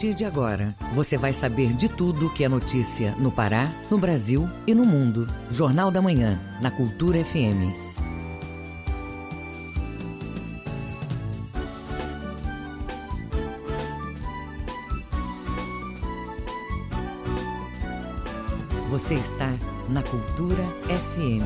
partir 0.00 0.14
de 0.14 0.24
agora, 0.24 0.76
você 0.94 1.18
vai 1.18 1.32
saber 1.32 1.72
de 1.72 1.88
tudo 1.88 2.32
que 2.32 2.44
é 2.44 2.48
notícia 2.48 3.16
no 3.18 3.32
Pará, 3.32 3.68
no 3.90 3.98
Brasil 3.98 4.48
e 4.64 4.72
no 4.72 4.86
mundo. 4.86 5.26
Jornal 5.50 5.90
da 5.90 6.00
Manhã, 6.00 6.38
na 6.62 6.70
Cultura 6.70 7.18
FM. 7.24 7.74
Você 18.90 19.14
está 19.14 19.52
na 19.88 20.04
Cultura 20.04 20.62
FM. 20.86 21.42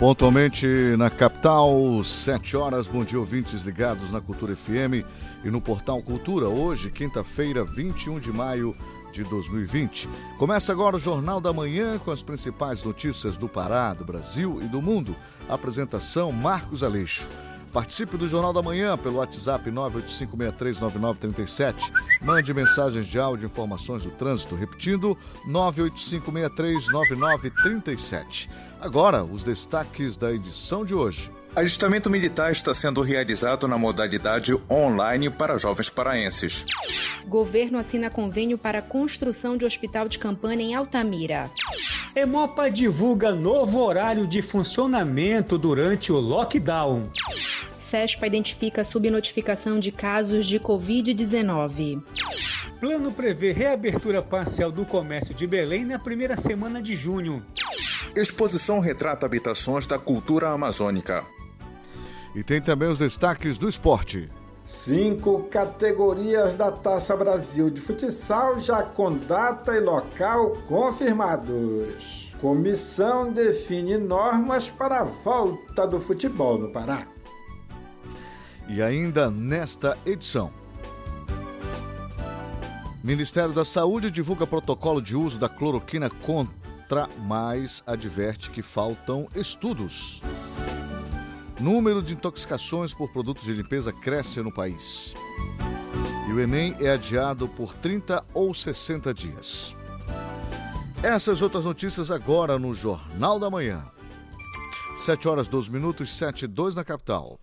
Pontualmente 0.00 0.66
na 0.98 1.10
capital, 1.10 2.02
7 2.02 2.56
horas. 2.56 2.88
Bom 2.88 3.04
dia, 3.04 3.20
ouvintes 3.20 3.62
ligados 3.62 4.10
na 4.10 4.20
Cultura 4.20 4.56
FM 4.56 5.06
e 5.44 5.50
no 5.50 5.60
portal 5.60 6.02
Cultura, 6.02 6.48
hoje, 6.48 6.90
quinta-feira, 6.90 7.64
21 7.64 8.18
de 8.18 8.32
maio 8.32 8.74
de 9.12 9.22
2020. 9.24 10.08
Começa 10.38 10.72
agora 10.72 10.96
o 10.96 10.98
Jornal 10.98 11.38
da 11.40 11.52
Manhã 11.52 11.98
com 11.98 12.10
as 12.10 12.22
principais 12.22 12.82
notícias 12.82 13.36
do 13.36 13.48
Pará, 13.48 13.94
do 13.94 14.04
Brasil 14.04 14.58
e 14.62 14.68
do 14.68 14.82
mundo. 14.82 15.14
Apresentação 15.48 16.32
Marcos 16.32 16.82
Aleixo. 16.82 17.28
Participe 17.72 18.16
do 18.16 18.28
Jornal 18.28 18.52
da 18.52 18.62
Manhã 18.62 18.96
pelo 18.96 19.16
WhatsApp 19.16 19.68
985639937. 19.70 21.92
Mande 22.22 22.54
mensagens 22.54 23.06
de 23.06 23.18
áudio 23.18 23.44
e 23.44 23.50
informações 23.50 24.02
do 24.02 24.10
trânsito, 24.10 24.54
repetindo 24.54 25.18
985639937. 25.48 28.48
Agora, 28.80 29.24
os 29.24 29.42
destaques 29.42 30.16
da 30.16 30.32
edição 30.32 30.84
de 30.84 30.94
hoje. 30.94 31.32
Ajustamento 31.56 32.10
militar 32.10 32.52
está 32.52 32.74
sendo 32.74 33.00
realizado 33.00 33.66
na 33.66 33.78
modalidade 33.78 34.54
online 34.70 35.30
para 35.30 35.56
jovens 35.56 35.88
paraenses. 35.88 36.66
Governo 37.24 37.78
assina 37.78 38.10
convênio 38.10 38.58
para 38.58 38.82
construção 38.82 39.56
de 39.56 39.64
hospital 39.64 40.06
de 40.06 40.18
campanha 40.18 40.60
em 40.60 40.74
Altamira. 40.74 41.50
Emopa 42.14 42.70
divulga 42.70 43.34
novo 43.34 43.82
horário 43.82 44.26
de 44.26 44.42
funcionamento 44.42 45.56
durante 45.56 46.12
o 46.12 46.20
lockdown. 46.20 47.10
SESPA 47.78 48.26
identifica 48.26 48.84
subnotificação 48.84 49.80
de 49.80 49.90
casos 49.90 50.44
de 50.44 50.60
Covid-19. 50.60 52.02
Plano 52.78 53.10
prevê 53.10 53.52
reabertura 53.52 54.22
parcial 54.22 54.70
do 54.70 54.84
comércio 54.84 55.34
de 55.34 55.46
Belém 55.46 55.86
na 55.86 55.98
primeira 55.98 56.36
semana 56.36 56.82
de 56.82 56.94
junho. 56.94 57.42
Exposição 58.14 58.78
retrata 58.78 59.24
habitações 59.24 59.86
da 59.86 59.98
cultura 59.98 60.50
amazônica. 60.50 61.24
E 62.36 62.42
tem 62.42 62.60
também 62.60 62.90
os 62.90 62.98
destaques 62.98 63.56
do 63.56 63.66
esporte. 63.66 64.28
Cinco 64.66 65.44
categorias 65.44 66.54
da 66.54 66.70
Taça 66.70 67.16
Brasil 67.16 67.70
de 67.70 67.80
futsal 67.80 68.60
já 68.60 68.82
com 68.82 69.16
data 69.16 69.74
e 69.74 69.80
local 69.80 70.50
confirmados. 70.68 72.30
Comissão 72.38 73.32
define 73.32 73.96
normas 73.96 74.68
para 74.68 75.00
a 75.00 75.04
volta 75.04 75.86
do 75.86 75.98
futebol 75.98 76.58
no 76.58 76.68
Pará. 76.68 77.06
E 78.68 78.82
ainda 78.82 79.30
nesta 79.30 79.96
edição. 80.04 80.52
Ministério 83.02 83.54
da 83.54 83.64
Saúde 83.64 84.10
divulga 84.10 84.46
protocolo 84.46 85.00
de 85.00 85.16
uso 85.16 85.38
da 85.38 85.48
cloroquina 85.48 86.10
contra, 86.10 87.08
mas 87.24 87.82
adverte 87.86 88.50
que 88.50 88.60
faltam 88.60 89.26
estudos. 89.34 90.20
Número 91.60 92.02
de 92.02 92.12
intoxicações 92.12 92.92
por 92.92 93.10
produtos 93.10 93.44
de 93.44 93.52
limpeza 93.54 93.90
cresce 93.90 94.42
no 94.42 94.52
país. 94.52 95.14
E 96.28 96.32
o 96.32 96.40
Enem 96.40 96.76
é 96.80 96.90
adiado 96.90 97.48
por 97.48 97.72
30 97.74 98.22
ou 98.34 98.52
60 98.52 99.14
dias. 99.14 99.74
Essas 101.02 101.40
outras 101.40 101.64
notícias 101.64 102.10
agora 102.10 102.58
no 102.58 102.74
Jornal 102.74 103.38
da 103.38 103.48
Manhã. 103.48 103.86
7 105.04 105.28
horas 105.28 105.48
12 105.48 105.70
minutos, 105.70 106.16
7 106.18 106.44
e 106.44 106.48
2 106.48 106.74
na 106.74 106.84
capital. 106.84 107.40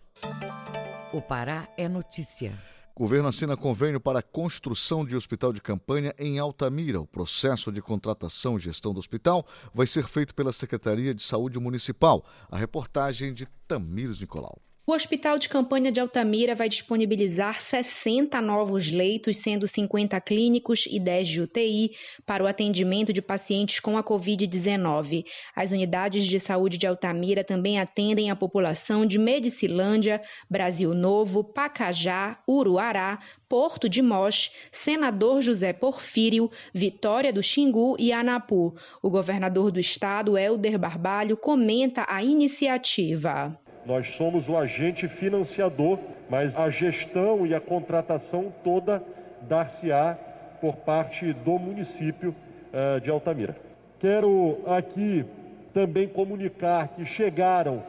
O 1.12 1.22
Pará 1.22 1.68
é 1.76 1.88
notícia. 1.88 2.60
Governo 2.96 3.28
assina 3.28 3.58
convênio 3.58 4.00
para 4.00 4.20
a 4.20 4.24
construção 4.24 5.04
de 5.04 5.16
hospital 5.16 5.52
de 5.52 5.60
campanha 5.60 6.14
em 6.16 6.38
Altamira. 6.38 7.02
O 7.02 7.08
processo 7.08 7.72
de 7.72 7.82
contratação 7.82 8.56
e 8.56 8.60
gestão 8.60 8.94
do 8.94 9.00
hospital 9.00 9.48
vai 9.74 9.88
ser 9.88 10.08
feito 10.08 10.36
pela 10.36 10.52
Secretaria 10.52 11.12
de 11.12 11.24
Saúde 11.24 11.60
Municipal. 11.60 12.24
A 12.52 12.56
reportagem 12.56 13.34
de 13.34 13.48
Tamires 13.68 14.20
Nicolau. 14.20 14.62
O 14.86 14.92
Hospital 14.92 15.40
de 15.40 15.48
Campanha 15.48 15.94
de 15.94 16.02
Altamira 16.02 16.54
vai 16.54 16.68
disponibilizar 16.68 17.62
60 17.62 18.42
novos 18.42 18.92
leitos, 18.92 19.38
sendo 19.38 19.66
50 19.66 20.20
clínicos 20.20 20.86
e 20.92 21.00
10 21.00 21.28
de 21.30 21.42
UTI, 21.42 21.92
para 22.26 22.44
o 22.44 22.48
atendimento 22.48 23.14
de 23.14 23.22
pacientes 23.22 23.80
com 23.80 23.98
a 23.98 24.04
Covid-19. 24.04 25.24
As 25.56 25.72
unidades 25.72 26.26
de 26.26 26.38
saúde 26.38 26.78
de 26.78 26.86
Altamira 26.86 27.46
também 27.46 27.80
atendem 27.80 28.30
a 28.30 28.36
população 28.36 29.06
de 29.06 29.18
Medicilândia, 29.18 30.22
Brasil 30.50 30.94
Novo, 30.94 31.46
Pacajá, 31.46 32.38
Uruará, 32.46 33.20
Porto 33.48 33.88
de 33.88 34.02
Mós, 34.02 34.52
Senador 34.70 35.42
José 35.42 35.72
Porfírio, 35.72 36.52
Vitória 36.74 37.32
do 37.32 37.42
Xingu 37.42 37.96
e 37.98 38.12
Anapu. 38.12 38.76
O 39.02 39.10
governador 39.10 39.72
do 39.72 39.80
estado, 39.80 40.38
Helder 40.38 40.78
Barbalho, 40.78 41.38
comenta 41.38 42.06
a 42.10 42.22
iniciativa. 42.22 43.58
Nós 43.86 44.16
somos 44.16 44.48
o 44.48 44.58
agente 44.58 45.08
financiador, 45.08 46.00
mas 46.30 46.56
a 46.56 46.70
gestão 46.70 47.46
e 47.46 47.54
a 47.54 47.60
contratação 47.60 48.54
toda 48.64 49.04
dar-se-á 49.42 50.18
por 50.62 50.78
parte 50.78 51.34
do 51.34 51.60
município 51.60 52.34
uh, 52.74 53.00
de 53.02 53.10
Altamira. 53.10 53.56
Quero 54.00 54.60
aqui 54.66 55.26
também 55.74 56.08
comunicar 56.08 56.90
que 56.90 57.04
chegaram 57.04 57.84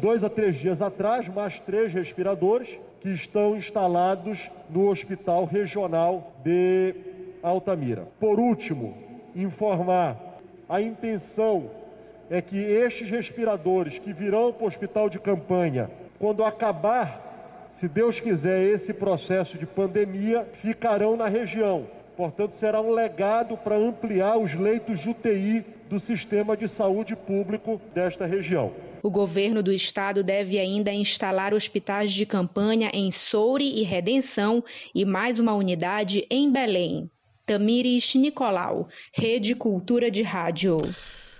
dois 0.00 0.24
a 0.24 0.30
três 0.30 0.56
dias 0.56 0.80
atrás 0.80 1.28
mais 1.28 1.60
três 1.60 1.92
respiradores 1.92 2.78
que 3.00 3.10
estão 3.10 3.56
instalados 3.56 4.50
no 4.70 4.88
Hospital 4.88 5.44
Regional 5.44 6.32
de 6.42 6.94
Altamira. 7.42 8.08
Por 8.18 8.40
último, 8.40 8.96
informar 9.34 10.16
a 10.68 10.80
intenção 10.80 11.70
é 12.30 12.42
que 12.42 12.56
estes 12.56 13.08
respiradores 13.10 13.98
que 13.98 14.12
virão 14.12 14.52
para 14.52 14.64
o 14.64 14.68
hospital 14.68 15.08
de 15.08 15.18
campanha, 15.18 15.90
quando 16.18 16.44
acabar, 16.44 17.70
se 17.72 17.88
Deus 17.88 18.20
quiser, 18.20 18.62
esse 18.62 18.92
processo 18.92 19.58
de 19.58 19.66
pandemia, 19.66 20.46
ficarão 20.52 21.16
na 21.16 21.28
região. 21.28 21.86
Portanto, 22.16 22.54
será 22.54 22.80
um 22.80 22.92
legado 22.92 23.56
para 23.58 23.76
ampliar 23.76 24.38
os 24.38 24.54
leitos 24.54 25.00
de 25.00 25.10
UTI 25.10 25.64
do 25.88 26.00
sistema 26.00 26.56
de 26.56 26.66
saúde 26.66 27.14
público 27.14 27.80
desta 27.94 28.24
região. 28.24 28.72
O 29.02 29.10
governo 29.10 29.62
do 29.62 29.70
estado 29.70 30.24
deve 30.24 30.58
ainda 30.58 30.90
instalar 30.90 31.52
hospitais 31.52 32.12
de 32.12 32.24
campanha 32.24 32.90
em 32.92 33.10
Soure 33.10 33.68
e 33.68 33.82
Redenção 33.82 34.64
e 34.94 35.04
mais 35.04 35.38
uma 35.38 35.54
unidade 35.54 36.26
em 36.30 36.50
Belém. 36.50 37.10
Tamires 37.44 38.14
Nicolau, 38.14 38.88
Rede 39.12 39.54
Cultura 39.54 40.10
de 40.10 40.22
Rádio. 40.22 40.78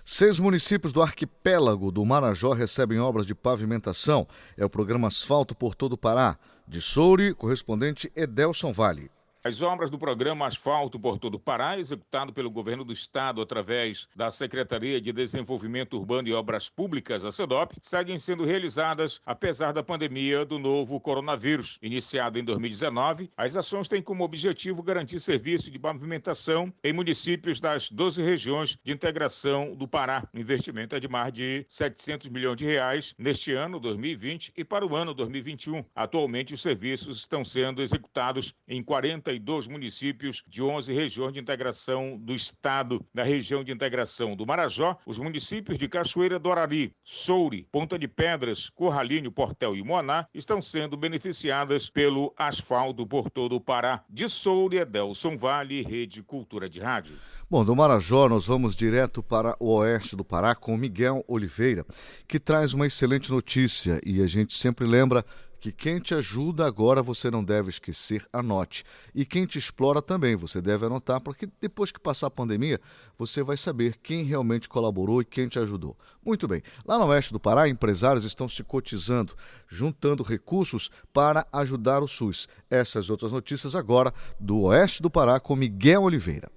Seis 0.08 0.38
municípios 0.38 0.92
do 0.92 1.02
arquipélago 1.02 1.90
do 1.90 2.04
Marajó 2.04 2.52
recebem 2.52 3.00
obras 3.00 3.26
de 3.26 3.34
pavimentação. 3.34 4.24
É 4.56 4.64
o 4.64 4.70
programa 4.70 5.08
Asfalto 5.08 5.52
por 5.52 5.74
todo 5.74 5.94
o 5.94 5.98
Pará. 5.98 6.38
De 6.64 6.80
Soure, 6.80 7.34
correspondente 7.34 8.12
Edelson 8.14 8.72
Vale. 8.72 9.10
As 9.46 9.62
obras 9.62 9.90
do 9.90 9.96
programa 9.96 10.44
Asfalto 10.44 10.98
por 10.98 11.20
todo 11.20 11.36
o 11.36 11.38
Pará, 11.38 11.78
executado 11.78 12.32
pelo 12.32 12.50
governo 12.50 12.84
do 12.84 12.92
estado 12.92 13.40
através 13.40 14.08
da 14.12 14.28
Secretaria 14.28 15.00
de 15.00 15.12
Desenvolvimento 15.12 15.96
Urbano 15.96 16.26
e 16.26 16.32
Obras 16.32 16.68
Públicas, 16.68 17.24
a 17.24 17.30
SEDOP, 17.30 17.76
seguem 17.80 18.18
sendo 18.18 18.44
realizadas 18.44 19.20
apesar 19.24 19.70
da 19.70 19.84
pandemia 19.84 20.44
do 20.44 20.58
novo 20.58 20.98
coronavírus. 20.98 21.78
Iniciado 21.80 22.40
em 22.40 22.44
2019, 22.44 23.30
as 23.36 23.56
ações 23.56 23.86
têm 23.86 24.02
como 24.02 24.24
objetivo 24.24 24.82
garantir 24.82 25.20
serviço 25.20 25.70
de 25.70 25.78
pavimentação 25.78 26.74
em 26.82 26.92
municípios 26.92 27.60
das 27.60 27.88
12 27.88 28.20
regiões 28.22 28.76
de 28.82 28.90
integração 28.90 29.76
do 29.76 29.86
Pará. 29.86 30.28
O 30.34 30.40
investimento 30.40 30.96
é 30.96 30.98
de 30.98 31.06
mais 31.06 31.32
de 31.32 31.64
700 31.68 32.30
milhões 32.30 32.56
de 32.56 32.64
reais 32.64 33.14
neste 33.16 33.52
ano, 33.52 33.78
2020, 33.78 34.52
e 34.56 34.64
para 34.64 34.84
o 34.84 34.96
ano 34.96 35.14
2021. 35.14 35.84
Atualmente, 35.94 36.52
os 36.52 36.60
serviços 36.60 37.18
estão 37.18 37.44
sendo 37.44 37.80
executados 37.80 38.52
em 38.66 38.82
40 38.82 39.35
32 39.36 39.66
municípios 39.66 40.42
de 40.46 40.62
11 40.62 40.92
regiões 40.92 41.32
de 41.32 41.40
integração 41.40 42.16
do 42.16 42.34
estado. 42.34 43.04
Da 43.12 43.22
região 43.22 43.62
de 43.62 43.72
integração 43.72 44.34
do 44.34 44.46
Marajó, 44.46 44.96
os 45.06 45.18
municípios 45.18 45.78
de 45.78 45.88
Cachoeira 45.88 46.38
do 46.38 46.50
Arari, 46.50 46.92
Soure, 47.04 47.66
Ponta 47.70 47.98
de 47.98 48.08
Pedras, 48.08 48.70
Corralinho, 48.70 49.32
Portel 49.32 49.76
e 49.76 49.82
Moaná 49.82 50.26
estão 50.34 50.62
sendo 50.62 50.96
beneficiadas 50.96 51.90
pelo 51.90 52.32
asfalto 52.36 53.06
por 53.06 53.30
todo 53.30 53.56
o 53.56 53.60
Pará. 53.60 54.02
De 54.08 54.28
Soure, 54.28 54.78
Edelson 54.78 55.36
Vale, 55.36 55.82
Rede 55.82 56.22
Cultura 56.22 56.68
de 56.68 56.80
Rádio. 56.80 57.16
Bom, 57.48 57.64
do 57.64 57.76
Marajó 57.76 58.28
nós 58.28 58.46
vamos 58.46 58.74
direto 58.74 59.22
para 59.22 59.56
o 59.60 59.74
oeste 59.76 60.16
do 60.16 60.24
Pará 60.24 60.54
com 60.54 60.76
Miguel 60.76 61.24
Oliveira, 61.28 61.86
que 62.26 62.40
traz 62.40 62.74
uma 62.74 62.86
excelente 62.86 63.30
notícia 63.30 64.00
e 64.04 64.20
a 64.20 64.26
gente 64.26 64.56
sempre 64.56 64.84
lembra 64.84 65.24
que 65.66 65.72
quem 65.72 65.98
te 65.98 66.14
ajuda 66.14 66.64
agora 66.64 67.02
você 67.02 67.28
não 67.28 67.42
deve 67.42 67.70
esquecer, 67.70 68.24
anote. 68.32 68.84
E 69.12 69.24
quem 69.24 69.46
te 69.46 69.58
explora 69.58 70.00
também, 70.00 70.36
você 70.36 70.60
deve 70.60 70.86
anotar, 70.86 71.20
porque 71.20 71.48
depois 71.60 71.90
que 71.90 71.98
passar 71.98 72.28
a 72.28 72.30
pandemia, 72.30 72.80
você 73.18 73.42
vai 73.42 73.56
saber 73.56 73.96
quem 74.00 74.22
realmente 74.22 74.68
colaborou 74.68 75.20
e 75.20 75.24
quem 75.24 75.48
te 75.48 75.58
ajudou. 75.58 75.96
Muito 76.24 76.46
bem. 76.46 76.62
Lá 76.84 76.98
no 76.98 77.06
oeste 77.06 77.32
do 77.32 77.40
Pará, 77.40 77.68
empresários 77.68 78.24
estão 78.24 78.48
se 78.48 78.62
cotizando, 78.62 79.34
juntando 79.66 80.22
recursos 80.22 80.88
para 81.12 81.44
ajudar 81.52 82.00
o 82.00 82.06
SUS. 82.06 82.48
Essas 82.70 83.10
outras 83.10 83.32
notícias 83.32 83.74
agora 83.74 84.14
do 84.38 84.62
oeste 84.62 85.02
do 85.02 85.10
Pará 85.10 85.40
com 85.40 85.56
Miguel 85.56 86.02
Oliveira. 86.02 86.55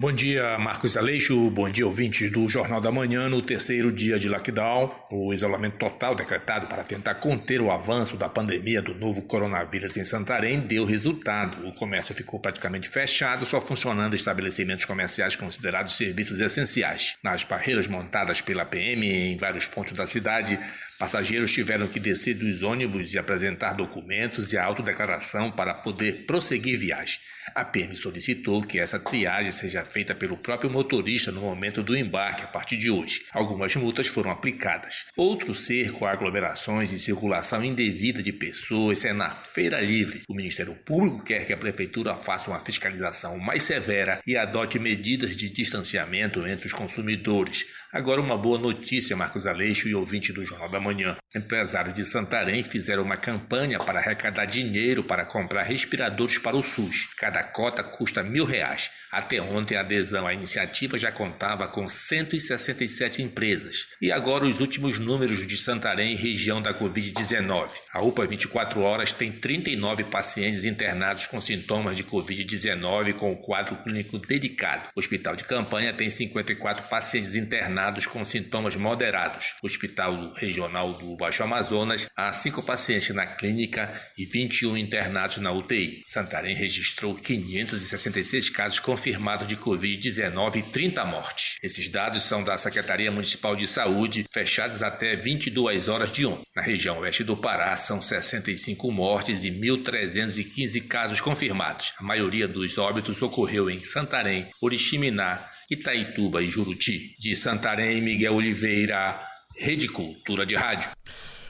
Bom 0.00 0.12
dia, 0.12 0.56
Marcos 0.56 0.96
Aleixo. 0.96 1.50
Bom 1.50 1.68
dia, 1.68 1.86
ouvintes 1.86 2.32
do 2.32 2.48
Jornal 2.48 2.80
da 2.80 2.90
Manhã. 2.90 3.28
No 3.28 3.42
terceiro 3.42 3.92
dia 3.92 4.18
de 4.18 4.30
lockdown, 4.30 4.90
o 5.10 5.34
isolamento 5.34 5.76
total 5.76 6.14
decretado 6.14 6.66
para 6.68 6.82
tentar 6.82 7.16
conter 7.16 7.60
o 7.60 7.70
avanço 7.70 8.16
da 8.16 8.26
pandemia 8.26 8.80
do 8.80 8.94
novo 8.94 9.20
coronavírus 9.20 9.98
em 9.98 10.04
Santarém 10.04 10.58
deu 10.58 10.86
resultado. 10.86 11.68
O 11.68 11.74
comércio 11.74 12.14
ficou 12.14 12.40
praticamente 12.40 12.88
fechado, 12.88 13.44
só 13.44 13.60
funcionando 13.60 14.14
estabelecimentos 14.14 14.86
comerciais 14.86 15.36
considerados 15.36 15.98
serviços 15.98 16.40
essenciais. 16.40 17.18
Nas 17.22 17.44
barreiras 17.44 17.86
montadas 17.86 18.40
pela 18.40 18.64
PM 18.64 19.06
em 19.06 19.36
vários 19.36 19.66
pontos 19.66 19.92
da 19.92 20.06
cidade, 20.06 20.58
Passageiros 21.00 21.50
tiveram 21.50 21.86
que 21.86 21.98
descer 21.98 22.34
dos 22.34 22.62
ônibus 22.62 23.14
e 23.14 23.18
apresentar 23.18 23.72
documentos 23.72 24.52
e 24.52 24.58
a 24.58 24.64
autodeclaração 24.66 25.50
para 25.50 25.72
poder 25.72 26.26
prosseguir 26.26 26.78
viagem. 26.78 27.18
A 27.54 27.64
PM 27.64 27.94
solicitou 27.96 28.62
que 28.62 28.78
essa 28.78 28.98
triagem 28.98 29.50
seja 29.50 29.84
feita 29.84 30.14
pelo 30.14 30.36
próprio 30.36 30.70
motorista 30.70 31.32
no 31.32 31.40
momento 31.40 31.82
do 31.82 31.96
embarque 31.96 32.44
a 32.44 32.46
partir 32.46 32.76
de 32.76 32.90
hoje. 32.90 33.22
Algumas 33.32 33.74
multas 33.76 34.06
foram 34.06 34.30
aplicadas. 34.30 35.06
Outro 35.16 35.54
cerco 35.54 36.04
a 36.04 36.12
aglomerações 36.12 36.92
e 36.92 36.98
circulação 36.98 37.64
indevida 37.64 38.22
de 38.22 38.32
pessoas 38.32 39.04
é 39.04 39.12
na 39.12 39.30
Feira 39.30 39.80
Livre. 39.80 40.22
O 40.28 40.34
Ministério 40.34 40.74
Público 40.74 41.24
quer 41.24 41.46
que 41.46 41.52
a 41.52 41.56
Prefeitura 41.56 42.14
faça 42.14 42.50
uma 42.50 42.60
fiscalização 42.60 43.38
mais 43.38 43.62
severa 43.62 44.20
e 44.26 44.36
adote 44.36 44.78
medidas 44.78 45.36
de 45.36 45.48
distanciamento 45.48 46.46
entre 46.46 46.66
os 46.66 46.72
consumidores. 46.72 47.66
Agora, 47.92 48.20
uma 48.20 48.38
boa 48.38 48.56
notícia, 48.56 49.16
Marcos 49.16 49.46
Aleixo 49.46 49.88
e 49.88 49.94
ouvinte 49.96 50.32
do 50.32 50.44
Jornal 50.44 50.68
da 50.68 50.78
Manhã. 50.78 51.16
Empresários 51.34 51.92
de 51.92 52.04
Santarém 52.04 52.62
fizeram 52.62 53.02
uma 53.02 53.16
campanha 53.16 53.80
para 53.80 53.98
arrecadar 53.98 54.44
dinheiro 54.44 55.02
para 55.02 55.24
comprar 55.24 55.64
respiradores 55.64 56.38
para 56.38 56.56
o 56.56 56.62
SUS. 56.62 57.08
Cada 57.16 57.39
cota 57.42 57.82
custa 57.82 58.22
mil 58.22 58.44
reais. 58.44 58.90
Até 59.10 59.42
ontem, 59.42 59.76
a 59.76 59.80
adesão 59.80 60.26
à 60.26 60.32
iniciativa 60.32 60.96
já 60.96 61.10
contava 61.10 61.66
com 61.66 61.88
167 61.88 63.22
empresas. 63.22 63.88
E 64.00 64.12
agora 64.12 64.44
os 64.44 64.60
últimos 64.60 65.00
números 65.00 65.46
de 65.46 65.56
Santarém, 65.56 66.14
região 66.14 66.62
da 66.62 66.72
Covid-19. 66.72 67.70
A 67.92 68.02
UPA 68.02 68.26
24 68.26 68.80
Horas 68.80 69.12
tem 69.12 69.32
39 69.32 70.04
pacientes 70.04 70.64
internados 70.64 71.26
com 71.26 71.40
sintomas 71.40 71.96
de 71.96 72.04
Covid-19 72.04 73.14
com 73.14 73.32
o 73.32 73.36
quadro 73.36 73.74
clínico 73.76 74.18
dedicado. 74.18 74.88
O 74.94 75.00
Hospital 75.00 75.34
de 75.34 75.44
Campanha 75.44 75.92
tem 75.92 76.08
54 76.08 76.88
pacientes 76.88 77.34
internados 77.34 78.06
com 78.06 78.24
sintomas 78.24 78.76
moderados. 78.76 79.54
O 79.62 79.66
Hospital 79.66 80.32
Regional 80.34 80.92
do 80.92 81.16
Baixo 81.16 81.42
Amazonas 81.42 82.08
há 82.14 82.32
5 82.32 82.62
pacientes 82.62 83.14
na 83.14 83.26
clínica 83.26 83.92
e 84.16 84.24
21 84.24 84.76
internados 84.76 85.38
na 85.38 85.50
UTI. 85.50 86.02
Santarém 86.06 86.54
registrou 86.54 87.14
566 87.30 88.50
casos 88.50 88.80
confirmados 88.80 89.46
de 89.46 89.56
Covid-19 89.56 90.56
e 90.56 90.62
30 90.64 91.04
mortes. 91.04 91.58
Esses 91.62 91.88
dados 91.88 92.24
são 92.24 92.42
da 92.42 92.58
Secretaria 92.58 93.12
Municipal 93.12 93.54
de 93.54 93.68
Saúde, 93.68 94.26
fechados 94.32 94.82
até 94.82 95.14
22 95.14 95.86
horas 95.86 96.10
de 96.10 96.26
ontem. 96.26 96.42
Na 96.56 96.62
região 96.62 96.98
oeste 96.98 97.22
do 97.22 97.36
Pará, 97.36 97.76
são 97.76 98.02
65 98.02 98.90
mortes 98.90 99.44
e 99.44 99.50
1.315 99.50 100.88
casos 100.88 101.20
confirmados. 101.20 101.92
A 101.98 102.02
maioria 102.02 102.48
dos 102.48 102.76
óbitos 102.78 103.22
ocorreu 103.22 103.70
em 103.70 103.78
Santarém, 103.78 104.48
Oriximiná, 104.60 105.40
Itaituba 105.70 106.42
e 106.42 106.50
Juruti. 106.50 107.14
De 107.20 107.36
Santarém, 107.36 108.02
Miguel 108.02 108.34
Oliveira, 108.34 109.24
Rede 109.56 109.86
Cultura 109.86 110.44
de 110.44 110.56
Rádio. 110.56 110.90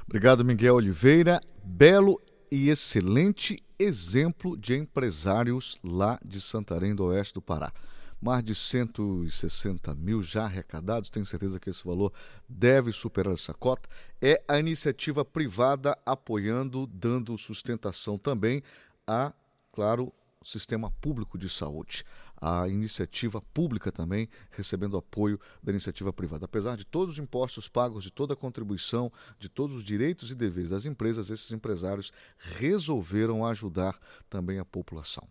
Obrigado, 0.06 0.44
Miguel 0.44 0.74
Oliveira. 0.74 1.40
Belo 1.64 2.20
e 2.52 2.68
excelente 2.68 3.62
exemplo 3.80 4.56
de 4.56 4.76
empresários 4.76 5.78
lá 5.82 6.18
de 6.24 6.40
Santarém 6.40 6.94
do 6.94 7.06
Oeste 7.06 7.34
do 7.34 7.42
Pará. 7.42 7.72
Mais 8.20 8.44
de 8.44 8.54
160 8.54 9.94
mil 9.94 10.22
já 10.22 10.44
arrecadados, 10.44 11.08
tenho 11.08 11.24
certeza 11.24 11.58
que 11.58 11.70
esse 11.70 11.82
valor 11.82 12.12
deve 12.46 12.92
superar 12.92 13.32
essa 13.32 13.54
cota. 13.54 13.88
É 14.20 14.42
a 14.46 14.58
iniciativa 14.58 15.24
privada 15.24 15.96
apoiando, 16.04 16.86
dando 16.86 17.38
sustentação 17.38 18.18
também 18.18 18.62
a, 19.06 19.32
claro, 19.72 20.12
sistema 20.44 20.90
público 20.90 21.38
de 21.38 21.48
saúde 21.48 22.04
a 22.40 22.68
iniciativa 22.68 23.40
pública 23.40 23.92
também 23.92 24.28
recebendo 24.50 24.96
apoio 24.96 25.38
da 25.62 25.70
iniciativa 25.70 26.12
privada. 26.12 26.46
Apesar 26.46 26.76
de 26.76 26.86
todos 26.86 27.14
os 27.14 27.18
impostos 27.18 27.68
pagos, 27.68 28.04
de 28.04 28.10
toda 28.10 28.34
a 28.34 28.36
contribuição, 28.36 29.12
de 29.38 29.48
todos 29.48 29.76
os 29.76 29.84
direitos 29.84 30.30
e 30.30 30.34
deveres 30.34 30.70
das 30.70 30.86
empresas, 30.86 31.30
esses 31.30 31.50
empresários 31.52 32.12
resolveram 32.38 33.44
ajudar 33.44 33.98
também 34.28 34.58
a 34.58 34.64
população. 34.64 35.28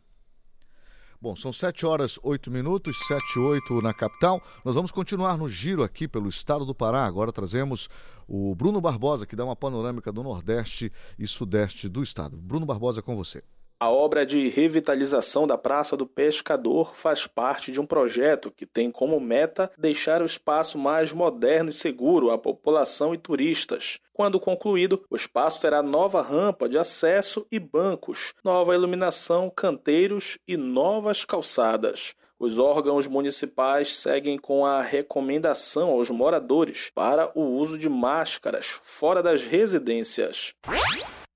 Bom, 1.22 1.36
são 1.36 1.52
7 1.52 1.86
horas 1.86 2.18
8 2.24 2.50
minutos, 2.50 2.96
7 3.08 3.22
e 3.36 3.40
8 3.40 3.82
na 3.82 3.94
capital. 3.94 4.42
Nós 4.64 4.74
vamos 4.74 4.90
continuar 4.90 5.38
no 5.38 5.50
giro 5.50 5.84
aqui 5.84 6.08
pelo 6.08 6.30
estado 6.30 6.66
do 6.66 6.74
Pará. 6.74 7.06
Agora 7.06 7.34
trazemos 7.34 7.90
o 8.26 8.56
Bruno 8.56 8.80
Barbosa, 8.80 9.26
que 9.26 9.36
dá 9.36 9.44
uma 9.44 9.56
panorâmica 9.56 10.14
do 10.14 10.24
Nordeste 10.24 10.90
e 11.18 11.28
Sudeste 11.28 11.90
do 11.90 12.02
estado. 12.02 12.38
Bruno 12.38 12.66
Barbosa, 12.66 13.02
com 13.02 13.18
você. 13.18 13.44
A 13.82 13.90
obra 13.90 14.26
de 14.26 14.50
revitalização 14.50 15.48
da 15.48 15.58
Praça 15.58 15.96
do 15.96 16.06
Pescador 16.06 16.94
faz 16.94 17.26
parte 17.26 17.72
de 17.72 17.80
um 17.80 17.86
projeto 17.86 18.52
que 18.52 18.66
tem 18.66 18.92
como 18.92 19.22
meta 19.22 19.72
deixar 19.78 20.22
o 20.22 20.26
espaço 20.26 20.78
mais 20.78 21.14
moderno 21.14 21.70
e 21.70 21.74
seguro 21.74 22.30
à 22.30 22.38
população 22.38 23.14
e 23.14 23.18
turistas. 23.18 23.98
Quando 24.12 24.38
concluído, 24.38 25.02
o 25.10 25.16
espaço 25.16 25.62
terá 25.62 25.82
nova 25.82 26.22
rampa 26.22 26.68
de 26.68 26.78
acesso 26.78 27.48
e 27.50 27.58
bancos, 27.58 28.34
nova 28.44 28.76
iluminação, 28.76 29.50
canteiros 29.50 30.38
e 30.46 30.58
novas 30.58 31.24
calçadas. 31.24 32.16
Os 32.38 32.60
órgãos 32.60 33.08
municipais 33.08 33.96
seguem 33.96 34.38
com 34.38 34.66
a 34.66 34.82
recomendação 34.82 35.92
aos 35.92 36.10
moradores 36.10 36.92
para 36.94 37.32
o 37.34 37.44
uso 37.44 37.78
de 37.78 37.88
máscaras 37.88 38.78
fora 38.84 39.24
das 39.24 39.44
residências. 39.44 40.54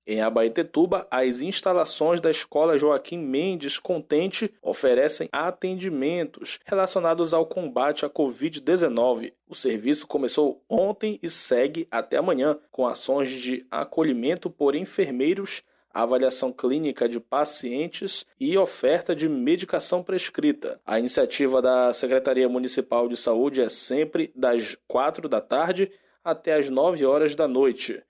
Em 0.06 0.20
Abaetetuba, 0.20 1.06
as 1.10 1.40
instalações 1.40 2.20
da 2.20 2.30
Escola 2.30 2.76
Joaquim 2.76 3.16
Mendes 3.16 3.78
Contente 3.78 4.52
oferecem 4.60 5.30
atendimentos 5.32 6.58
relacionados 6.66 7.32
ao 7.32 7.46
combate 7.46 8.04
à 8.04 8.10
Covid-19. 8.10 9.32
O 9.48 9.54
serviço 9.54 10.06
começou 10.06 10.62
ontem 10.68 11.18
e 11.22 11.30
segue 11.30 11.88
até 11.90 12.18
amanhã, 12.18 12.58
com 12.70 12.86
ações 12.86 13.30
de 13.30 13.66
acolhimento 13.70 14.50
por 14.50 14.74
enfermeiros, 14.74 15.62
avaliação 15.90 16.52
clínica 16.52 17.08
de 17.08 17.18
pacientes 17.18 18.26
e 18.38 18.58
oferta 18.58 19.16
de 19.16 19.26
medicação 19.26 20.02
prescrita. 20.02 20.78
A 20.84 20.98
iniciativa 20.98 21.62
da 21.62 21.94
Secretaria 21.94 22.48
Municipal 22.48 23.08
de 23.08 23.16
Saúde 23.16 23.62
é 23.62 23.70
sempre 23.70 24.30
das 24.36 24.76
4 24.86 25.30
da 25.30 25.40
tarde 25.40 25.90
até 26.22 26.54
as 26.54 26.68
9 26.68 27.06
horas 27.06 27.34
da 27.34 27.48
noite. 27.48 28.02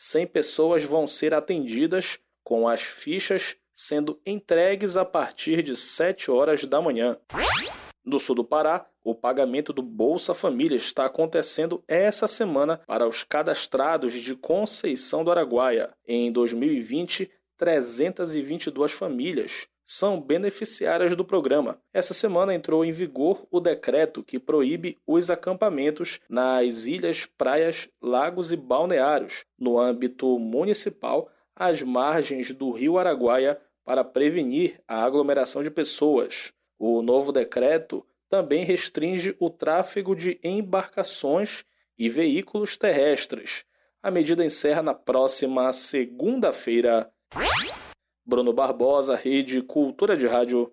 100 0.00 0.28
pessoas 0.28 0.84
vão 0.84 1.08
ser 1.08 1.34
atendidas 1.34 2.20
com 2.44 2.68
as 2.68 2.82
fichas 2.82 3.56
sendo 3.74 4.20
entregues 4.24 4.96
a 4.96 5.04
partir 5.04 5.60
de 5.60 5.74
7 5.74 6.30
horas 6.30 6.64
da 6.64 6.80
manhã. 6.80 7.16
No 8.04 8.20
sul 8.20 8.36
do 8.36 8.44
Pará, 8.44 8.86
o 9.02 9.12
pagamento 9.12 9.72
do 9.72 9.82
Bolsa 9.82 10.34
Família 10.34 10.76
está 10.76 11.04
acontecendo 11.04 11.82
essa 11.88 12.28
semana 12.28 12.80
para 12.86 13.08
os 13.08 13.24
cadastrados 13.24 14.14
de 14.14 14.36
Conceição 14.36 15.24
do 15.24 15.32
Araguaia. 15.32 15.92
Em 16.06 16.30
2020, 16.30 17.28
322 17.56 18.92
famílias 18.92 19.66
são 19.90 20.20
beneficiárias 20.20 21.16
do 21.16 21.24
programa. 21.24 21.80
Essa 21.94 22.12
semana 22.12 22.54
entrou 22.54 22.84
em 22.84 22.92
vigor 22.92 23.46
o 23.50 23.58
decreto 23.58 24.22
que 24.22 24.38
proíbe 24.38 24.98
os 25.06 25.30
acampamentos 25.30 26.20
nas 26.28 26.84
ilhas, 26.84 27.24
praias, 27.24 27.88
lagos 27.98 28.52
e 28.52 28.56
balneários, 28.56 29.46
no 29.58 29.80
âmbito 29.80 30.38
municipal, 30.38 31.30
às 31.56 31.82
margens 31.82 32.52
do 32.52 32.70
rio 32.70 32.98
Araguaia, 32.98 33.58
para 33.82 34.04
prevenir 34.04 34.78
a 34.86 35.02
aglomeração 35.02 35.62
de 35.62 35.70
pessoas. 35.70 36.52
O 36.78 37.00
novo 37.00 37.32
decreto 37.32 38.04
também 38.28 38.64
restringe 38.64 39.34
o 39.40 39.48
tráfego 39.48 40.14
de 40.14 40.38
embarcações 40.44 41.64
e 41.98 42.10
veículos 42.10 42.76
terrestres. 42.76 43.64
A 44.02 44.10
medida 44.10 44.44
encerra 44.44 44.82
na 44.82 44.92
próxima 44.92 45.72
segunda-feira. 45.72 47.10
Bruno 48.28 48.52
Barbosa, 48.52 49.16
Rede 49.16 49.62
Cultura 49.62 50.14
de 50.14 50.26
Rádio. 50.26 50.70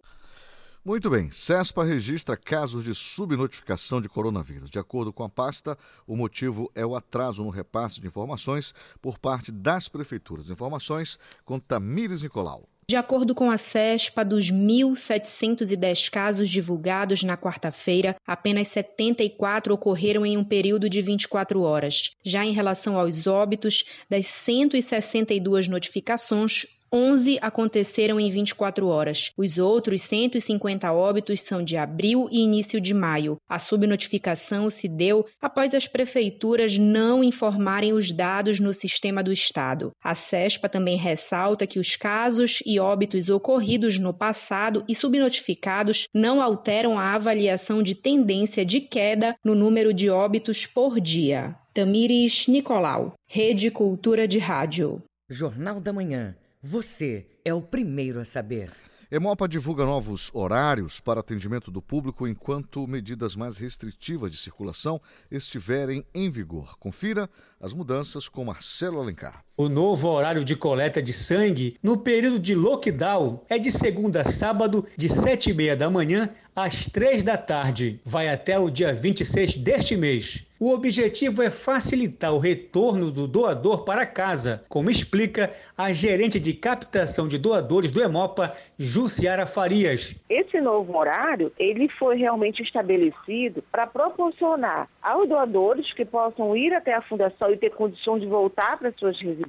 Muito 0.83 1.09
bem. 1.09 1.31
CESPA 1.31 1.85
registra 1.85 2.35
casos 2.35 2.83
de 2.83 2.93
subnotificação 2.93 4.01
de 4.01 4.09
coronavírus. 4.09 4.69
De 4.69 4.77
acordo 4.77 5.13
com 5.13 5.23
a 5.23 5.29
pasta, 5.29 5.77
o 6.05 6.17
motivo 6.17 6.69
é 6.75 6.85
o 6.85 6.95
atraso 6.95 7.41
no 7.41 7.49
repasse 7.49 8.01
de 8.01 8.07
informações 8.07 8.75
por 9.01 9.17
parte 9.17 9.53
das 9.53 9.87
prefeituras. 9.87 10.49
Informações 10.49 11.17
com 11.45 11.57
Tamires 11.57 12.21
Nicolau. 12.21 12.67
De 12.87 12.95
acordo 12.95 13.33
com 13.33 13.49
a 13.49 13.57
CESPA, 13.57 14.23
dos 14.23 14.51
1.710 14.51 16.07
casos 16.07 16.47
divulgados 16.47 17.23
na 17.23 17.35
quarta-feira, 17.35 18.15
apenas 18.27 18.67
74 18.67 19.73
ocorreram 19.73 20.23
em 20.23 20.37
um 20.37 20.43
período 20.43 20.87
de 20.87 21.01
24 21.01 21.61
horas. 21.61 22.11
Já 22.23 22.45
em 22.45 22.51
relação 22.51 22.99
aos 22.99 23.25
óbitos, 23.25 23.85
das 24.07 24.27
162 24.27 25.67
notificações, 25.67 26.67
11 26.95 27.39
aconteceram 27.41 28.17
em 28.17 28.29
24 28.29 28.87
horas. 28.87 29.29
Os 29.35 29.57
outros 29.57 30.01
150 30.03 30.93
óbitos 30.93 31.41
são 31.41 31.61
de 31.61 31.75
abril 31.75 32.29
e 32.31 32.39
início 32.39 32.79
de 32.79 32.93
maio. 32.93 33.35
A 33.49 33.59
subnotificação 33.59 34.69
se 34.69 34.87
deu 34.87 35.25
após 35.41 35.73
as 35.73 35.89
prefeituras 35.89 36.77
não 36.77 37.21
informarem 37.21 37.91
os 37.91 38.13
dados 38.13 38.61
no 38.61 38.73
sistema 38.73 39.21
do 39.21 39.33
Estado. 39.33 39.91
A 40.01 40.15
CESPA 40.15 40.69
também 40.69 40.95
ressalta 40.95 41.67
que 41.67 41.79
os 41.79 41.97
casos 41.97 42.63
e 42.65 42.79
óbitos 42.79 43.27
ocorridos 43.27 43.99
no 43.99 44.13
passado 44.13 44.81
e 44.87 44.95
subnotificados 44.95 46.07
não 46.13 46.41
alteram 46.41 46.97
a 46.97 47.13
avaliação 47.13 47.83
de 47.83 47.93
tendência 47.93 48.65
de 48.65 48.79
queda 48.79 49.35
no 49.43 49.53
número 49.53 49.93
de 49.93 50.09
óbitos 50.09 50.65
por 50.65 51.01
dia. 51.01 51.57
Tamires 51.73 52.47
Nicolau, 52.47 53.15
Rede 53.27 53.69
Cultura 53.69 54.25
de 54.25 54.39
Rádio. 54.39 55.03
Jornal 55.29 55.81
da 55.81 55.91
Manhã. 55.91 56.37
Você 56.67 57.27
é 57.45 57.53
o 57.53 57.61
primeiro 57.61 58.19
a 58.19 58.25
saber. 58.25 58.71
Emopa 59.11 59.47
divulga 59.47 59.85
novos 59.85 60.31
horários 60.33 60.99
para 60.99 61.19
atendimento 61.19 61.69
do 61.69 61.79
público 61.79 62.27
enquanto 62.27 62.87
medidas 62.87 63.35
mais 63.35 63.59
restritivas 63.59 64.31
de 64.31 64.37
circulação 64.37 64.99
estiverem 65.29 66.03
em 66.11 66.27
vigor. 66.31 66.75
Confira 66.79 67.29
as 67.61 67.71
mudanças 67.71 68.27
com 68.27 68.43
Marcelo 68.43 68.99
Alencar. 68.99 69.45
O 69.57 69.69
novo 69.69 70.09
horário 70.09 70.43
de 70.43 70.53
coleta 70.53 71.01
de 71.01 71.13
sangue 71.13 71.77
no 71.81 71.95
período 71.95 72.37
de 72.37 72.53
lockdown 72.53 73.39
é 73.47 73.57
de 73.57 73.71
segunda 73.71 74.23
a 74.23 74.29
sábado, 74.29 74.85
de 74.97 75.07
7 75.07 75.51
e 75.51 75.53
meia 75.53 75.77
da 75.77 75.89
manhã 75.89 76.29
às 76.53 76.89
3 76.89 77.23
da 77.23 77.37
tarde. 77.37 78.01
Vai 78.03 78.27
até 78.27 78.59
o 78.59 78.69
dia 78.69 78.93
26 78.93 79.55
deste 79.55 79.95
mês. 79.95 80.45
O 80.57 80.71
objetivo 80.71 81.41
é 81.41 81.49
facilitar 81.49 82.33
o 82.33 82.39
retorno 82.39 83.11
do 83.11 83.27
doador 83.27 83.83
para 83.83 84.05
casa, 84.05 84.63
como 84.69 84.89
explica 84.89 85.51
a 85.77 85.91
gerente 85.91 86.39
de 86.39 86.53
captação 86.53 87.27
de 87.27 87.37
doadores 87.37 87.91
do 87.91 88.01
Emopa, 88.01 88.53
Jussiara 88.79 89.45
Farias. 89.45 90.15
Esse 90.29 90.61
novo 90.61 90.97
horário, 90.97 91.51
ele 91.59 91.89
foi 91.89 92.15
realmente 92.15 92.63
estabelecido 92.63 93.61
para 93.69 93.85
proporcionar 93.85 94.87
aos 95.03 95.27
doadores 95.27 95.91
que 95.91 96.05
possam 96.05 96.55
ir 96.55 96.73
até 96.73 96.93
a 96.93 97.01
fundação 97.01 97.51
e 97.51 97.57
ter 97.57 97.71
condições 97.71 98.21
de 98.21 98.27
voltar 98.27 98.79
para 98.79 98.93
suas 98.93 99.19
residências, 99.19 99.44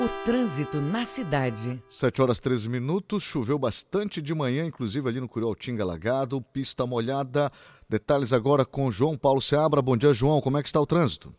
O 0.00 0.08
trânsito 0.24 0.80
na 0.80 1.04
cidade. 1.04 1.82
7 1.88 2.22
horas 2.22 2.38
13 2.38 2.68
minutos, 2.68 3.24
choveu 3.24 3.58
bastante 3.58 4.22
de 4.22 4.32
manhã, 4.32 4.64
inclusive 4.64 5.08
ali 5.08 5.20
no 5.20 5.28
Curioltinga 5.28 5.82
Alagado, 5.82 6.40
pista 6.40 6.86
molhada. 6.86 7.50
Detalhes 7.88 8.32
agora 8.32 8.64
com 8.64 8.92
João 8.92 9.18
Paulo 9.18 9.42
Seabra. 9.42 9.82
Bom 9.82 9.96
dia, 9.96 10.12
João. 10.14 10.40
Como 10.40 10.56
é 10.56 10.62
que 10.62 10.68
está 10.68 10.80
o 10.80 10.86
trânsito? 10.86 11.34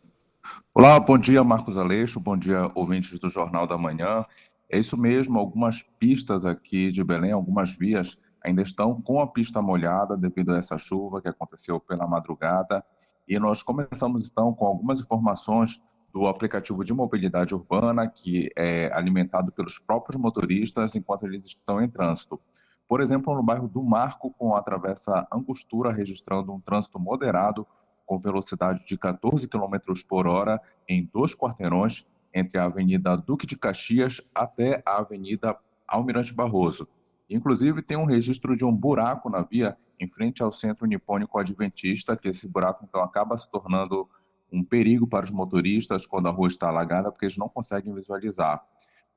Olá, 0.74 1.00
bom 1.00 1.18
dia, 1.18 1.42
Marcos 1.42 1.78
Aleixo. 1.78 2.20
Bom 2.20 2.38
dia, 2.38 2.70
ouvintes 2.76 3.18
do 3.18 3.30
Jornal 3.30 3.66
da 3.66 3.78
Manhã. 3.78 4.26
É 4.70 4.78
isso 4.78 4.98
mesmo, 4.98 5.40
algumas 5.40 5.84
pistas 5.98 6.46
aqui 6.46 6.92
de 6.92 7.02
Belém, 7.02 7.32
algumas 7.32 7.72
vias 7.72 8.18
ainda 8.44 8.62
estão 8.62 9.02
com 9.02 9.22
a 9.22 9.28
pista 9.28 9.62
molhada 9.62 10.18
devido 10.18 10.52
a 10.52 10.58
essa 10.58 10.78
chuva 10.78 11.22
que 11.22 11.30
aconteceu 11.30 11.80
pela 11.80 12.06
madrugada. 12.06 12.84
E 13.28 13.40
nós 13.40 13.64
começamos 13.64 14.30
então 14.30 14.54
com 14.54 14.66
algumas 14.66 15.00
informações 15.00 15.82
do 16.14 16.28
aplicativo 16.28 16.84
de 16.84 16.94
mobilidade 16.94 17.56
urbana, 17.56 18.08
que 18.08 18.52
é 18.56 18.92
alimentado 18.94 19.52
pelos 19.52 19.80
próprios 19.80 20.16
motoristas 20.16 20.96
enquanto 20.96 21.26
eles 21.26 21.46
estão 21.46 21.82
em 21.82 21.90
trânsito. 21.90 22.40
Por 22.88 23.02
exemplo, 23.02 23.34
no 23.34 23.42
bairro 23.42 23.68
do 23.68 23.82
Marco, 23.82 24.30
com 24.38 24.56
a 24.56 24.62
travessa 24.62 25.28
Angostura, 25.34 25.92
registrando 25.92 26.54
um 26.54 26.60
trânsito 26.60 27.00
moderado, 27.00 27.66
com 28.06 28.20
velocidade 28.20 28.86
de 28.86 28.98
14 28.98 29.50
km 29.50 29.78
por 30.08 30.28
hora 30.28 30.62
em 30.88 31.10
dois 31.12 31.34
quarteirões, 31.34 32.06
entre 32.34 32.60
a 32.60 32.66
Avenida 32.66 33.16
Duque 33.16 33.48
de 33.48 33.58
Caxias 33.58 34.22
até 34.36 34.84
a 34.86 35.00
Avenida 35.00 35.58
Almirante 35.88 36.34
Barroso. 36.34 36.88
Inclusive, 37.30 37.82
tem 37.82 37.98
um 37.98 38.06
registro 38.06 38.56
de 38.56 38.66
um 38.66 38.76
buraco 38.76 39.30
na 39.30 39.42
via 39.42 39.78
em 40.04 40.08
frente 40.08 40.44
ao 40.44 40.52
Centro 40.52 40.86
Nipônico 40.86 41.40
Adventista, 41.40 42.18
que 42.18 42.28
esse 42.28 42.48
buraco 42.48 42.86
então 42.88 43.02
acaba 43.02 43.38
se 43.38 43.50
tornando 43.50 44.08
um 44.52 44.64
perigo 44.64 45.08
para 45.08 45.26
os 45.26 45.32
motoristas 45.32 46.06
quando 46.06 46.28
a 46.28 46.32
rua 46.32 46.48
está 46.48 46.68
alagada, 46.68 47.12
porque 47.12 47.26
eles 47.26 47.38
não 47.38 47.50
conseguem 47.50 47.94
visualizar. 47.94 48.64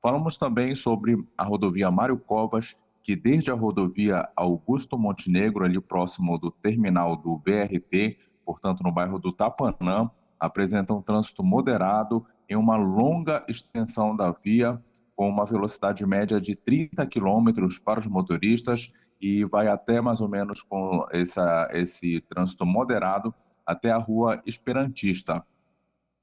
Falamos 0.00 0.38
também 0.38 0.74
sobre 0.74 1.16
a 1.36 1.44
rodovia 1.44 1.90
Mário 1.90 2.16
Covas, 2.16 2.76
que 3.02 3.14
desde 3.14 3.50
a 3.50 3.54
rodovia 3.54 4.28
Augusto 4.34 4.98
Montenegro, 4.98 5.64
ali 5.64 5.80
próximo 5.80 6.38
do 6.38 6.50
terminal 6.50 7.16
do 7.16 7.36
BRT, 7.36 8.18
portanto 8.44 8.82
no 8.82 8.92
bairro 8.92 9.18
do 9.18 9.32
Tapanã, 9.32 10.10
apresenta 10.38 10.94
um 10.94 11.02
trânsito 11.02 11.42
moderado 11.42 12.24
em 12.48 12.56
uma 12.56 12.76
longa 12.76 13.44
extensão 13.48 14.16
da 14.16 14.30
via, 14.30 14.80
com 15.14 15.28
uma 15.28 15.46
velocidade 15.46 16.04
média 16.06 16.40
de 16.40 16.54
30 16.54 17.06
km 17.06 17.50
para 17.84 17.98
os 17.98 18.06
motoristas 18.06 18.92
e 19.20 19.44
vai 19.44 19.68
até 19.68 20.00
mais 20.00 20.20
ou 20.20 20.28
menos 20.28 20.62
com 20.62 21.06
essa, 21.10 21.68
esse 21.72 22.20
trânsito 22.22 22.66
moderado 22.66 23.34
até 23.64 23.90
a 23.90 23.98
Rua 23.98 24.42
Esperantista. 24.46 25.44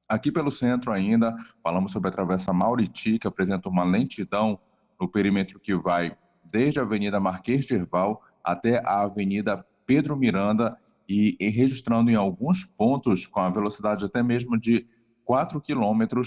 Aqui 0.08 0.32
pelo 0.32 0.52
centro 0.52 0.92
ainda, 0.92 1.36
falamos 1.62 1.92
sobre 1.92 2.10
a 2.10 2.12
Travessa 2.12 2.54
Mauriti, 2.54 3.18
que 3.18 3.28
apresenta 3.28 3.70
uma 3.70 3.84
lentidão 3.84 4.60
no 5.00 5.08
perímetro 5.08 5.60
que 5.60 5.76
vai 5.76 6.16
desde 6.52 6.80
a 6.80 6.84
Avenida 6.84 7.20
Marquês 7.20 7.66
de 7.66 7.76
Herval 7.76 8.22
até 8.44 8.82
a 8.86 9.02
Avenida 9.02 9.66
Pedro 9.86 10.16
Miranda 10.16 10.78
e, 11.08 11.36
e 11.40 11.50
registrando 11.50 12.12
em 12.12 12.16
alguns 12.16 12.64
pontos 12.64 13.26
com 13.26 13.40
a 13.40 13.50
velocidade 13.50 14.06
até 14.06 14.22
mesmo 14.22 14.60
de 14.60 14.86
4 15.26 15.62
km 15.62 16.22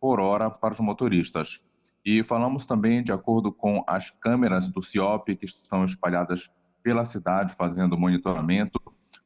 por 0.00 0.20
hora 0.20 0.50
para 0.50 0.72
os 0.72 0.80
motoristas. 0.80 1.65
E 2.06 2.22
falamos 2.22 2.64
também, 2.64 3.02
de 3.02 3.10
acordo 3.10 3.50
com 3.52 3.82
as 3.84 4.10
câmeras 4.10 4.68
do 4.68 4.80
CIOP 4.80 5.34
que 5.34 5.44
estão 5.44 5.84
espalhadas 5.84 6.48
pela 6.80 7.04
cidade 7.04 7.52
fazendo 7.52 7.98
monitoramento, 7.98 8.80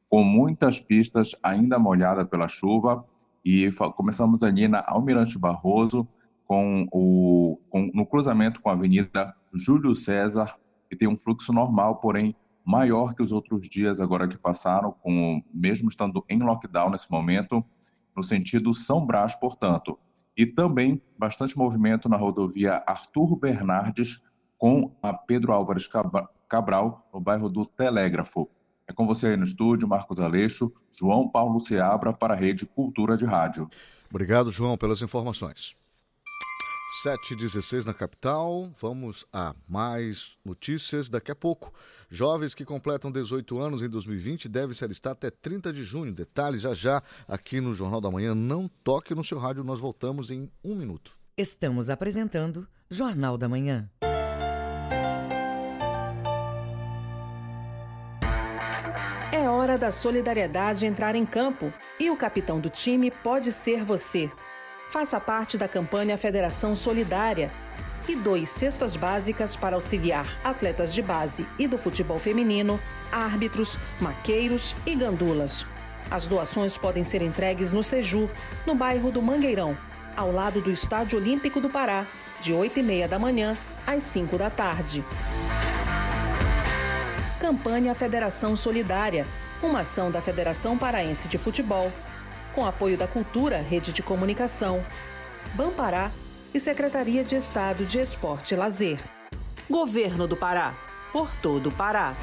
com 0.09 0.23
muitas 0.23 0.79
pistas 0.79 1.35
ainda 1.43 1.77
molhadas 1.77 2.27
pela 2.27 2.47
chuva. 2.47 3.05
E 3.45 3.69
começamos 3.95 4.41
ali 4.41 4.67
na 4.67 4.83
Almirante 4.87 5.37
Barroso, 5.37 6.07
com 6.47 6.87
o, 6.91 7.59
com, 7.69 7.91
no 7.93 8.03
cruzamento 8.03 8.59
com 8.59 8.71
a 8.71 8.73
Avenida 8.73 9.35
Júlio 9.53 9.93
César, 9.93 10.57
que 10.89 10.95
tem 10.95 11.07
um 11.07 11.15
fluxo 11.15 11.53
normal, 11.53 11.97
porém 11.97 12.35
maior 12.65 13.13
que 13.13 13.21
os 13.21 13.31
outros 13.31 13.69
dias 13.69 14.01
agora 14.01 14.27
que 14.27 14.39
passaram, 14.39 14.91
com, 15.03 15.43
mesmo 15.53 15.87
estando 15.87 16.25
em 16.27 16.39
lockdown 16.39 16.89
nesse 16.89 17.11
momento, 17.11 17.63
no 18.17 18.23
sentido 18.23 18.73
São 18.73 19.05
Brás, 19.05 19.35
portanto 19.35 19.99
e 20.35 20.45
também 20.45 21.01
bastante 21.17 21.57
movimento 21.57 22.07
na 22.07 22.17
rodovia 22.17 22.83
Arthur 22.85 23.35
Bernardes 23.35 24.21
com 24.57 24.95
a 25.01 25.13
Pedro 25.13 25.53
Álvares 25.53 25.89
Cabral, 26.47 27.09
no 27.13 27.19
bairro 27.19 27.49
do 27.49 27.65
Telégrafo. 27.65 28.49
É 28.87 28.93
com 28.93 29.07
você 29.07 29.27
aí 29.27 29.37
no 29.37 29.43
estúdio, 29.43 29.87
Marcos 29.87 30.19
Aleixo, 30.19 30.71
João 30.91 31.29
Paulo 31.29 31.59
Seabra, 31.59 32.13
para 32.13 32.33
a 32.33 32.37
Rede 32.37 32.65
Cultura 32.65 33.15
de 33.15 33.25
Rádio. 33.25 33.69
Obrigado, 34.09 34.51
João, 34.51 34.77
pelas 34.77 35.01
informações. 35.01 35.75
7h16 37.03 37.85
na 37.85 37.93
capital. 37.93 38.69
Vamos 38.79 39.25
a 39.33 39.55
mais 39.67 40.37
notícias 40.45 41.09
daqui 41.09 41.31
a 41.31 41.35
pouco. 41.35 41.73
Jovens 42.09 42.53
que 42.53 42.63
completam 42.63 43.11
18 43.11 43.59
anos 43.59 43.81
em 43.81 43.89
2020 43.89 44.47
devem 44.47 44.75
se 44.75 44.83
alistar 44.83 45.13
até 45.13 45.31
30 45.31 45.73
de 45.73 45.83
junho. 45.83 46.13
Detalhes 46.13 46.61
já 46.61 46.73
já 46.75 47.01
aqui 47.27 47.59
no 47.59 47.73
Jornal 47.73 48.01
da 48.01 48.11
Manhã. 48.11 48.35
Não 48.35 48.67
toque 48.67 49.15
no 49.15 49.23
seu 49.23 49.39
rádio, 49.39 49.63
nós 49.63 49.79
voltamos 49.79 50.29
em 50.29 50.47
um 50.63 50.75
minuto. 50.75 51.11
Estamos 51.35 51.89
apresentando 51.89 52.67
Jornal 52.87 53.35
da 53.35 53.49
Manhã. 53.49 53.89
É 59.31 59.49
hora 59.49 59.75
da 59.75 59.89
solidariedade 59.89 60.85
entrar 60.85 61.15
em 61.15 61.25
campo 61.25 61.73
e 61.99 62.11
o 62.11 62.17
capitão 62.17 62.59
do 62.59 62.69
time 62.69 63.09
pode 63.09 63.51
ser 63.51 63.83
você. 63.83 64.29
Faça 64.91 65.21
parte 65.21 65.57
da 65.57 65.69
campanha 65.69 66.17
Federação 66.17 66.75
Solidária 66.75 67.49
e 68.09 68.13
doe 68.13 68.45
cestas 68.45 68.97
básicas 68.97 69.55
para 69.55 69.77
auxiliar 69.77 70.27
atletas 70.43 70.93
de 70.93 71.01
base 71.01 71.47
e 71.57 71.65
do 71.65 71.77
futebol 71.77 72.19
feminino, 72.19 72.77
árbitros, 73.09 73.77
maqueiros 74.01 74.75
e 74.85 74.93
gandulas. 74.93 75.65
As 76.11 76.27
doações 76.27 76.77
podem 76.77 77.05
ser 77.05 77.21
entregues 77.21 77.71
no 77.71 77.81
Seju, 77.81 78.29
no 78.67 78.75
bairro 78.75 79.09
do 79.11 79.21
Mangueirão, 79.21 79.77
ao 80.13 80.29
lado 80.29 80.59
do 80.59 80.69
Estádio 80.69 81.19
Olímpico 81.19 81.61
do 81.61 81.69
Pará, 81.69 82.05
de 82.41 82.51
8 82.51 82.79
e 82.79 82.83
meia 82.83 83.07
da 83.07 83.17
manhã 83.17 83.57
às 83.87 84.03
5 84.03 84.37
da 84.37 84.49
tarde. 84.49 85.05
Campanha 87.39 87.95
Federação 87.95 88.57
Solidária, 88.57 89.25
uma 89.63 89.79
ação 89.81 90.11
da 90.11 90.21
Federação 90.21 90.77
Paraense 90.77 91.29
de 91.29 91.37
Futebol 91.37 91.89
com 92.53 92.65
apoio 92.65 92.97
da 92.97 93.07
Cultura, 93.07 93.61
Rede 93.61 93.91
de 93.91 94.03
Comunicação, 94.03 94.83
Bampará 95.53 96.11
e 96.53 96.59
Secretaria 96.59 97.23
de 97.23 97.35
Estado 97.35 97.85
de 97.85 97.99
Esporte 97.99 98.53
e 98.53 98.57
Lazer. 98.57 98.99
Governo 99.69 100.27
do 100.27 100.35
Pará, 100.35 100.73
por 101.11 101.29
todo 101.41 101.69
o 101.69 101.71
Pará. 101.71 102.13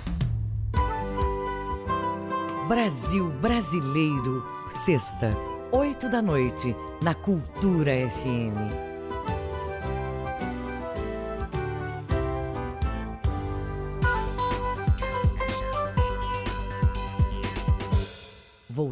Brasil 2.68 3.30
Brasileiro, 3.40 4.44
sexta, 4.68 5.34
oito 5.72 6.10
da 6.10 6.20
noite, 6.20 6.76
na 7.02 7.14
Cultura 7.14 7.92
FM. 8.10 8.87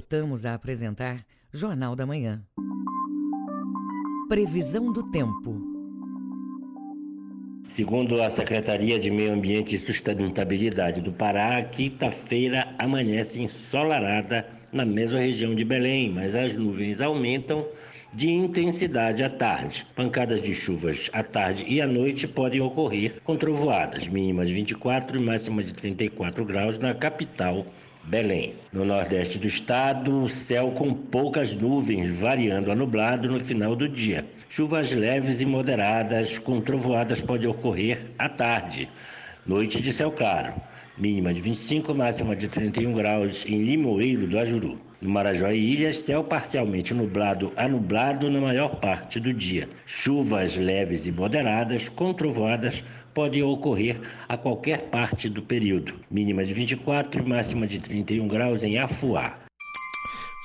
Voltamos 0.09 0.47
a 0.47 0.55
apresentar 0.55 1.27
Jornal 1.53 1.97
da 1.97 2.07
Manhã. 2.07 2.41
Previsão 4.29 4.93
do 4.93 5.03
tempo. 5.11 5.61
Segundo 7.69 8.23
a 8.23 8.31
Secretaria 8.31 9.01
de 9.01 9.11
Meio 9.11 9.33
Ambiente 9.33 9.75
e 9.75 9.79
Sustentabilidade 9.81 11.01
do 11.01 11.11
Pará, 11.11 11.61
quinta-feira 11.65 12.73
amanhece 12.79 13.43
ensolarada 13.43 14.47
na 14.73 14.85
mesma 14.85 15.19
região 15.19 15.57
de 15.57 15.65
Belém, 15.65 16.09
mas 16.09 16.37
as 16.37 16.55
nuvens 16.55 17.01
aumentam 17.01 17.67
de 18.15 18.31
intensidade 18.31 19.25
à 19.25 19.29
tarde. 19.29 19.85
Pancadas 19.97 20.41
de 20.41 20.55
chuvas 20.55 21.11
à 21.13 21.25
tarde 21.25 21.65
e 21.67 21.81
à 21.81 21.87
noite 21.87 22.29
podem 22.29 22.61
ocorrer 22.61 23.21
com 23.25 23.37
trovoadas, 23.37 24.07
mínimas 24.07 24.47
de 24.47 24.55
24 24.55 25.19
e 25.19 25.21
máximas 25.21 25.65
de 25.65 25.75
34 25.75 26.45
graus 26.45 26.79
na 26.79 26.95
capital 26.95 27.67
Belém. 28.07 28.55
No 28.73 28.85
nordeste 28.85 29.37
do 29.37 29.49
estado, 29.49 30.29
céu 30.29 30.71
com 30.71 30.95
poucas 30.95 31.53
nuvens, 31.53 32.09
variando 32.17 32.71
a 32.71 32.75
nublado 32.75 33.29
no 33.29 33.41
final 33.41 33.75
do 33.75 33.89
dia. 33.89 34.25
Chuvas 34.49 34.93
leves 34.93 35.41
e 35.41 35.45
moderadas, 35.45 36.39
com 36.39 36.61
trovoadas 36.61 37.21
podem 37.21 37.49
ocorrer 37.49 38.07
à 38.17 38.29
tarde. 38.29 38.89
Noite 39.45 39.83
de 39.83 39.93
céu 39.93 40.13
claro, 40.13 40.55
mínima 40.97 41.35
de 41.35 41.41
25, 41.41 41.93
máxima 41.97 42.37
de 42.37 42.47
31 42.47 42.93
graus 42.93 43.45
em 43.45 43.59
Limoeiro 43.59 44.29
do 44.29 44.39
Ajuru. 44.39 44.86
No 45.01 45.11
Marajó 45.11 45.51
e 45.51 45.59
Ilhas, 45.59 45.99
céu 45.99 46.25
parcialmente 46.25 46.95
nublado 46.95 47.53
a 47.57 47.69
nublado 47.69 48.31
na 48.31 48.41
maior 48.41 48.77
parte 48.77 49.21
do 49.21 49.33
dia. 49.33 49.69
Chuvas 49.85 50.57
leves 50.57 51.07
e 51.07 51.13
moderadas, 51.13 51.89
com 51.91 52.15
trovoadas, 52.15 52.83
podem 53.13 53.43
ocorrer 53.43 54.01
a 54.29 54.39
qualquer 54.39 54.89
parte 54.91 55.29
do 55.29 55.43
período. 55.43 55.95
Mínima 56.11 56.45
de 56.45 56.55
24 56.55 57.23
e 57.23 57.29
máxima 57.29 57.67
de 57.67 57.79
31 57.79 58.27
graus 58.27 58.65
em 58.65 58.79
Afuá. 58.79 59.39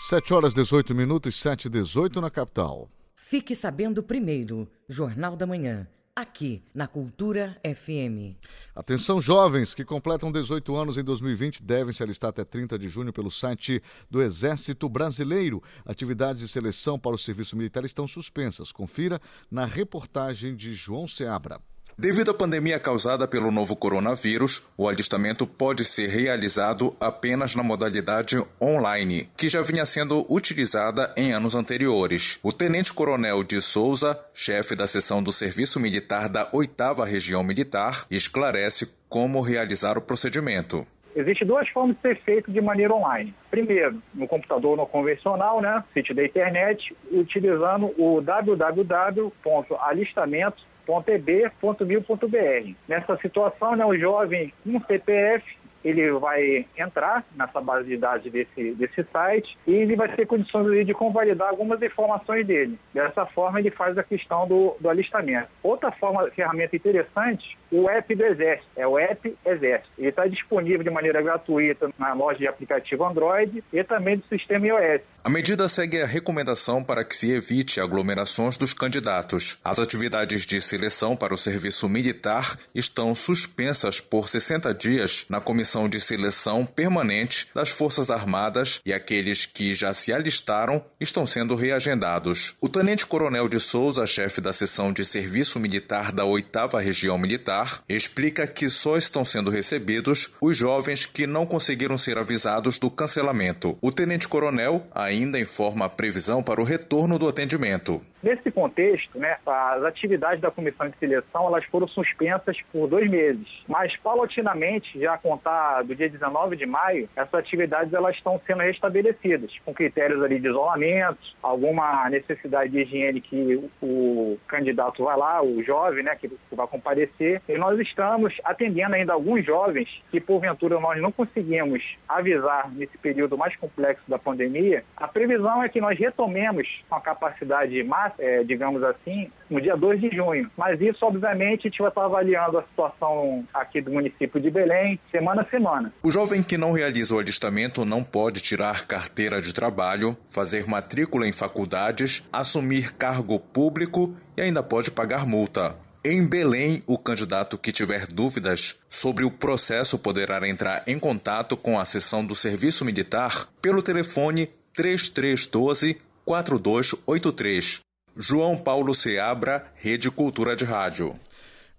7 0.10 0.34
horas 0.34 0.54
18 0.54 0.94
minutos, 0.94 1.40
7 1.40 1.66
e 1.66 1.70
18 1.70 2.20
na 2.20 2.30
capital. 2.30 2.90
Fique 3.16 3.56
sabendo 3.56 4.04
primeiro, 4.04 4.68
Jornal 4.90 5.38
da 5.38 5.48
Manhã 5.48 5.88
aqui 6.15 6.62
na 6.74 6.88
Cultura 6.88 7.60
FM. 7.63 8.36
Atenção, 8.76 9.21
jovens 9.21 9.74
que 9.74 9.86
completam 9.86 10.32
18 10.32 10.76
anos 10.76 10.97
em 10.97 11.04
2020 11.04 11.63
devem 11.63 11.93
se 11.93 12.04
alistar 12.04 12.30
até 12.30 12.43
30 12.43 12.78
de 12.78 12.88
junho 12.88 13.13
pelo 13.13 13.32
site 13.32 13.82
do 14.10 14.21
Exército 14.21 14.89
Brasileiro. 14.89 15.63
Atividades 15.86 16.41
de 16.41 16.47
seleção 16.47 17.00
para 17.00 17.15
o 17.15 17.17
serviço 17.17 17.56
militar 17.56 17.86
estão 17.86 18.08
suspensas. 18.08 18.71
Confira 18.71 19.21
na 19.50 19.65
reportagem 19.65 20.56
de 20.56 20.74
João 20.74 21.08
Seabra. 21.08 21.60
Devido 21.98 22.32
à 22.32 22.34
pandemia 22.34 22.80
causada 22.80 23.28
pelo 23.28 23.52
novo 23.52 23.76
coronavírus, 23.76 24.66
o 24.78 24.88
alistamento 24.88 25.46
pode 25.46 25.84
ser 25.84 26.08
realizado 26.08 26.96
apenas 27.00 27.56
na 27.56 27.64
modalidade 27.64 28.42
online, 28.60 29.30
que 29.38 29.48
já 29.48 29.62
vinha 29.62 29.86
sendo 29.86 30.26
utilizada 30.30 31.14
em 31.16 31.34
anos 31.34 31.54
anteriores. 31.54 32.40
O 32.42 32.52
tenente-coronel 32.52 33.44
de 33.44 33.62
Souza, 33.62 34.20
chefe 34.34 34.76
da 34.76 34.88
seção 34.88 35.22
do 35.22 35.32
Serviço 35.32 35.80
Militar 35.80 36.30
da 36.30 36.50
8 36.52 37.04
Região 37.04 37.44
Militar, 37.44 38.06
esclarece 38.10 38.90
como 39.08 39.42
realizar 39.42 39.98
o 39.98 40.02
procedimento. 40.02 40.88
Existem 41.14 41.46
duas 41.46 41.68
formas 41.70 41.98
de 41.98 42.02
ser 42.02 42.16
feito 42.22 42.50
de 42.50 42.62
maneira 42.62 42.94
online. 42.94 43.36
Primeiro, 43.50 44.02
no 44.14 44.26
computador 44.28 44.78
no 44.78 44.88
convencional, 44.88 45.60
né, 45.62 45.84
sítio 45.94 46.16
da 46.16 46.24
internet, 46.24 46.96
utilizando 47.12 47.94
o 47.98 48.22
www.alistamento 48.22 50.71
www.eb.mil.br. 50.88 52.74
Nessa 52.88 53.17
situação, 53.17 53.76
né, 53.76 53.86
o 53.86 53.98
jovem 53.98 54.54
com 54.63 54.80
CPF 54.82 55.62
ele 55.84 56.12
vai 56.12 56.65
entrar 56.78 57.24
nessa 57.36 57.60
base 57.60 57.88
de 57.88 57.98
dados 57.98 58.32
desse, 58.32 58.74
desse 58.74 59.04
site 59.04 59.58
e 59.67 59.74
ele 59.74 59.96
vai 59.96 60.08
ter 60.10 60.26
condições 60.26 60.86
de 60.86 60.94
convalidar 60.94 61.50
algumas 61.50 61.82
informações 61.82 62.46
dele. 62.46 62.78
Dessa 62.94 63.26
forma, 63.26 63.60
ele 63.60 63.72
faz 63.72 63.98
a 63.98 64.04
questão 64.04 64.48
do, 64.48 64.76
do 64.80 64.89
alistamento. 64.89 65.48
Outra 65.63 65.91
forma, 65.91 66.30
ferramenta 66.32 66.76
interessante, 66.76 67.58
o 67.72 67.89
app 67.89 68.13
do 68.13 68.24
Exército, 68.24 68.67
é 68.76 68.88
o 68.88 68.98
app 68.98 69.36
Exército. 69.46 69.89
Ele 69.98 70.10
está 70.10 70.28
disponível 70.28 70.84
de 70.84 70.89
maneira 70.89 71.22
gratuita 71.22 71.89
na 71.98 72.13
loja 72.13 72.39
de 72.39 72.48
aplicativo 72.48 73.04
Android 73.04 73.63
e 73.74 73.84
também 73.84 74.17
do 74.17 74.26
sistema 74.26 74.67
iOS. 74.67 75.02
A 75.24 75.30
medida 75.30 75.68
segue 75.68 76.02
a 76.02 76.06
recomendação 76.08 76.84
para 76.84 77.04
que 77.04 77.16
se 77.16 77.30
evite 77.30 77.80
aglomerações 77.80 78.58
dos 78.58 78.74
candidatos. 78.74 79.60
As 79.64 79.78
atividades 79.78 80.48
de 80.48 80.60
seleção 80.60 81.16
para 81.16 81.32
o 81.32 81.38
serviço 81.38 81.88
militar 81.88 82.58
estão 82.74 83.14
suspensas 83.14 84.00
por 84.00 84.28
60 84.28 84.74
dias 84.74 85.26
na 85.30 85.40
comissão 85.40 85.88
de 85.88 86.00
seleção 86.00 86.66
permanente 86.66 87.48
das 87.54 87.70
Forças 87.70 88.10
Armadas 88.10 88.82
e 88.84 88.92
aqueles 88.92 89.46
que 89.46 89.76
já 89.76 89.94
se 89.94 90.12
alistaram 90.12 90.84
estão 91.00 91.28
sendo 91.28 91.56
reagendados. 91.56 92.56
O 92.60 92.68
tenente-coronel 92.68 93.48
de 93.48 93.60
Souza, 93.60 94.08
chefe 94.08 94.42
da 94.42 94.52
seção 94.52 94.92
de 94.92 95.06
serviço 95.06 95.60
militar 95.60 96.12
da 96.12 96.26
8 96.26 96.78
Região 96.80 97.20
Militar, 97.20 97.84
explica 97.88 98.48
que 98.48 98.68
só 98.70 98.98
estão 98.98 99.24
sendo 99.24 99.52
recebidos 99.52 100.32
os 100.42 100.58
jovens 100.58 101.06
que 101.06 101.28
não 101.28 101.46
conseguiram 101.46 101.96
ser 101.96 102.18
avisados 102.18 102.80
do 102.80 102.90
cancelamento. 102.90 103.78
O 103.84 103.92
tenente-coronel 103.92 104.88
ainda 104.92 105.11
informa 105.39 105.86
a 105.86 105.89
previsão 105.89 106.41
para 106.41 106.62
o 106.62 106.63
retorno 106.63 107.19
do 107.19 107.28
atendimento. 107.28 108.02
Nesse 108.22 108.52
contexto, 108.52 109.18
né, 109.18 109.38
as 109.46 109.84
atividades 109.84 110.40
da 110.40 110.52
comissão 110.52 110.88
de 110.88 110.98
seleção 110.98 111.48
elas 111.48 111.66
foram 111.66 111.88
suspensas 111.88 112.58
por 112.72 112.88
dois 112.88 113.10
meses, 113.10 113.48
mas 113.68 113.96
paulatinamente, 113.98 115.00
já 115.00 115.16
a 115.16 115.18
contar 115.18 115.84
do 115.84 115.96
dia 115.96 116.08
19 116.08 116.56
de 116.56 116.66
maio, 116.66 117.10
essas 117.16 117.34
atividades 117.34 117.94
elas 117.94 118.16
estão 118.16 118.40
sendo 118.46 118.62
restabelecidas, 118.62 119.52
com 119.66 119.74
critérios 119.74 120.22
ali 120.22 120.40
de 120.40 120.48
isolamento, 120.48 121.18
alguma 121.42 122.08
necessidade 122.10 122.72
de 122.72 122.82
higiene 122.82 123.22
que 123.22 123.70
o 123.82 124.38
candidato 124.48 125.04
vai 125.04 125.18
lá, 125.18 125.42
o 125.42 125.64
jovem, 125.64 126.04
né, 126.04 126.16
que 126.16 126.30
vai 126.52 126.68
comparecer. 126.68 127.42
E 127.50 127.58
nós 127.58 127.80
estamos 127.80 128.40
atendendo 128.44 128.96
ainda 128.96 129.14
alguns 129.14 129.44
jovens 129.44 130.02
que, 130.12 130.20
porventura, 130.20 130.80
nós 130.80 131.02
não 131.02 131.12
conseguimos 131.12 131.98
avisar 132.08 132.70
nesse 132.72 132.98
período 132.98 133.38
mais 133.38 133.56
complexo 133.56 134.04
da 134.08 134.20
pandemia. 134.20 134.84
A 134.96 135.08
previsão 135.08 135.64
é 135.64 135.70
que 135.70 135.82
nós 135.82 135.98
retomemos 135.98 136.82
com 136.88 136.96
a 136.96 137.02
capacidade 137.02 137.82
máxima 137.84 138.11
é, 138.17 138.43
digamos 138.43 138.84
assim, 138.84 139.30
no 139.50 139.62
dia 139.62 139.76
2 139.76 140.02
de 140.02 140.10
junho. 140.10 140.50
Mas 140.58 140.80
isso, 140.82 141.06
obviamente, 141.06 141.67
a 141.67 141.69
gente 141.69 141.80
vai 141.80 141.89
estar 141.89 142.06
avaliando 142.06 142.58
a 142.58 142.63
situação 142.63 143.43
aqui 143.54 143.82
do 143.82 143.91
município 143.91 144.39
de 144.39 144.50
Belém, 144.50 145.00
semana 145.12 145.41
a 145.41 145.45
semana. 145.45 145.93
O 146.04 146.12
jovem 146.12 146.43
que 146.43 146.58
não 146.58 146.71
realiza 146.71 147.15
o 147.15 147.19
alistamento 147.19 147.86
não 147.86 148.04
pode 148.04 148.41
tirar 148.41 148.86
carteira 148.86 149.41
de 149.41 149.54
trabalho, 149.54 150.15
fazer 150.28 150.67
matrícula 150.67 151.28
em 151.28 151.32
faculdades, 151.32 152.28
assumir 152.32 152.93
cargo 152.93 153.39
público 153.39 154.15
e 154.36 154.41
ainda 154.41 154.63
pode 154.63 154.91
pagar 154.91 155.26
multa. 155.26 155.76
Em 156.04 156.28
Belém, 156.28 156.82
o 156.88 156.97
candidato 156.97 157.60
que 157.60 157.71
tiver 157.71 158.08
dúvidas 158.08 158.76
sobre 158.89 159.24
o 159.24 159.30
processo 159.30 160.00
poderá 160.00 160.47
entrar 160.50 160.84
em 160.88 160.97
contato 160.97 161.56
com 161.56 161.80
a 161.80 161.86
seção 161.86 162.26
do 162.26 162.34
Serviço 162.34 162.84
Militar 162.84 163.47
pelo 163.62 163.84
telefone 163.84 164.50
3312 164.74 166.02
4283. 166.26 167.82
João 168.24 168.56
Paulo 168.56 168.94
Seabra, 168.94 169.66
Rede 169.74 170.12
Cultura 170.12 170.56
de 170.56 170.64
Rádio. 170.64 171.20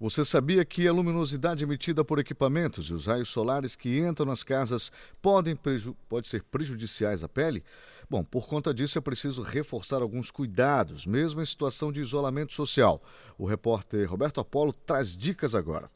Você 0.01 0.25
sabia 0.25 0.65
que 0.65 0.89
a 0.89 0.93
luminosidade 0.93 1.63
emitida 1.63 2.05
por 2.05 2.19
equipamentos 2.19 2.87
e 2.87 2.93
os 2.93 3.07
raios 3.07 3.29
solares 3.29 3.77
que 3.77 4.01
entram 4.01 4.27
nas 4.27 4.43
casas 4.43 4.91
podem 5.23 5.57
pode 6.09 6.27
ser 6.27 6.43
prejudiciais 6.43 7.23
à 7.23 7.29
pele? 7.29 7.63
Bom, 8.11 8.25
por 8.25 8.49
conta 8.49 8.75
disso 8.75 8.99
é 8.99 9.01
preciso 9.01 9.41
reforçar 9.41 10.03
alguns 10.03 10.33
cuidados, 10.33 11.07
mesmo 11.07 11.41
em 11.41 11.47
situação 11.47 11.93
de 11.93 12.01
isolamento 12.01 12.53
social. 12.53 13.01
O 13.39 13.47
repórter 13.47 14.11
Roberto 14.11 14.41
Apolo 14.41 14.73
traz 14.73 15.17
dicas 15.17 15.55
agora. 15.55 15.89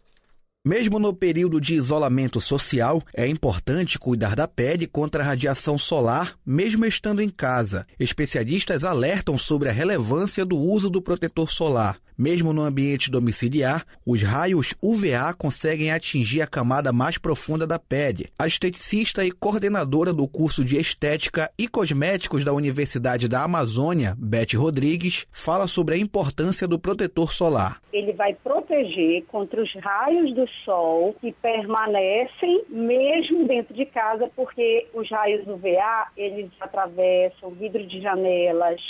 Mesmo 0.66 0.98
no 0.98 1.14
período 1.14 1.60
de 1.60 1.76
isolamento 1.76 2.40
social, 2.40 3.00
é 3.14 3.24
importante 3.24 4.00
cuidar 4.00 4.34
da 4.34 4.48
pele 4.48 4.84
contra 4.84 5.22
a 5.22 5.26
radiação 5.26 5.78
solar, 5.78 6.34
mesmo 6.44 6.84
estando 6.84 7.22
em 7.22 7.28
casa. 7.28 7.86
Especialistas 8.00 8.82
alertam 8.82 9.38
sobre 9.38 9.68
a 9.68 9.72
relevância 9.72 10.44
do 10.44 10.58
uso 10.58 10.90
do 10.90 11.00
protetor 11.00 11.48
solar. 11.48 12.00
Mesmo 12.18 12.50
no 12.50 12.62
ambiente 12.62 13.10
domiciliar, 13.10 13.84
os 14.04 14.22
raios 14.22 14.74
UVA 14.80 15.34
conseguem 15.36 15.90
atingir 15.90 16.40
a 16.40 16.46
camada 16.46 16.90
mais 16.90 17.18
profunda 17.18 17.66
da 17.66 17.78
pele. 17.78 18.30
A 18.38 18.46
esteticista 18.46 19.22
e 19.22 19.30
coordenadora 19.30 20.14
do 20.14 20.26
curso 20.26 20.64
de 20.64 20.78
Estética 20.78 21.50
e 21.58 21.68
Cosméticos 21.68 22.42
da 22.42 22.54
Universidade 22.54 23.28
da 23.28 23.42
Amazônia, 23.42 24.14
Beth 24.16 24.54
Rodrigues, 24.56 25.26
fala 25.30 25.66
sobre 25.66 25.94
a 25.94 25.98
importância 25.98 26.66
do 26.66 26.78
protetor 26.78 27.32
solar. 27.32 27.82
Ele 27.92 28.14
vai 28.14 28.32
proteger 28.32 29.24
contra 29.26 29.62
os 29.62 29.74
raios 29.74 30.34
do 30.34 30.48
sol 30.64 31.14
que 31.20 31.32
permanecem 31.32 32.64
mesmo 32.70 33.46
dentro 33.46 33.74
de 33.74 33.84
casa, 33.84 34.30
porque 34.34 34.86
os 34.94 35.10
raios 35.10 35.46
UVA, 35.46 36.08
eles 36.16 36.50
atravessam 36.60 37.50
vidro 37.50 37.86
de 37.86 38.00
janelas, 38.00 38.80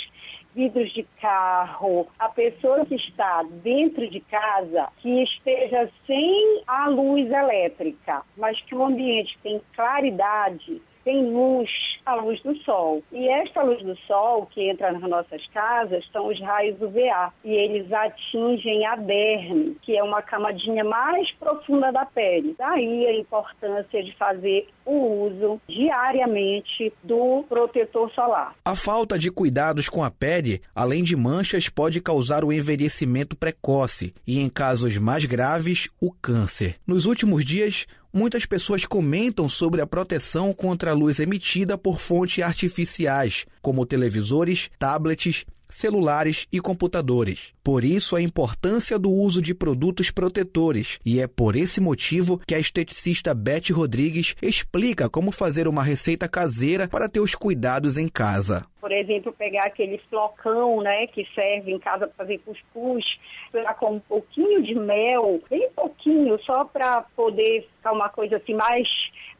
vidros 0.57 0.91
de 0.91 1.03
carro, 1.21 2.07
a 2.17 2.29
pessoa 2.29 2.83
que 2.83 2.95
está 2.95 3.43
dentro 3.63 4.09
de 4.09 4.19
casa, 4.21 4.89
que 4.97 5.21
esteja 5.21 5.87
sem 6.07 6.63
a 6.65 6.89
luz 6.89 7.29
elétrica, 7.31 8.23
mas 8.35 8.59
que 8.61 8.73
o 8.73 8.83
ambiente 8.83 9.37
tem 9.43 9.61
claridade, 9.75 10.81
tem 11.07 11.23
luz, 11.31 11.69
a 12.05 12.15
luz 12.15 12.41
do 12.41 12.53
sol. 12.63 13.01
E 13.13 13.29
esta 13.29 13.63
luz 13.63 13.81
do 13.81 13.95
sol 13.99 14.45
que 14.47 14.69
entra 14.69 14.91
nas 14.91 15.09
nossas 15.09 15.47
casas 15.53 16.03
são 16.11 16.27
os 16.27 16.37
raios 16.41 16.81
UVA. 16.81 17.31
E 17.45 17.53
eles 17.53 17.89
atingem 17.93 18.85
a 18.85 18.97
derme, 18.97 19.77
que 19.83 19.95
é 19.95 20.03
uma 20.03 20.21
camadinha 20.21 20.83
mais 20.83 21.31
profunda 21.31 21.93
da 21.93 22.05
pele. 22.05 22.53
Daí 22.57 23.07
a 23.07 23.17
importância 23.17 24.03
de 24.03 24.13
fazer 24.17 24.67
o 24.85 25.27
uso 25.27 25.61
diariamente 25.65 26.91
do 27.01 27.45
protetor 27.47 28.11
solar. 28.11 28.53
A 28.65 28.75
falta 28.75 29.17
de 29.17 29.31
cuidados 29.31 29.87
com 29.87 30.03
a 30.03 30.11
pele, 30.11 30.61
além 30.75 31.05
de 31.05 31.15
manchas, 31.15 31.69
pode 31.69 32.01
causar 32.01 32.43
o 32.43 32.51
envelhecimento 32.51 33.33
precoce 33.33 34.13
e, 34.25 34.41
em 34.41 34.49
casos 34.49 34.97
mais 34.97 35.23
graves, 35.23 35.87
o 36.01 36.11
câncer. 36.11 36.75
Nos 36.85 37.05
últimos 37.05 37.45
dias, 37.45 37.85
muitas 38.17 38.45
pessoas 38.45 38.83
comentam 38.83 39.47
sobre 39.47 39.79
a 39.79 39.87
proteção 39.87 40.51
contra 40.51 40.91
a 40.91 40.93
luz 40.93 41.19
emitida 41.19 41.77
por 41.77 41.99
fontes 41.99 42.43
artificiais, 42.43 43.45
como 43.61 43.85
televisores, 43.85 44.71
tablets 44.79 45.45
celulares 45.69 46.47
e 46.51 46.59
computadores. 46.59 47.53
Por 47.63 47.83
isso, 47.83 48.15
a 48.15 48.21
importância 48.21 48.97
do 48.97 49.11
uso 49.11 49.41
de 49.41 49.53
produtos 49.53 50.09
protetores, 50.09 50.99
e 51.05 51.19
é 51.19 51.27
por 51.27 51.55
esse 51.55 51.81
motivo 51.81 52.39
que 52.47 52.55
a 52.55 52.59
esteticista 52.59 53.33
Beth 53.33 53.71
Rodrigues 53.71 54.35
explica 54.41 55.09
como 55.09 55.31
fazer 55.31 55.67
uma 55.67 55.83
receita 55.83 56.27
caseira 56.27 56.87
para 56.87 57.09
ter 57.09 57.19
os 57.19 57.35
cuidados 57.35 57.97
em 57.97 58.07
casa. 58.07 58.65
Por 58.79 58.91
exemplo, 58.91 59.33
pegar 59.33 59.65
aquele 59.65 59.97
flocão, 60.09 60.81
né, 60.81 61.07
que 61.07 61.27
serve 61.35 61.73
em 61.73 61.79
casa 61.79 62.07
para 62.07 62.25
fazer 62.25 62.37
cuscuz, 62.39 63.05
pegar 63.51 63.73
com 63.73 63.95
um 63.95 63.99
pouquinho 63.99 64.63
de 64.63 64.73
mel, 64.75 65.41
bem 65.49 65.69
pouquinho, 65.75 66.39
só 66.43 66.63
para 66.63 67.01
poder 67.15 67.67
ficar 67.75 67.91
uma 67.91 68.07
coisa 68.07 68.37
assim 68.37 68.53
mais 68.53 68.87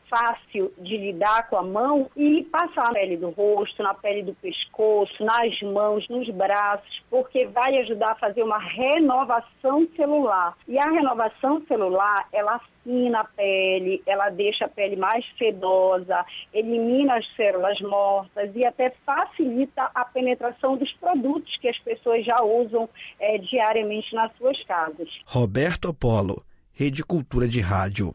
fácil 0.10 0.74
de 0.78 0.98
lidar 0.98 1.50
com 1.50 1.58
a 1.58 1.64
mão 1.64 2.10
e 2.16 2.44
passar 2.44 2.86
na 2.86 2.94
pele 2.94 3.18
do 3.18 3.30
rosto, 3.30 3.84
na 3.84 3.94
pele 3.94 4.24
do 4.24 4.34
pescoço, 4.36 5.24
nas 5.24 5.62
mãos, 5.62 6.08
nos 6.10 6.30
braços, 6.30 7.04
porque 7.10 7.46
vai 7.48 7.78
ajudar 7.80 8.12
a 8.12 8.16
fazer 8.16 8.44
uma 8.44 8.58
renovação 8.58 9.88
celular. 9.96 10.56
E 10.68 10.78
a 10.78 10.90
renovação 10.90 11.62
celular, 11.68 12.28
ela 12.32 12.56
afina 12.56 13.20
a 13.20 13.26
pele, 13.26 14.02
ela 14.06 14.30
deixa 14.30 14.66
a 14.66 14.70
pele 14.70 14.96
mais 14.96 15.26
sedosa, 15.38 16.26
elimina 16.54 17.18
as 17.18 17.36
células 17.36 17.80
mortas 17.82 18.52
e 18.56 18.66
até 18.66 18.94
facilita 19.06 19.90
a 19.94 20.06
penetração 20.06 20.78
dos 20.78 20.92
produtos 20.94 21.56
que 21.58 21.68
as 21.68 21.78
pessoas 21.80 22.26
já 22.26 22.42
usam 22.44 22.90
é, 23.20 23.38
diariamente 23.38 24.14
nas 24.16 24.32
suas 24.38 24.62
casas. 24.64 25.10
Roberto 25.26 25.90
Apolo, 25.90 26.44
Rede 26.72 27.04
Cultura 27.04 27.48
de 27.48 27.60
Rádio. 27.60 28.14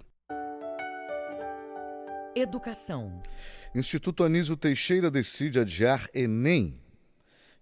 Educação. 2.35 3.21
Instituto 3.75 4.25
Anísio 4.25 4.57
Teixeira 4.57 5.11
decide 5.11 5.59
adiar 5.59 6.09
Enem. 6.15 6.75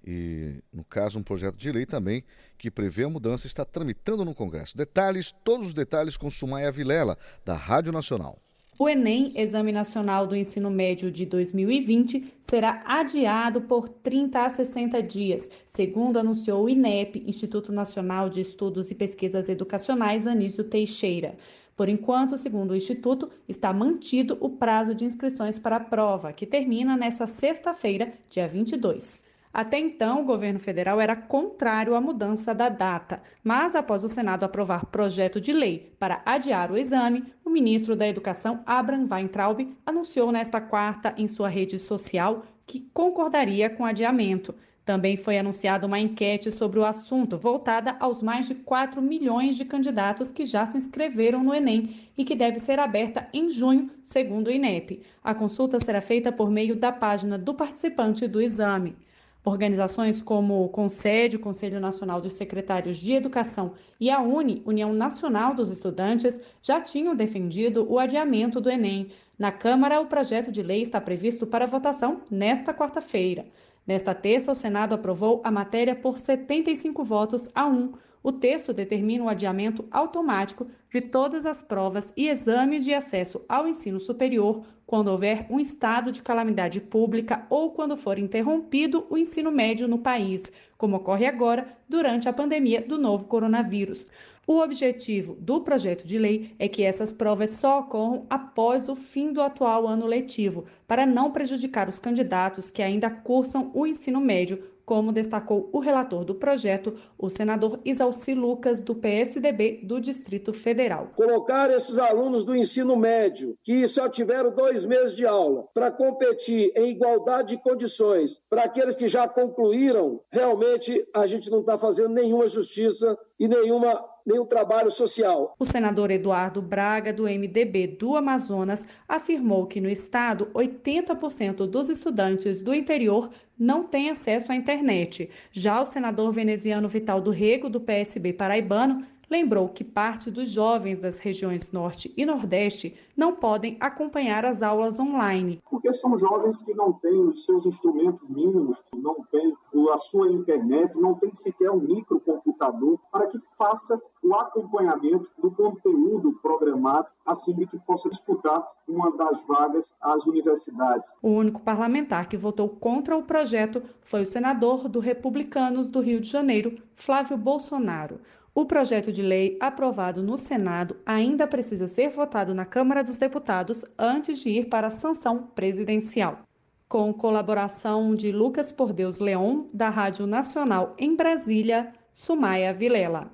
E, 0.05 0.63
no 0.73 0.83
caso, 0.83 1.19
um 1.19 1.23
projeto 1.23 1.57
de 1.57 1.71
lei 1.71 1.85
também 1.85 2.25
que 2.57 2.71
prevê 2.71 3.05
a 3.05 3.09
mudança 3.09 3.47
está 3.47 3.65
tramitando 3.65 4.25
no 4.25 4.35
Congresso. 4.35 4.77
Detalhes, 4.77 5.33
todos 5.45 5.69
os 5.69 5.75
detalhes 5.75 6.17
com 6.17 6.31
Sumaia 6.31 6.73
Vilela, 6.73 7.19
da 7.45 7.55
Rádio 7.55 7.93
Nacional. 7.93 8.39
O 8.79 8.89
Enem, 8.89 9.35
Exame 9.37 9.73
Nacional 9.73 10.27
do 10.27 10.35
Ensino 10.35 10.71
Médio 10.71 11.11
de 11.11 11.27
2020, 11.27 12.33
será 12.41 12.83
adiado 12.87 13.61
por 13.61 13.91
30 13.91 14.43
a 14.43 14.49
60 14.49 15.03
dias, 15.03 15.51
segundo 15.67 16.19
anunciou 16.19 16.65
o 16.65 16.69
INEP, 16.69 17.23
Instituto 17.27 17.73
Nacional 17.73 18.31
de 18.31 18.41
Estudos 18.41 18.91
e 18.91 18.95
Pesquisas 18.95 19.51
Educacionais 19.51 20.27
Anísio 20.27 20.65
Teixeira. 20.65 21.37
Por 21.81 21.89
enquanto, 21.89 22.37
segundo 22.37 22.73
o 22.73 22.77
Instituto, 22.77 23.31
está 23.49 23.73
mantido 23.73 24.37
o 24.39 24.51
prazo 24.51 24.95
de 24.95 25.07
inscrições 25.07 25.59
para 25.59 25.77
a 25.77 25.81
prova, 25.81 26.31
que 26.31 26.45
termina 26.45 26.95
nesta 26.95 27.27
sexta-feira, 27.27 28.13
dia 28.29 28.47
22. 28.47 29.27
Até 29.51 29.79
então, 29.79 30.21
o 30.21 30.27
governo 30.27 30.59
federal 30.59 31.01
era 31.01 31.17
contrário 31.17 31.95
à 31.95 32.01
mudança 32.03 32.55
da 32.55 32.69
data, 32.69 33.23
mas 33.43 33.75
após 33.75 34.05
o 34.05 34.11
Senado 34.11 34.45
aprovar 34.45 34.85
projeto 34.85 35.41
de 35.41 35.55
lei 35.55 35.91
para 35.99 36.21
adiar 36.27 36.71
o 36.71 36.77
exame, 36.77 37.25
o 37.43 37.49
ministro 37.49 37.97
da 37.97 38.07
Educação, 38.07 38.61
Abraham 38.67 39.09
Weintraub, 39.11 39.75
anunciou 39.87 40.31
nesta 40.31 40.61
quarta 40.61 41.15
em 41.17 41.27
sua 41.27 41.49
rede 41.49 41.79
social 41.79 42.43
que 42.67 42.91
concordaria 42.93 43.71
com 43.71 43.85
o 43.85 43.87
adiamento. 43.87 44.55
Também 44.91 45.17
foi 45.17 45.39
anunciada 45.39 45.87
uma 45.87 46.01
enquete 46.01 46.51
sobre 46.51 46.81
o 46.81 46.85
assunto, 46.85 47.39
voltada 47.39 47.97
aos 48.01 48.21
mais 48.21 48.49
de 48.49 48.57
4 48.57 49.01
milhões 49.01 49.55
de 49.55 49.65
candidatos 49.65 50.33
que 50.33 50.45
já 50.45 50.67
se 50.67 50.77
inscreveram 50.77 51.45
no 51.45 51.55
Enem 51.55 51.95
e 52.19 52.25
que 52.25 52.35
deve 52.35 52.59
ser 52.59 52.81
aberta 52.81 53.29
em 53.33 53.49
junho, 53.49 53.89
segundo 54.03 54.49
o 54.49 54.51
INEP. 54.51 55.01
A 55.23 55.33
consulta 55.33 55.79
será 55.79 56.01
feita 56.01 56.33
por 56.33 56.51
meio 56.51 56.75
da 56.75 56.91
página 56.91 57.39
do 57.39 57.55
participante 57.55 58.27
do 58.27 58.43
exame. 58.43 58.97
Organizações 59.45 60.21
como 60.21 60.65
o 60.65 60.69
CONSED, 60.69 61.37
o 61.37 61.41
Conselho 61.41 61.79
Nacional 61.79 62.21
dos 62.21 62.33
Secretários 62.33 62.97
de 62.97 63.13
Educação, 63.13 63.75
e 64.01 64.11
a 64.11 64.21
UNE, 64.21 64.61
União 64.67 64.93
Nacional 64.93 65.55
dos 65.55 65.71
Estudantes, 65.71 66.41
já 66.61 66.81
tinham 66.81 67.15
defendido 67.15 67.87
o 67.89 68.01
adiamento 68.01 68.61
do 68.61 68.69
Enem. 68.69 69.07
Na 69.39 69.53
Câmara, 69.53 70.01
o 70.01 70.07
projeto 70.07 70.51
de 70.51 70.65
lei 70.65 70.83
está 70.83 71.01
previsto 71.01 71.47
para 71.47 71.65
votação 71.65 72.23
nesta 72.29 72.75
quarta-feira. 72.75 73.47
Nesta 73.91 74.15
terça, 74.15 74.53
o 74.53 74.55
Senado 74.55 74.95
aprovou 74.95 75.43
a 75.43 75.51
matéria 75.51 75.97
por 75.97 76.17
75 76.17 77.03
votos 77.03 77.49
a 77.53 77.67
1. 77.67 77.93
O 78.23 78.31
texto 78.31 78.75
determina 78.75 79.25
o 79.25 79.29
adiamento 79.31 79.87
automático 79.91 80.67
de 80.91 81.01
todas 81.01 81.47
as 81.47 81.63
provas 81.63 82.13
e 82.15 82.29
exames 82.29 82.85
de 82.85 82.93
acesso 82.93 83.43
ao 83.49 83.67
ensino 83.67 83.99
superior 83.99 84.63
quando 84.87 85.09
houver 85.09 85.47
um 85.49 85.59
estado 85.59 86.13
de 86.13 86.21
calamidade 86.21 86.81
pública 86.81 87.47
ou 87.49 87.71
quando 87.71 87.97
for 87.97 88.19
interrompido 88.19 89.07
o 89.09 89.17
ensino 89.17 89.51
médio 89.51 89.89
no 89.89 89.99
país, 89.99 90.53
como 90.77 90.97
ocorre 90.97 91.27
agora 91.27 91.67
durante 91.89 92.29
a 92.29 92.33
pandemia 92.33 92.83
do 92.83 92.99
novo 92.99 93.27
coronavírus. 93.27 94.07
O 94.47 94.59
objetivo 94.59 95.37
do 95.37 95.61
projeto 95.61 96.07
de 96.07 96.19
lei 96.19 96.55
é 96.59 96.69
que 96.69 96.83
essas 96.83 97.13
provas 97.13 97.51
só 97.51 97.81
ocorram 97.81 98.27
após 98.29 98.89
o 98.89 98.97
fim 98.97 99.33
do 99.33 99.41
atual 99.41 99.87
ano 99.87 100.07
letivo, 100.07 100.65
para 100.89 101.07
não 101.07 101.31
prejudicar 101.31 101.89
os 101.89 102.01
candidatos 102.01 102.71
que 102.71 102.83
ainda 102.83 103.09
cursam 103.09 103.71
o 103.73 103.87
ensino 103.87 104.21
médio 104.21 104.63
como 104.91 105.13
destacou 105.13 105.71
o 105.73 105.79
relator 105.79 106.25
do 106.25 106.35
projeto, 106.35 106.97
o 107.17 107.31
senador 107.31 107.79
Isalci 107.85 108.35
Lucas, 108.35 108.81
do 108.81 108.93
PSDB 108.93 109.83
do 109.85 110.01
Distrito 110.01 110.53
Federal. 110.53 111.13
Colocar 111.15 111.71
esses 111.71 111.97
alunos 111.97 112.45
do 112.45 112.57
ensino 112.57 112.97
médio, 112.97 113.57
que 113.63 113.87
só 113.87 114.09
tiveram 114.09 114.53
dois 114.53 114.85
meses 114.85 115.15
de 115.15 115.25
aula, 115.25 115.69
para 115.73 115.93
competir 115.93 116.73
em 116.75 116.91
igualdade 116.91 117.51
de 117.51 117.63
condições, 117.63 118.41
para 118.51 118.65
aqueles 118.65 118.97
que 118.97 119.07
já 119.07 119.29
concluíram, 119.29 120.23
realmente 120.29 121.07
a 121.15 121.25
gente 121.25 121.53
não 121.53 121.61
está 121.61 121.79
fazendo 121.79 122.09
nenhuma 122.09 122.49
justiça 122.49 123.17
e 123.39 123.47
nenhuma 123.47 124.05
nenhum 124.31 124.47
trabalho 124.47 124.91
social. 124.91 125.55
O 125.59 125.65
senador 125.65 126.11
Eduardo 126.11 126.63
Braga, 126.63 127.13
do 127.13 127.25
MDB 127.25 127.87
do 127.89 128.17
Amazonas, 128.17 128.87
afirmou 129.09 129.67
que 129.67 129.81
no 129.81 129.91
estado 129.91 130.47
80% 130.55 131.67
dos 131.67 131.89
estudantes 131.89 132.63
do 132.63 132.73
interior 132.73 133.31
não 133.59 133.85
têm 133.85 134.09
acesso 134.09 134.51
à 134.53 134.55
internet. 134.55 135.29
Já 135.53 135.81
o 135.81 135.87
senador 135.87 136.33
veneziano 136.33 136.89
Vital 136.89 137.21
do 137.21 137.31
Rego, 137.31 137.69
do 137.69 137.81
PSB 137.81 138.33
paraibano, 138.33 139.05
lembrou 139.31 139.69
que 139.69 139.85
parte 139.85 140.31
dos 140.31 140.51
jovens 140.51 141.01
das 141.01 141.19
regiões 141.19 141.71
Norte 141.71 142.13
e 142.17 142.27
Nordeste 142.27 142.99
não 143.17 143.37
podem 143.37 143.77
acompanhar 143.79 144.45
as 144.45 144.63
aulas 144.63 144.99
online. 144.99 145.63
Porque 145.71 145.93
são 145.93 146.19
jovens 146.19 146.63
que 146.63 146.75
não 146.75 146.93
têm 146.95 147.21
os 147.29 147.45
seus 147.45 147.65
instrumentos 147.65 148.29
mínimos, 148.29 148.83
não 148.93 149.25
têm 149.31 149.55
a 149.93 149.99
sua 149.99 150.29
internet, 150.31 150.99
não 150.99 151.15
tem 151.15 151.33
sequer 151.33 151.71
um 151.71 151.81
microcomputador 151.81 152.99
para 153.11 153.27
que 153.29 153.39
faça 153.57 154.01
o 154.23 154.35
acompanhamento 154.35 155.29
do 155.39 155.51
conteúdo 155.51 156.33
programado 156.43 157.09
a 157.25 157.37
fim 157.37 157.55
de 157.55 157.67
que 157.67 157.79
possa 157.79 158.11
disputar 158.11 158.67
uma 158.87 159.17
das 159.17 159.47
vagas 159.47 159.93
às 160.01 160.27
universidades. 160.27 161.15
O 161.23 161.31
único 161.31 161.61
parlamentar 161.61 162.29
que 162.29 162.37
votou 162.37 162.69
contra 162.69 163.17
o 163.17 163.23
projeto 163.23 163.83
foi 164.03 164.23
o 164.23 164.27
senador 164.27 164.89
do 164.89 164.99
Republicanos 164.99 165.89
do 165.89 166.01
Rio 166.01 166.21
de 166.21 166.29
Janeiro, 166.29 166.77
Flávio 166.95 167.37
Bolsonaro. 167.37 168.21
O 168.53 168.67
projeto 168.67 169.13
de 169.13 169.23
lei 169.23 169.57
aprovado 169.61 170.23
no 170.25 170.37
Senado 170.37 170.97
ainda 171.07 171.47
precisa 171.47 171.87
ser 171.87 172.11
votado 172.11 172.53
na 172.53 172.65
Câmara 172.65 173.05
dos 173.05 173.17
Deputados 173.17 173.85
antes 173.97 174.41
de 174.41 174.49
ir 174.49 174.69
para 174.69 174.89
a 174.89 174.91
sanção 174.91 175.47
presidencial. 175.47 176.43
Com 176.89 177.15
colaboração 177.15 178.13
de 178.17 178.33
Lucas 178.33 178.73
Por 178.73 178.93
Deus 178.93 179.21
Leon, 179.21 179.69
da 179.73 179.89
Rádio 179.89 180.27
Nacional 180.27 180.97
em 180.99 181.15
Brasília, 181.15 181.93
Sumaia 182.13 182.75
Vilela. 182.75 183.31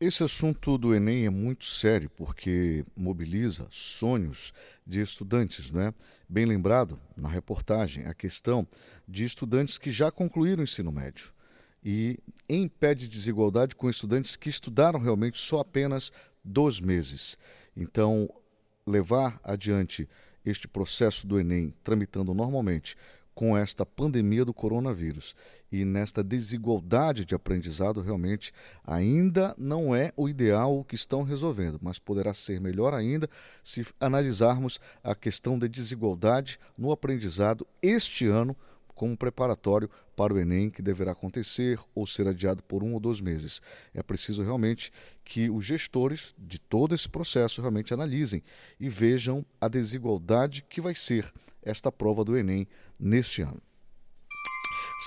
Esse 0.00 0.24
assunto 0.24 0.78
do 0.78 0.94
Enem 0.94 1.26
é 1.26 1.30
muito 1.30 1.64
sério 1.64 2.08
porque 2.16 2.86
mobiliza 2.96 3.66
sonhos 3.70 4.54
de 4.86 5.02
estudantes, 5.02 5.70
né? 5.70 5.92
Bem 6.26 6.46
lembrado 6.46 6.98
na 7.14 7.28
reportagem 7.28 8.06
a 8.06 8.14
questão 8.14 8.66
de 9.06 9.24
estudantes 9.24 9.76
que 9.76 9.90
já 9.90 10.10
concluíram 10.10 10.60
o 10.60 10.64
ensino 10.64 10.90
médio 10.90 11.34
e 11.84 12.18
impede 12.48 13.08
desigualdade 13.08 13.74
com 13.74 13.88
estudantes 13.88 14.36
que 14.36 14.48
estudaram 14.48 15.00
realmente 15.00 15.38
só 15.38 15.60
apenas 15.60 16.12
dois 16.44 16.80
meses. 16.80 17.38
Então, 17.76 18.28
levar 18.86 19.40
adiante 19.44 20.08
este 20.44 20.66
processo 20.66 21.26
do 21.26 21.38
Enem 21.38 21.74
tramitando 21.84 22.34
normalmente 22.34 22.96
com 23.38 23.56
esta 23.56 23.86
pandemia 23.86 24.44
do 24.44 24.52
coronavírus 24.52 25.32
e 25.70 25.84
nesta 25.84 26.24
desigualdade 26.24 27.24
de 27.24 27.36
aprendizado 27.36 28.00
realmente 28.00 28.52
ainda 28.84 29.54
não 29.56 29.94
é 29.94 30.12
o 30.16 30.28
ideal 30.28 30.82
que 30.82 30.96
estão 30.96 31.22
resolvendo, 31.22 31.78
mas 31.80 32.00
poderá 32.00 32.34
ser 32.34 32.60
melhor 32.60 32.92
ainda 32.92 33.30
se 33.62 33.86
analisarmos 34.00 34.80
a 35.04 35.14
questão 35.14 35.56
da 35.56 35.68
desigualdade 35.68 36.58
no 36.76 36.90
aprendizado 36.90 37.64
este 37.80 38.26
ano 38.26 38.56
como 38.98 39.16
preparatório 39.16 39.88
para 40.16 40.34
o 40.34 40.38
Enem, 40.38 40.68
que 40.68 40.82
deverá 40.82 41.12
acontecer 41.12 41.78
ou 41.94 42.04
ser 42.04 42.26
adiado 42.26 42.64
por 42.64 42.82
um 42.82 42.94
ou 42.94 43.00
dois 43.00 43.20
meses. 43.20 43.62
É 43.94 44.02
preciso 44.02 44.42
realmente 44.42 44.90
que 45.24 45.48
os 45.48 45.64
gestores 45.64 46.34
de 46.36 46.58
todo 46.58 46.96
esse 46.96 47.08
processo 47.08 47.60
realmente 47.60 47.94
analisem 47.94 48.42
e 48.78 48.88
vejam 48.88 49.46
a 49.60 49.68
desigualdade 49.68 50.64
que 50.68 50.80
vai 50.80 50.96
ser 50.96 51.32
esta 51.62 51.92
prova 51.92 52.24
do 52.24 52.36
Enem 52.36 52.66
neste 52.98 53.40
ano. 53.40 53.62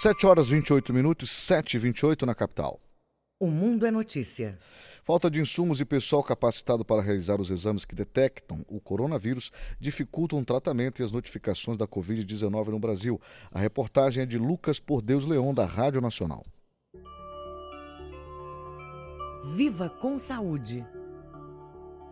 7 0.01 0.25
horas 0.25 0.47
28 0.47 0.93
minutos, 0.93 1.29
7 1.29 1.75
e 1.75 1.79
28 1.79 2.25
na 2.25 2.33
capital. 2.33 2.79
O 3.41 3.47
Mundo 3.47 3.87
é 3.87 3.89
Notícia. 3.89 4.55
Falta 5.03 5.27
de 5.27 5.41
insumos 5.41 5.81
e 5.81 5.83
pessoal 5.83 6.23
capacitado 6.23 6.85
para 6.85 7.01
realizar 7.01 7.41
os 7.41 7.49
exames 7.49 7.83
que 7.83 7.95
detectam 7.95 8.63
o 8.67 8.79
coronavírus 8.79 9.51
dificultam 9.79 10.37
o 10.37 10.45
tratamento 10.45 11.01
e 11.01 11.03
as 11.03 11.11
notificações 11.11 11.75
da 11.75 11.87
Covid-19 11.87 12.67
no 12.67 12.77
Brasil. 12.77 13.19
A 13.51 13.57
reportagem 13.57 14.21
é 14.21 14.25
de 14.27 14.37
Lucas 14.37 14.79
Por 14.79 15.01
Deus 15.01 15.25
Leão, 15.25 15.55
da 15.55 15.65
Rádio 15.65 15.99
Nacional. 15.99 16.43
Viva 19.55 19.89
com 19.89 20.19
Saúde. 20.19 20.85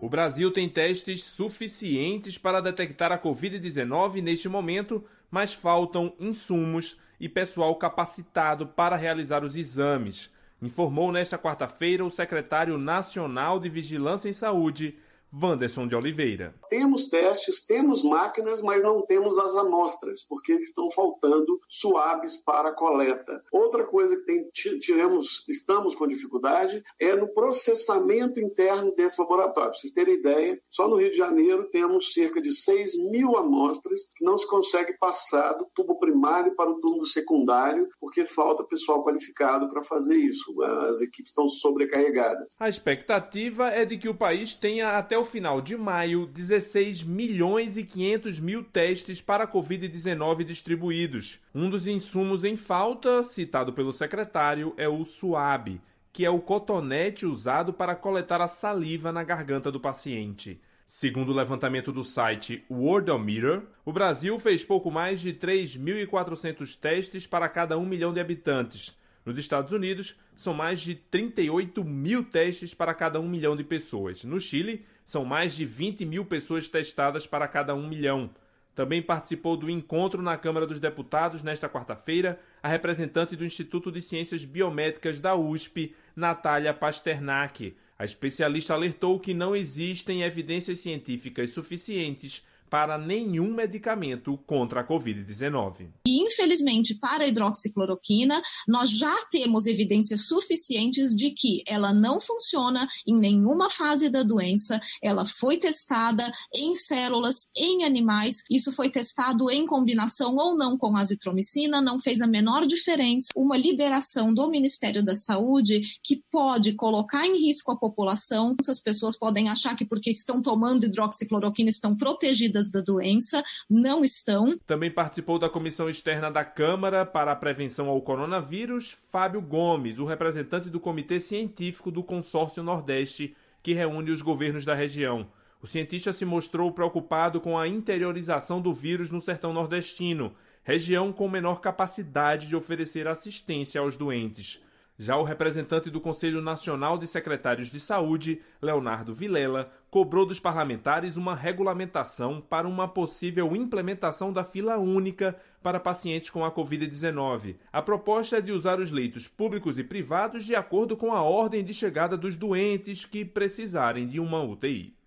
O 0.01 0.09
Brasil 0.09 0.51
tem 0.51 0.67
testes 0.67 1.23
suficientes 1.23 2.39
para 2.39 2.59
detectar 2.59 3.11
a 3.11 3.19
Covid-19 3.19 4.23
neste 4.23 4.49
momento, 4.49 5.05
mas 5.29 5.53
faltam 5.53 6.11
insumos 6.19 6.97
e 7.19 7.29
pessoal 7.29 7.75
capacitado 7.75 8.65
para 8.65 8.95
realizar 8.95 9.43
os 9.43 9.55
exames 9.55 10.31
informou 10.61 11.11
nesta 11.11 11.37
quarta-feira 11.37 12.03
o 12.03 12.09
secretário 12.09 12.77
nacional 12.77 13.59
de 13.59 13.69
Vigilância 13.69 14.29
em 14.29 14.33
Saúde, 14.33 14.97
Wanderson 15.33 15.87
de 15.87 15.95
Oliveira. 15.95 16.55
Temos 16.69 17.09
testes, 17.09 17.65
temos 17.65 18.03
máquinas, 18.03 18.61
mas 18.61 18.83
não 18.83 19.05
temos 19.05 19.37
as 19.37 19.55
amostras, 19.55 20.23
porque 20.27 20.53
estão 20.53 20.89
faltando 20.89 21.59
suaves 21.69 22.35
para 22.37 22.71
coleta. 22.71 23.43
Outra 23.51 23.83
coisa 23.85 24.15
que 24.15 24.23
tem, 24.23 24.49
tivemos, 24.79 25.45
estamos 25.47 25.95
com 25.95 26.07
dificuldade 26.07 26.83
é 26.99 27.15
no 27.15 27.27
processamento 27.27 28.39
interno 28.39 28.93
desse 28.95 29.21
laboratório. 29.21 29.69
Para 29.69 29.73
vocês 29.73 29.93
terem 29.93 30.15
ideia, 30.15 30.59
só 30.69 30.87
no 30.87 30.95
Rio 30.95 31.11
de 31.11 31.17
Janeiro 31.17 31.69
temos 31.71 32.13
cerca 32.13 32.41
de 32.41 32.53
6 32.53 32.95
mil 33.11 33.37
amostras 33.37 34.09
que 34.15 34.25
não 34.25 34.37
se 34.37 34.47
consegue 34.47 34.93
passar 34.97 35.53
do 35.53 35.67
tubo 35.75 35.99
primário 35.99 36.55
para 36.55 36.69
o 36.69 36.79
tubo 36.79 37.05
secundário, 37.05 37.87
porque 37.99 38.25
falta 38.25 38.63
pessoal 38.63 39.03
qualificado 39.03 39.69
para 39.69 39.83
fazer 39.83 40.15
isso. 40.15 40.61
As 40.89 41.01
equipes 41.01 41.31
estão 41.31 41.47
sobrecarregadas. 41.47 42.55
A 42.59 42.69
expectativa 42.69 43.67
é 43.69 43.85
de 43.85 43.97
que 43.97 44.09
o 44.09 44.15
país 44.15 44.55
tenha 44.55 44.97
até 44.97 45.18
o 45.19 45.25
final 45.25 45.61
de 45.61 45.75
maio 45.75 46.25
16 46.25 47.03
milhões 47.03 47.77
e 47.77 47.83
500 47.83 48.39
mil 48.39 48.63
testes 48.63 49.21
para 49.21 49.43
a 49.43 49.47
Covid-19 49.47 50.43
distribuídos. 50.43 51.39
Um 51.53 51.69
dos 51.69 51.87
insumos 51.87 52.43
em 52.43 52.55
falta, 52.55 53.21
citado 53.21 53.73
pelo 53.73 53.91
secretário, 53.91 54.73
é 54.77 54.87
o 54.87 55.03
SUAB, 55.03 55.81
que 56.13 56.25
é 56.25 56.29
o 56.29 56.39
cotonete 56.39 57.25
usado 57.25 57.73
para 57.73 57.95
coletar 57.95 58.41
a 58.41 58.47
saliva 58.47 59.11
na 59.11 59.23
garganta 59.23 59.71
do 59.71 59.79
paciente. 59.79 60.59
Segundo 60.85 61.29
o 61.29 61.35
levantamento 61.35 61.91
do 61.91 62.03
site 62.03 62.63
Worldometer, 62.67 63.61
o 63.85 63.93
Brasil 63.93 64.39
fez 64.39 64.63
pouco 64.63 64.89
mais 64.89 65.21
de 65.21 65.33
3.400 65.33 66.79
testes 66.79 67.27
para 67.27 67.47
cada 67.47 67.77
um 67.77 67.85
milhão 67.85 68.11
de 68.11 68.19
habitantes. 68.19 68.97
Nos 69.29 69.37
Estados 69.37 69.71
Unidos, 69.71 70.15
são 70.35 70.55
mais 70.55 70.81
de 70.81 70.95
38 70.95 71.83
mil 71.83 72.23
testes 72.23 72.73
para 72.73 72.95
cada 72.95 73.19
um 73.19 73.29
milhão 73.29 73.55
de 73.55 73.63
pessoas. 73.63 74.23
No 74.23 74.39
Chile, 74.39 74.83
são 75.05 75.23
mais 75.23 75.55
de 75.55 75.65
20 75.65 76.03
mil 76.03 76.25
pessoas 76.25 76.67
testadas 76.67 77.27
para 77.27 77.47
cada 77.47 77.75
um 77.75 77.87
milhão. 77.87 78.31
Também 78.73 79.03
participou 79.03 79.55
do 79.55 79.69
encontro 79.69 80.19
na 80.23 80.35
Câmara 80.35 80.65
dos 80.65 80.79
Deputados 80.79 81.43
nesta 81.43 81.69
quarta-feira 81.69 82.39
a 82.63 82.67
representante 82.67 83.35
do 83.35 83.45
Instituto 83.45 83.91
de 83.91 84.01
Ciências 84.01 84.43
Biomédicas 84.43 85.19
da 85.19 85.35
USP, 85.35 85.93
Natália 86.15 86.73
Pasternak. 86.73 87.77
A 87.99 88.03
especialista 88.03 88.73
alertou 88.73 89.19
que 89.19 89.35
não 89.35 89.55
existem 89.55 90.23
evidências 90.23 90.79
científicas 90.79 91.51
suficientes 91.51 92.43
para 92.69 92.97
nenhum 92.97 93.53
medicamento 93.53 94.37
contra 94.45 94.81
a 94.81 94.87
Covid-19. 94.87 95.89
E, 96.07 96.21
infelizmente, 96.21 96.95
para 96.95 97.23
a 97.23 97.27
hidroxicloroquina, 97.27 98.41
nós 98.67 98.89
já 98.89 99.13
temos 99.31 99.65
evidências 99.65 100.27
suficientes 100.27 101.15
de 101.15 101.31
que 101.31 101.63
ela 101.67 101.93
não 101.93 102.21
funciona 102.21 102.87
em 103.07 103.17
nenhuma 103.17 103.69
fase 103.69 104.09
da 104.09 104.23
doença, 104.23 104.79
ela 105.01 105.25
foi 105.25 105.57
testada 105.57 106.29
em 106.53 106.75
células, 106.75 107.49
em 107.55 107.83
animais, 107.83 108.43
isso 108.49 108.71
foi 108.71 108.89
testado 108.89 109.49
em 109.49 109.65
combinação 109.65 110.35
ou 110.35 110.57
não 110.57 110.77
com 110.77 110.95
azitromicina, 110.95 111.81
não 111.81 111.99
fez 111.99 112.21
a 112.21 112.27
menor 112.27 112.65
diferença. 112.65 113.27
Uma 113.35 113.57
liberação 113.57 114.33
do 114.33 114.49
Ministério 114.49 115.03
da 115.03 115.15
Saúde 115.15 115.81
que 116.03 116.23
pode 116.31 116.73
colocar 116.73 117.25
em 117.25 117.39
risco 117.39 117.71
a 117.71 117.77
população, 117.77 118.55
essas 118.59 118.79
pessoas 118.79 119.17
podem 119.17 119.49
achar 119.49 119.75
que 119.75 119.85
porque 119.85 120.09
estão 120.09 120.41
tomando 120.41 120.85
hidroxicloroquina 120.85 121.69
estão 121.69 121.95
protegidas 121.95 122.58
da 122.71 122.81
doença, 122.81 123.43
não 123.69 124.03
estão. 124.03 124.57
Também 124.65 124.91
participou 124.91 125.37
da 125.37 125.49
comissão 125.49 125.87
externa 125.87 126.31
da 126.31 126.43
Câmara 126.43 127.05
para 127.05 127.31
a 127.31 127.35
Prevenção 127.35 127.87
ao 127.87 128.01
Coronavírus, 128.01 128.97
Fábio 129.11 129.41
Gomes, 129.41 129.99
o 129.99 130.05
representante 130.05 130.69
do 130.69 130.79
Comitê 130.79 131.19
Científico 131.19 131.91
do 131.91 132.03
Consórcio 132.03 132.63
Nordeste, 132.63 133.35
que 133.61 133.73
reúne 133.73 134.11
os 134.11 134.21
governos 134.21 134.65
da 134.65 134.73
região. 134.73 135.27
O 135.61 135.67
cientista 135.67 136.13
se 136.13 136.25
mostrou 136.25 136.71
preocupado 136.71 137.41
com 137.41 137.57
a 137.57 137.67
interiorização 137.67 138.61
do 138.61 138.73
vírus 138.73 139.11
no 139.11 139.21
sertão 139.21 139.53
nordestino, 139.53 140.33
região 140.63 141.11
com 141.11 141.27
menor 141.27 141.59
capacidade 141.59 142.47
de 142.47 142.55
oferecer 142.55 143.07
assistência 143.07 143.81
aos 143.81 143.97
doentes. 143.97 144.61
Já 145.01 145.15
o 145.15 145.23
representante 145.23 145.89
do 145.89 146.01
Conselho 146.01 146.41
Nacional 146.41 146.97
de 146.97 147.07
Secretários 147.07 147.71
de 147.71 147.79
Saúde, 147.79 148.41
Leonardo 148.61 149.15
Vilela, 149.15 149.71
cobrou 149.89 150.25
dos 150.25 150.41
parlamentares 150.41 151.15
uma 151.15 151.33
regulamentação 151.33 152.41
para 152.41 152.67
uma 152.67 152.85
possível 152.85 153.55
implementação 153.55 154.33
da 154.33 154.43
fila 154.43 154.75
única 154.75 155.37
para 155.63 155.79
pacientes 155.79 156.29
com 156.29 156.43
a 156.43 156.51
Covid-19. 156.51 157.55
A 157.71 157.81
proposta 157.81 158.39
é 158.39 158.41
de 158.41 158.51
usar 158.51 158.77
os 158.77 158.91
leitos 158.91 159.25
públicos 159.25 159.79
e 159.79 159.85
privados 159.85 160.43
de 160.43 160.53
acordo 160.53 160.97
com 160.97 161.13
a 161.13 161.21
ordem 161.21 161.63
de 161.63 161.73
chegada 161.73 162.17
dos 162.17 162.35
doentes 162.35 163.05
que 163.05 163.23
precisarem 163.23 164.05
de 164.05 164.19
uma 164.19 164.43
UTI. 164.43 164.97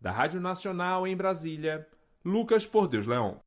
Da 0.00 0.10
Rádio 0.10 0.40
Nacional 0.40 1.06
em 1.06 1.14
Brasília, 1.14 1.86
Lucas 2.24 2.64
Por 2.64 2.88
Deus 2.88 3.06
Leão. 3.06 3.42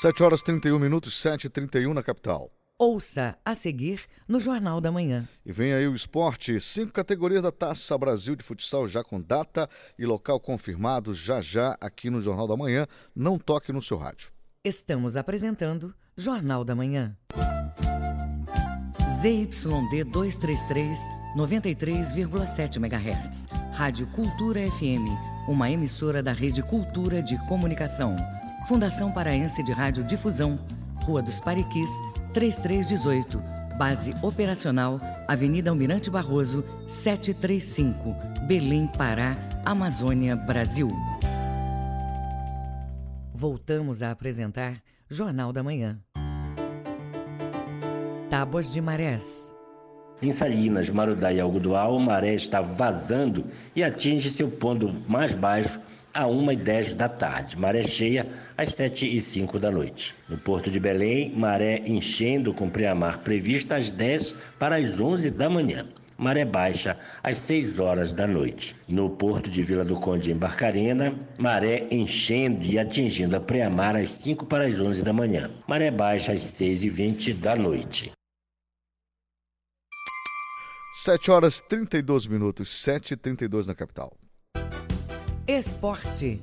7 0.00 0.24
horas 0.24 0.42
31 0.42 0.76
minutos, 0.76 1.14
7h31 1.22 1.92
na 1.92 2.02
capital. 2.02 2.50
Ouça 2.80 3.36
a 3.44 3.56
seguir 3.56 4.02
no 4.28 4.38
Jornal 4.38 4.80
da 4.80 4.92
Manhã. 4.92 5.28
E 5.44 5.50
vem 5.50 5.72
aí 5.72 5.88
o 5.88 5.96
esporte, 5.96 6.60
cinco 6.60 6.92
categorias 6.92 7.42
da 7.42 7.50
Taça 7.50 7.98
Brasil 7.98 8.36
de 8.36 8.44
Futsal 8.44 8.86
já 8.86 9.02
com 9.02 9.20
data 9.20 9.68
e 9.98 10.06
local 10.06 10.38
confirmados 10.38 11.18
já 11.18 11.40
já 11.40 11.76
aqui 11.80 12.08
no 12.08 12.20
Jornal 12.20 12.46
da 12.46 12.56
Manhã. 12.56 12.86
Não 13.16 13.36
toque 13.36 13.72
no 13.72 13.82
seu 13.82 13.96
rádio. 13.96 14.30
Estamos 14.64 15.16
apresentando 15.16 15.92
Jornal 16.16 16.62
da 16.62 16.76
Manhã. 16.76 17.16
ZYD 19.10 20.04
233, 20.04 21.00
93,7 21.36 22.76
MHz. 22.76 23.48
Rádio 23.72 24.06
Cultura 24.12 24.60
FM, 24.70 25.02
uma 25.48 25.68
emissora 25.68 26.22
da 26.22 26.30
Rede 26.30 26.62
Cultura 26.62 27.20
de 27.20 27.36
Comunicação. 27.48 28.14
Fundação 28.68 29.10
Paraense 29.12 29.64
de 29.64 29.72
Rádio 29.72 30.04
Difusão, 30.04 30.56
Rua 31.02 31.22
dos 31.22 31.40
Pariquis, 31.40 31.90
3318. 32.32 33.42
Base 33.78 34.12
operacional, 34.22 35.00
Avenida 35.28 35.70
Almirante 35.70 36.10
Barroso, 36.10 36.64
735, 36.88 37.94
Belém, 38.46 38.88
Pará, 38.88 39.36
Amazônia, 39.64 40.34
Brasil. 40.34 40.90
Voltamos 43.32 44.02
a 44.02 44.10
apresentar 44.10 44.82
Jornal 45.08 45.52
da 45.52 45.62
Manhã. 45.62 46.00
Tábuas 48.28 48.72
de 48.72 48.80
Marés. 48.80 49.54
Em 50.20 50.32
Salinas, 50.32 50.90
Marudá 50.90 51.32
e 51.32 51.40
Algodual, 51.40 51.94
a 51.94 52.00
maré 52.00 52.34
está 52.34 52.60
vazando 52.60 53.44
e 53.76 53.84
atinge 53.84 54.28
seu 54.28 54.50
ponto 54.50 54.92
mais 55.08 55.32
baixo 55.34 55.80
a 56.18 56.24
1h10 56.24 56.94
da 56.94 57.08
tarde, 57.08 57.56
maré 57.56 57.84
cheia 57.84 58.26
às 58.56 58.70
7h05 58.70 59.56
da 59.60 59.70
noite. 59.70 60.16
No 60.28 60.36
Porto 60.36 60.68
de 60.68 60.80
Belém, 60.80 61.32
maré 61.36 61.80
enchendo 61.86 62.52
com 62.52 62.68
preamar 62.68 63.18
prevista 63.18 63.76
às 63.76 63.88
10 63.88 64.34
para 64.58 64.76
as 64.76 64.98
11 64.98 65.30
da 65.30 65.48
manhã. 65.48 65.86
Maré 66.18 66.44
baixa 66.44 66.98
às 67.22 67.38
6 67.38 67.78
horas 67.78 68.12
da 68.12 68.26
noite. 68.26 68.74
No 68.88 69.08
Porto 69.10 69.48
de 69.48 69.62
Vila 69.62 69.84
do 69.84 70.00
Conde, 70.00 70.32
em 70.32 70.36
Barcarena, 70.36 71.14
maré 71.38 71.86
enchendo 71.88 72.64
e 72.64 72.76
atingindo 72.76 73.36
a 73.36 73.40
preamar 73.40 73.94
às 73.94 74.10
5 74.14 74.44
para 74.44 74.66
as 74.66 74.80
11 74.80 75.04
da 75.04 75.12
manhã. 75.12 75.48
Maré 75.68 75.88
baixa 75.88 76.32
às 76.32 76.42
6h20 76.42 77.34
da 77.34 77.54
noite. 77.54 78.10
7 81.04 81.30
horas 81.30 81.60
32 81.60 82.26
minutos, 82.26 82.68
7h32 82.84 83.66
na 83.66 83.74
capital. 83.76 84.12
Esporte. 85.48 86.38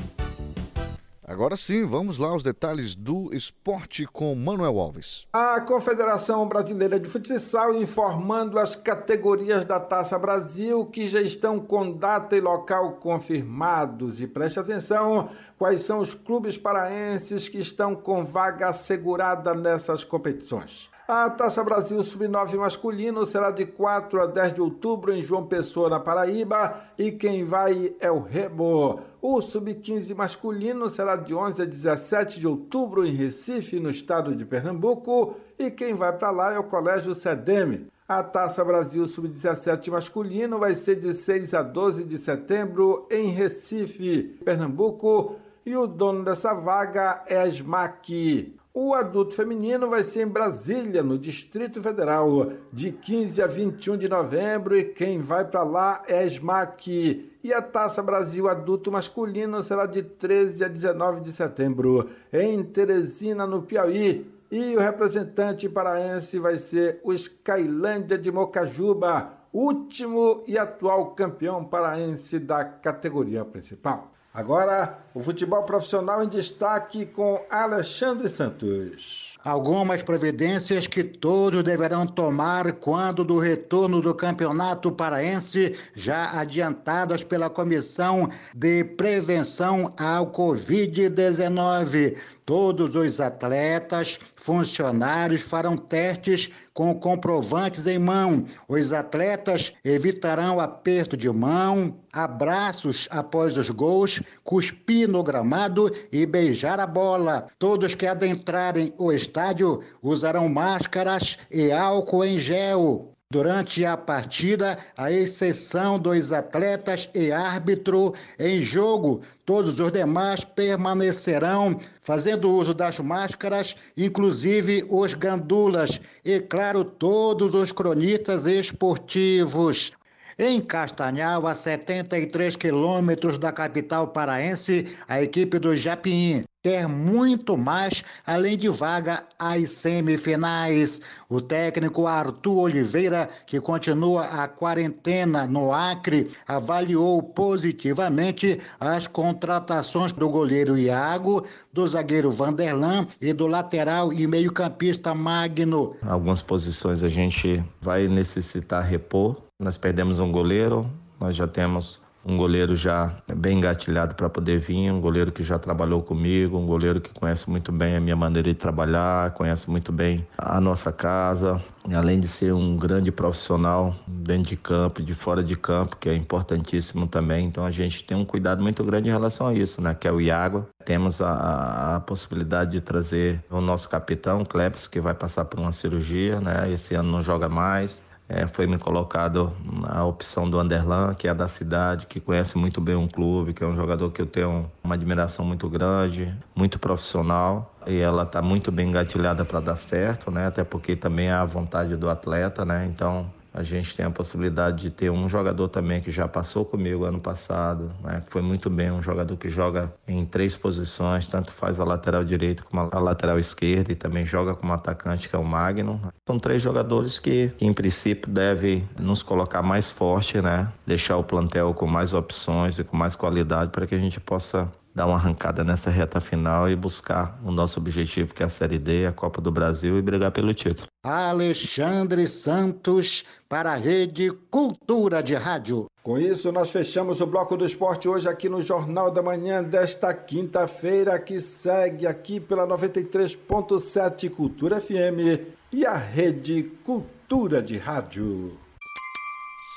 Agora 1.24 1.56
sim, 1.56 1.86
vamos 1.86 2.18
lá 2.18 2.30
aos 2.30 2.42
detalhes 2.42 2.96
do 2.96 3.32
esporte 3.32 4.08
com 4.08 4.34
Manuel 4.34 4.80
Alves. 4.80 5.28
A 5.32 5.62
Confederação 5.62 6.48
Brasileira 6.48 7.00
de 7.00 7.08
Futsal 7.08 7.76
informando 7.76 8.58
as 8.58 8.76
categorias 8.76 9.64
da 9.64 9.80
Taça 9.80 10.18
Brasil 10.18 10.88
que 10.88 11.08
já 11.08 11.22
estão 11.22 11.60
com 11.60 11.92
data 11.92 12.36
e 12.36 12.42
local 12.42 12.94
confirmados. 12.94 14.22
E 14.22 14.26
preste 14.26 14.60
atenção, 14.60 15.30
quais 15.56 15.82
são 15.82 16.00
os 16.00 16.16
clubes 16.16 16.58
paraenses 16.58 17.48
que 17.48 17.60
estão 17.60 17.96
com 17.96 18.26
vaga 18.26 18.70
assegurada 18.70 19.54
nessas 19.54 20.04
competições. 20.04 20.90
A 21.08 21.30
Taça 21.30 21.64
Brasil 21.64 22.04
Sub-9 22.04 22.58
masculino 22.58 23.28
será 23.28 23.52
de 23.52 23.64
4 23.64 24.24
a 24.24 24.26
10 24.26 24.54
de 24.54 24.62
outubro 24.62 25.14
em 25.14 25.22
João 25.22 25.46
Pessoa, 25.46 25.88
na 25.88 26.00
Paraíba, 26.00 26.82
e 26.98 27.12
quem 27.12 27.44
vai 27.44 27.94
é 28.00 28.10
o 28.10 28.20
Remo. 28.20 29.00
O 29.22 29.40
Sub-15 29.40 30.16
masculino 30.16 30.90
será 30.90 31.16
de 31.16 31.36
11 31.36 31.62
a 31.62 31.66
17 31.66 32.40
de 32.40 32.48
outubro 32.48 33.06
em 33.06 33.12
Recife, 33.12 33.80
no 33.80 33.92
estado 33.92 34.36
de 34.36 34.44
Pernambuco, 34.46 35.36
e 35.60 35.70
quem 35.70 35.94
vai 35.94 36.12
para 36.12 36.32
lá 36.32 36.54
é 36.54 36.58
o 36.58 36.64
Colégio 36.64 37.14
Sedeme. 37.14 37.86
A 38.08 38.24
Taça 38.24 38.66
Brasil 38.66 39.06
Sub-17 39.06 39.92
masculino 39.92 40.58
vai 40.58 40.74
ser 40.74 40.96
de 40.96 41.14
6 41.14 41.54
a 41.54 41.62
12 41.62 42.04
de 42.04 42.18
setembro 42.18 43.08
em 43.12 43.28
Recife, 43.28 44.40
Pernambuco, 44.44 45.36
e 45.64 45.78
o 45.78 45.86
dono 45.86 46.24
dessa 46.24 46.56
vaga 46.56 47.22
é 47.28 47.38
a 47.38 47.48
SMAC. 47.48 48.56
O 48.78 48.94
adulto 48.94 49.34
feminino 49.34 49.90
vai 49.90 50.04
ser 50.04 50.24
em 50.24 50.28
Brasília, 50.28 51.02
no 51.02 51.18
Distrito 51.18 51.82
Federal, 51.82 52.52
de 52.74 52.92
15 52.92 53.42
a 53.42 53.48
21 53.48 53.96
de 53.96 54.10
novembro, 54.10 54.78
e 54.78 54.84
quem 54.84 55.22
vai 55.22 55.46
para 55.46 55.64
lá 55.64 56.02
é 56.10 56.28
SMAC. 56.28 57.32
E 57.42 57.54
a 57.54 57.62
Taça 57.62 58.04
Brasil 58.04 58.50
adulto 58.50 58.92
masculino 58.92 59.64
será 59.64 59.86
de 59.86 60.04
13 60.04 60.66
a 60.66 60.68
19 60.68 61.22
de 61.22 61.32
setembro, 61.32 62.10
em 62.34 62.62
Teresina, 62.66 63.48
no 63.48 63.62
Piauí. 63.62 64.30
E 64.52 64.76
o 64.76 64.80
representante 64.82 65.70
paraense 65.70 66.38
vai 66.38 66.58
ser 66.58 67.00
o 67.02 67.14
Skylândia 67.14 68.18
de 68.18 68.30
Mocajuba, 68.30 69.38
último 69.54 70.44
e 70.46 70.58
atual 70.58 71.12
campeão 71.12 71.64
paraense 71.64 72.40
da 72.40 72.66
categoria 72.66 73.46
principal. 73.46 74.15
Agora, 74.36 75.00
o 75.14 75.22
futebol 75.22 75.64
profissional 75.64 76.22
em 76.22 76.28
destaque 76.28 77.06
com 77.06 77.46
Alexandre 77.50 78.28
Santos. 78.28 79.34
Algumas 79.42 80.04
providências 80.04 80.88
que 80.88 81.06
todos 81.06 81.64
deverão 81.64 82.06
tomar 82.06 82.74
quando 82.74 83.24
do 83.24 83.38
retorno 83.38 84.02
do 84.02 84.14
Campeonato 84.14 84.92
Paraense, 84.92 85.78
já 85.94 86.38
adiantadas 86.38 87.24
pela 87.24 87.50
Comissão 87.50 88.30
de 88.54 88.84
Prevenção 88.84 89.94
ao 89.98 90.30
Covid-19. 90.32 92.18
Todos 92.46 92.94
os 92.94 93.22
atletas, 93.22 94.20
funcionários 94.46 95.42
farão 95.42 95.76
testes 95.76 96.52
com 96.72 96.94
comprovantes 96.94 97.88
em 97.88 97.98
mão. 97.98 98.46
Os 98.68 98.94
atletas 98.94 99.74
evitarão 99.84 100.60
aperto 100.60 101.18
de 101.18 101.28
mão, 101.32 101.98
abraços 102.14 103.08
após 103.10 103.58
os 103.58 103.72
gols, 103.72 104.22
cuspir 104.44 105.10
no 105.10 105.24
gramado 105.24 105.92
e 106.12 106.28
beijar 106.28 106.80
a 106.80 106.86
bola. 106.86 107.48
Todos 107.58 107.96
que 107.96 108.06
adentrarem 108.06 108.94
o 109.00 109.12
estádio 109.12 109.82
usarão 110.00 110.48
máscaras 110.48 111.40
e 111.50 111.72
álcool 111.72 112.24
em 112.24 112.38
gel. 112.38 113.15
Durante 113.32 113.84
a 113.84 113.98
partida, 113.98 114.78
a 114.96 115.12
exceção 115.12 115.98
dos 115.98 116.32
atletas 116.32 117.10
e 117.12 117.32
árbitro 117.32 118.14
em 118.38 118.60
jogo, 118.60 119.24
todos 119.44 119.80
os 119.80 119.92
demais 119.92 120.44
permanecerão 120.44 121.80
fazendo 122.02 122.52
uso 122.52 122.72
das 122.72 123.00
máscaras, 123.00 123.76
inclusive 123.98 124.86
os 124.92 125.16
gandulas 125.16 126.00
e, 126.24 126.40
claro, 126.40 126.86
todos 126.86 127.56
os 127.56 127.72
cronistas 127.72 128.46
esportivos. 128.46 129.92
Em 130.38 130.60
Castanhal, 130.60 131.48
a 131.48 131.56
73 131.56 132.58
quilômetros 132.58 133.38
da 133.38 133.54
capital 133.54 134.10
paraense, 134.10 134.86
a 135.08 135.22
equipe 135.22 135.58
do 135.58 135.78
Japim 135.78 136.44
quer 136.62 136.90
muito 136.90 137.56
mais, 137.56 138.04
além 138.26 138.58
de 138.58 138.68
vaga 138.68 139.24
às 139.40 139.72
semifinais. 139.72 141.00
O 141.30 141.40
técnico 141.40 142.06
Arthur 142.06 142.58
Oliveira, 142.64 143.30
que 143.46 143.62
continua 143.62 144.26
a 144.26 144.48
quarentena 144.48 145.48
no 145.48 145.72
Acre, 145.72 146.32
avaliou 146.46 147.24
positivamente 147.24 148.60
as 148.78 149.08
contratações 149.08 150.12
do 150.12 150.28
goleiro 150.28 150.78
Iago, 150.78 151.46
do 151.72 151.88
zagueiro 151.88 152.30
Vanderlan 152.30 153.08
e 153.22 153.32
do 153.32 153.48
lateral 153.48 154.12
e 154.12 154.28
meio-campista 154.28 155.16
Magno. 155.16 155.96
Algumas 156.02 156.42
posições 156.42 157.04
a 157.04 157.08
gente 157.08 157.64
vai 157.80 158.08
necessitar 158.10 158.84
repor 158.84 159.45
nós 159.60 159.78
perdemos 159.78 160.20
um 160.20 160.32
goleiro, 160.32 160.90
nós 161.20 161.36
já 161.36 161.48
temos 161.48 162.04
um 162.26 162.38
goleiro 162.38 162.76
já 162.76 163.16
bem 163.36 163.60
engatilhado 163.60 164.16
para 164.16 164.28
poder 164.28 164.60
vir, 164.60 164.92
um 164.92 165.00
goleiro 165.00 165.32
que 165.32 165.44
já 165.44 165.60
trabalhou 165.60 166.02
comigo, 166.02 166.58
um 166.58 166.66
goleiro 166.66 167.00
que 167.00 167.12
conhece 167.12 167.48
muito 167.48 167.72
bem 167.72 167.96
a 167.96 168.02
minha 168.02 168.16
maneira 168.16 168.52
de 168.52 168.56
trabalhar, 168.56 169.32
conhece 169.32 169.70
muito 169.70 169.92
bem 169.92 170.28
a 170.36 170.60
nossa 170.60 170.92
casa, 170.92 171.64
além 171.96 172.20
de 172.20 172.28
ser 172.28 172.52
um 172.52 172.76
grande 172.76 173.12
profissional 173.12 173.96
dentro 174.08 174.50
de 174.50 174.58
campo 174.58 175.04
de 175.04 175.14
fora 175.14 175.44
de 175.44 175.56
campo, 175.56 175.96
que 175.98 176.10
é 176.10 176.16
importantíssimo 176.16 177.08
também. 177.08 177.46
Então 177.46 177.64
a 177.64 177.72
gente 177.72 178.04
tem 178.04 178.18
um 178.18 178.26
cuidado 178.26 178.62
muito 178.62 178.84
grande 178.84 179.08
em 179.08 179.12
relação 179.12 179.46
a 179.48 179.54
isso, 179.54 179.80
né? 179.80 179.94
Que 179.94 180.08
é 180.08 180.12
o 180.12 180.20
Iago. 180.20 180.68
Temos 180.84 181.22
a, 181.22 181.98
a 181.98 182.00
possibilidade 182.00 182.72
de 182.72 182.82
trazer 182.82 183.40
o 183.52 183.62
nosso 183.62 183.88
capitão, 183.88 184.44
Klebs, 184.44 184.88
que 184.88 185.00
vai 185.00 185.14
passar 185.14 185.46
por 185.46 185.60
uma 185.60 185.72
cirurgia, 185.72 186.42
né? 186.42 186.72
Esse 186.72 186.96
ano 186.96 187.12
não 187.12 187.22
joga 187.22 187.48
mais 187.48 188.04
é, 188.28 188.48
foi 188.48 188.66
me 188.66 188.78
colocado 188.78 189.56
a 189.84 190.04
opção 190.04 190.50
do 190.50 190.60
Anderlan, 190.60 191.14
que 191.14 191.28
é 191.28 191.34
da 191.34 191.48
cidade, 191.48 192.08
que 192.08 192.20
conhece 192.20 192.58
muito 192.58 192.82
bem 192.82 192.96
um 192.96 193.08
clube, 193.08 193.54
que 193.54 193.64
é 193.64 193.68
um 193.68 193.76
jogador 193.76 194.12
que 194.12 194.22
eu 194.22 194.26
tenho 194.26 194.70
uma 194.84 194.96
admiração 194.96 195.46
muito 195.46 195.70
grande, 195.70 196.34
muito 196.56 196.80
profissional. 196.80 197.72
E 197.86 198.00
ela 198.00 198.24
está 198.24 198.42
muito 198.42 198.72
bem 198.72 198.90
engatilhada 198.90 199.46
para 199.46 199.60
dar 199.60 199.76
certo, 199.76 200.32
né? 200.32 200.48
Até 200.48 200.64
porque 200.64 200.96
também 200.96 201.28
é 201.28 201.34
a 201.34 201.46
vontade 201.46 201.96
do 201.96 202.10
atleta, 202.10 202.66
né? 202.66 202.86
Então 202.88 203.32
a 203.56 203.64
gente 203.64 203.96
tem 203.96 204.06
a 204.06 204.12
possibilidade 204.12 204.82
de 204.82 204.90
ter 204.90 205.10
um 205.10 205.30
jogador 205.30 205.70
também 205.70 206.02
que 206.02 206.12
já 206.12 206.28
passou 206.28 206.66
comigo 206.66 207.06
ano 207.06 207.22
passado, 207.22 207.90
né? 208.04 208.22
foi 208.28 208.42
muito 208.42 208.70
bem, 208.70 208.92
um 208.92 209.02
jogador 209.02 209.38
que 209.38 209.50
joga 209.50 209.94
em 210.06 210.26
três 210.26 210.58
posições, 210.58 211.30
tanto 211.30 211.54
faz 211.54 211.80
a 211.80 211.86
lateral 211.86 212.26
direita 212.26 212.64
como 212.64 212.90
a 212.92 213.00
lateral 213.00 213.40
esquerda 213.40 213.94
e 213.94 213.96
também 213.96 214.26
joga 214.26 214.54
como 214.54 214.74
atacante, 214.74 215.30
que 215.30 215.36
é 215.36 215.40
o 215.40 215.46
Magno. 215.46 216.02
São 216.28 216.38
três 216.38 216.62
jogadores 216.62 217.18
que, 217.18 217.50
que 217.58 217.66
em 217.66 217.74
princípio, 217.74 218.30
devem 218.30 218.88
nos 219.00 219.24
colocar 219.24 219.62
mais 219.62 219.90
forte, 219.90 220.42
né? 220.42 220.68
Deixar 220.86 221.16
o 221.16 221.24
plantel 221.24 221.74
com 221.74 221.88
mais 221.88 222.14
opções 222.14 222.78
e 222.78 222.84
com 222.84 222.98
mais 222.98 223.16
qualidade 223.16 223.72
para 223.72 223.88
que 223.88 223.96
a 223.96 224.00
gente 224.00 224.20
possa 224.20 224.70
dar 224.94 225.06
uma 225.06 225.16
arrancada 225.16 225.64
nessa 225.64 225.90
reta 225.90 226.20
final 226.20 226.70
e 226.70 226.76
buscar 226.76 227.40
o 227.44 227.52
nosso 227.52 227.80
objetivo, 227.80 228.34
que 228.34 228.44
é 228.44 228.46
a 228.46 228.50
Série 228.50 228.80
D, 228.80 229.06
a 229.06 229.12
Copa 229.12 229.42
do 229.42 229.52
Brasil 229.52 229.98
e 229.98 230.02
brigar 230.02 230.32
pelo 230.32 230.54
título. 230.54 230.88
Alexandre 231.08 232.28
Santos 232.28 233.24
para 233.48 233.74
a 233.74 233.76
Rede 233.76 234.32
Cultura 234.50 235.22
de 235.22 235.36
Rádio. 235.36 235.86
Com 236.02 236.18
isso, 236.18 236.52
nós 236.52 236.72
fechamos 236.72 237.22
o 237.22 237.28
bloco 237.28 237.56
do 237.56 237.64
esporte 237.64 238.08
hoje 238.08 238.28
aqui 238.28 238.50
no 238.50 238.60
Jornal 238.60 239.12
da 239.12 239.22
Manhã 239.22 239.64
desta 239.64 240.12
quinta-feira, 240.16 241.20
que 241.20 241.40
segue 241.40 242.08
aqui 242.08 242.40
pela 242.40 242.66
93.7 242.66 244.32
Cultura 244.32 244.82
FM 244.82 245.46
e 245.72 245.86
a 245.86 245.94
Rede 245.94 246.72
Cultura 246.84 247.62
de 247.62 247.78
Rádio. 247.78 248.58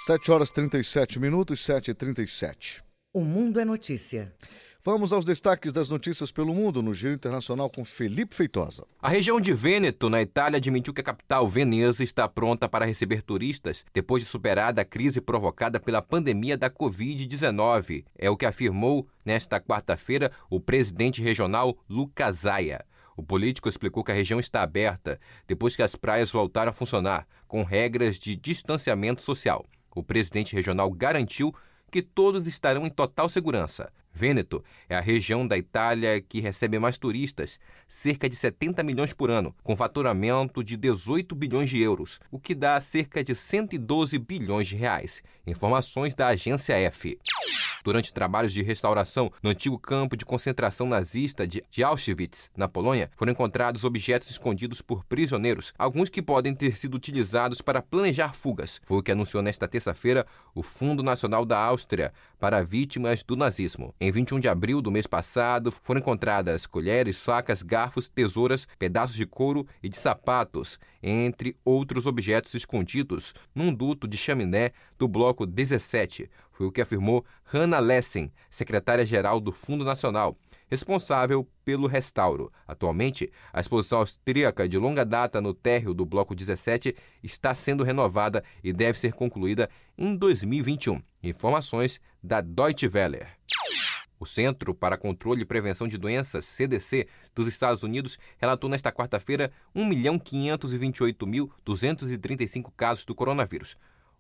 7 0.07 0.31
horas 0.31 0.51
37 0.51 1.21
minutos, 1.21 1.63
7 1.63 1.91
e 1.91 1.95
37. 1.95 2.83
O 3.13 3.21
Mundo 3.21 3.61
é 3.61 3.67
Notícia. 3.67 4.33
Vamos 4.91 5.13
aos 5.13 5.27
destaques 5.27 5.71
das 5.71 5.91
notícias 5.91 6.33
pelo 6.33 6.55
mundo 6.55 6.83
no 6.83 6.95
Giro 6.95 7.13
Internacional 7.13 7.69
com 7.69 7.85
Felipe 7.85 8.35
Feitosa. 8.35 8.87
A 9.03 9.11
região 9.11 9.39
de 9.39 9.53
Vêneto, 9.53 10.09
na 10.09 10.23
Itália, 10.23 10.57
admitiu 10.57 10.95
que 10.95 11.03
a 11.03 11.05
capital 11.05 11.47
Veneza 11.47 12.03
está 12.03 12.27
pronta 12.27 12.67
para 12.67 12.87
receber 12.87 13.21
turistas 13.21 13.85
depois 13.93 14.23
de 14.23 14.31
superada 14.31 14.81
a 14.81 14.87
crise 14.87 15.21
provocada 15.21 15.79
pela 15.79 16.01
pandemia 16.01 16.57
da 16.57 16.71
Covid-19. 16.71 18.07
É 18.17 18.31
o 18.31 18.37
que 18.39 18.47
afirmou 18.47 19.07
nesta 19.23 19.61
quarta-feira 19.61 20.33
o 20.49 20.59
presidente 20.59 21.21
regional 21.21 21.77
Luca 21.87 22.33
Zaia. 22.33 22.83
O 23.15 23.23
político 23.23 23.69
explicou 23.69 24.03
que 24.03 24.13
a 24.13 24.15
região 24.15 24.41
está 24.41 24.63
aberta 24.63 25.21
depois 25.47 25.77
que 25.77 25.83
as 25.83 25.95
praias 25.97 26.33
voltaram 26.33 26.71
a 26.71 26.73
funcionar, 26.73 27.29
com 27.47 27.63
regras 27.63 28.19
de 28.19 28.35
distanciamento 28.35 29.21
social. 29.21 29.67
O 29.95 30.03
presidente 30.03 30.57
regional 30.57 30.91
garantiu 30.91 31.55
que 31.91 32.01
todos 32.01 32.47
estarão 32.47 32.87
em 32.87 32.91
total 32.91 33.29
segurança. 33.29 33.93
Vêneto 34.19 34.65
é 34.89 34.97
a 34.97 35.01
região 35.01 35.47
da 35.47 35.57
Itália 35.57 36.21
que 36.21 36.41
recebe 36.41 36.77
mais 36.79 36.99
turistas, 36.99 37.61
cerca 37.87 38.29
de 38.29 38.35
70 38.35 38.83
milhões 38.83 39.13
por 39.13 39.31
ano, 39.31 39.55
com 39.63 39.77
faturamento 39.77 40.65
de 40.65 40.77
18 40.77 41.37
bilhões 41.37 41.71
de 41.71 41.81
euros, 41.81 42.19
o 42.29 42.39
que 42.41 42.53
dá 42.53 42.81
cerca 42.81 43.23
de 43.23 43.37
112 43.37 44.19
bilhões 44.19 44.67
de 44.67 44.75
reais. 44.75 45.23
Informações 45.47 46.17
da 46.17 46.27
agência 46.27 46.75
F. 46.75 47.17
Durante 47.89 48.13
trabalhos 48.13 48.53
de 48.53 48.61
restauração 48.61 49.33
no 49.43 49.49
antigo 49.49 49.79
campo 49.79 50.15
de 50.15 50.27
concentração 50.27 50.87
nazista 50.87 51.49
de 51.49 51.65
Auschwitz, 51.83 52.51
na 52.55 52.69
Polônia, 52.69 53.11
foram 53.17 53.33
encontrados 53.33 53.83
objetos 53.83 54.31
escondidos 54.31 54.83
por 54.83 55.07
prisioneiros, 55.07 55.73
alguns 55.79 56.11
que 56.11 56.21
podem 56.21 56.55
ter 56.55 56.77
sido 56.77 56.97
utilizados 56.97 57.63
para 57.63 57.81
planejar 57.81 58.35
fugas. 58.35 58.79
Foi 58.85 58.99
o 58.99 59.03
que 59.03 59.11
anunciou 59.11 59.43
nesta 59.43 59.67
terça-feira 59.67 60.27
o 60.55 60.63
Fundo 60.63 61.03
Nacional 61.03 61.47
da 61.47 61.59
Áustria 61.59 62.13
para 62.39 62.63
Vítimas 62.63 63.23
do 63.23 63.35
Nazismo. 63.35 63.95
Em 63.99 64.13
21 64.13 64.39
de 64.39 64.49
abril 64.49 64.83
do 64.83 64.91
mês 64.91 65.07
passado, 65.07 65.73
foram 65.73 66.01
encontradas 66.01 66.67
colheres, 66.67 67.19
facas, 67.19 67.63
garfos, 67.63 68.11
tesouras, 68.11 68.69
pedaços 68.79 69.17
de 69.17 69.25
couro 69.25 69.67
e 69.83 69.89
de 69.89 69.97
sapatos, 69.97 70.79
entre 71.03 71.57
outros 71.65 72.05
objetos 72.05 72.53
escondidos 72.53 73.33
num 73.55 73.73
duto 73.73 74.07
de 74.07 74.19
chaminé 74.19 74.73
do 74.99 75.09
bloco 75.09 75.47
17. 75.47 76.29
Foi 76.59 76.67
o 76.67 76.73
que 76.73 76.81
afirmou 76.81 77.25
Hannah 77.45 77.79
Lessing, 77.79 78.33
secretária-geral 78.51 79.39
do 79.39 79.53
Fundo 79.53 79.85
Nacional, 79.85 80.37
responsável 80.69 81.49
pelo 81.65 81.87
restauro. 81.87 82.53
Atualmente, 82.67 83.31
a 83.53 83.61
exposição 83.61 84.01
austríaca 84.01 84.69
de 84.69 84.77
longa 84.77 85.05
data 85.05 85.41
no 85.41 85.55
térreo 85.55 85.95
do 85.95 86.05
Bloco 86.05 86.35
17 86.35 86.97
está 87.23 87.55
sendo 87.55 87.85
renovada 87.85 88.43
e 88.65 88.73
deve 88.73 88.99
ser 88.99 89.13
concluída 89.13 89.71
em 89.97 90.17
2021. 90.17 91.01
Informações 91.23 92.01
da 92.21 92.41
Deutsche 92.41 92.91
Welle. 92.93 93.25
O 94.19 94.27
Centro 94.27 94.75
para 94.75 94.99
Controle 94.99 95.43
e 95.43 95.47
Prevenção 95.47 95.87
de 95.87 95.97
Doenças, 95.97 96.45
CDC, 96.45 97.07
dos 97.37 97.47
Estados 97.47 97.85
Unidos 97.85 98.19
relatou 98.37 98.69
nesta 98.69 98.91
quarta-feira 98.91 99.53
1.528.235 99.77 102.73
casos 102.77 103.05
do 103.05 103.15
coronavírus. 103.15 103.77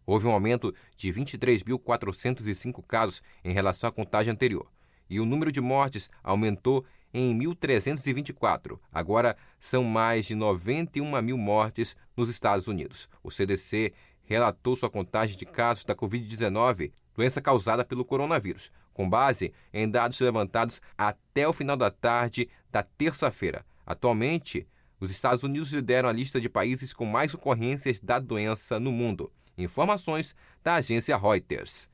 Houve 0.09 0.26
um 0.26 0.30
aumento 0.30 0.74
de 0.96 1.12
23.405 1.12 2.82
casos 2.88 3.22
em 3.44 3.52
relação 3.52 3.90
à 3.90 3.92
contagem 3.92 4.32
anterior. 4.32 4.66
E 5.11 5.20
o 5.20 5.26
número 5.26 5.52
de 5.52 5.61
mortes 5.61 6.09
aumentou 6.24 6.82
em 7.12 7.38
1.324. 7.38 8.78
Agora 8.90 9.36
são 9.61 9.84
mais 9.84 10.24
de 10.24 10.34
91 10.34 11.20
mil 11.20 11.36
mortes 11.36 11.94
nos 12.16 12.30
Estados 12.30 12.66
Unidos. 12.66 13.06
O 13.22 13.30
CDC 13.30 13.92
relatou 14.22 14.74
sua 14.74 14.88
contagem 14.88 15.36
de 15.36 15.44
casos 15.44 15.84
da 15.84 15.94
Covid-19, 15.94 16.90
doença 17.14 17.42
causada 17.42 17.84
pelo 17.84 18.02
coronavírus, 18.02 18.72
com 18.94 19.06
base 19.11 19.52
em 19.74 19.86
dados 19.86 20.18
levantados 20.20 20.80
até 20.96 21.46
o 21.46 21.52
final 21.52 21.76
da 21.76 21.90
tarde 21.90 22.48
da 22.72 22.82
terça-feira. 22.82 23.62
Atualmente, 23.84 24.66
os 24.98 25.11
Estados 25.11 25.42
Unidos 25.42 25.70
lideram 25.70 26.09
a 26.09 26.12
lista 26.12 26.40
de 26.40 26.48
países 26.48 26.94
com 26.94 27.04
mais 27.04 27.34
ocorrências 27.34 28.00
da 28.00 28.18
doença 28.18 28.80
no 28.80 28.90
mundo. 28.90 29.30
Informações 29.59 30.34
da 30.62 30.74
agência 30.74 31.16
Reuters. 31.16 31.88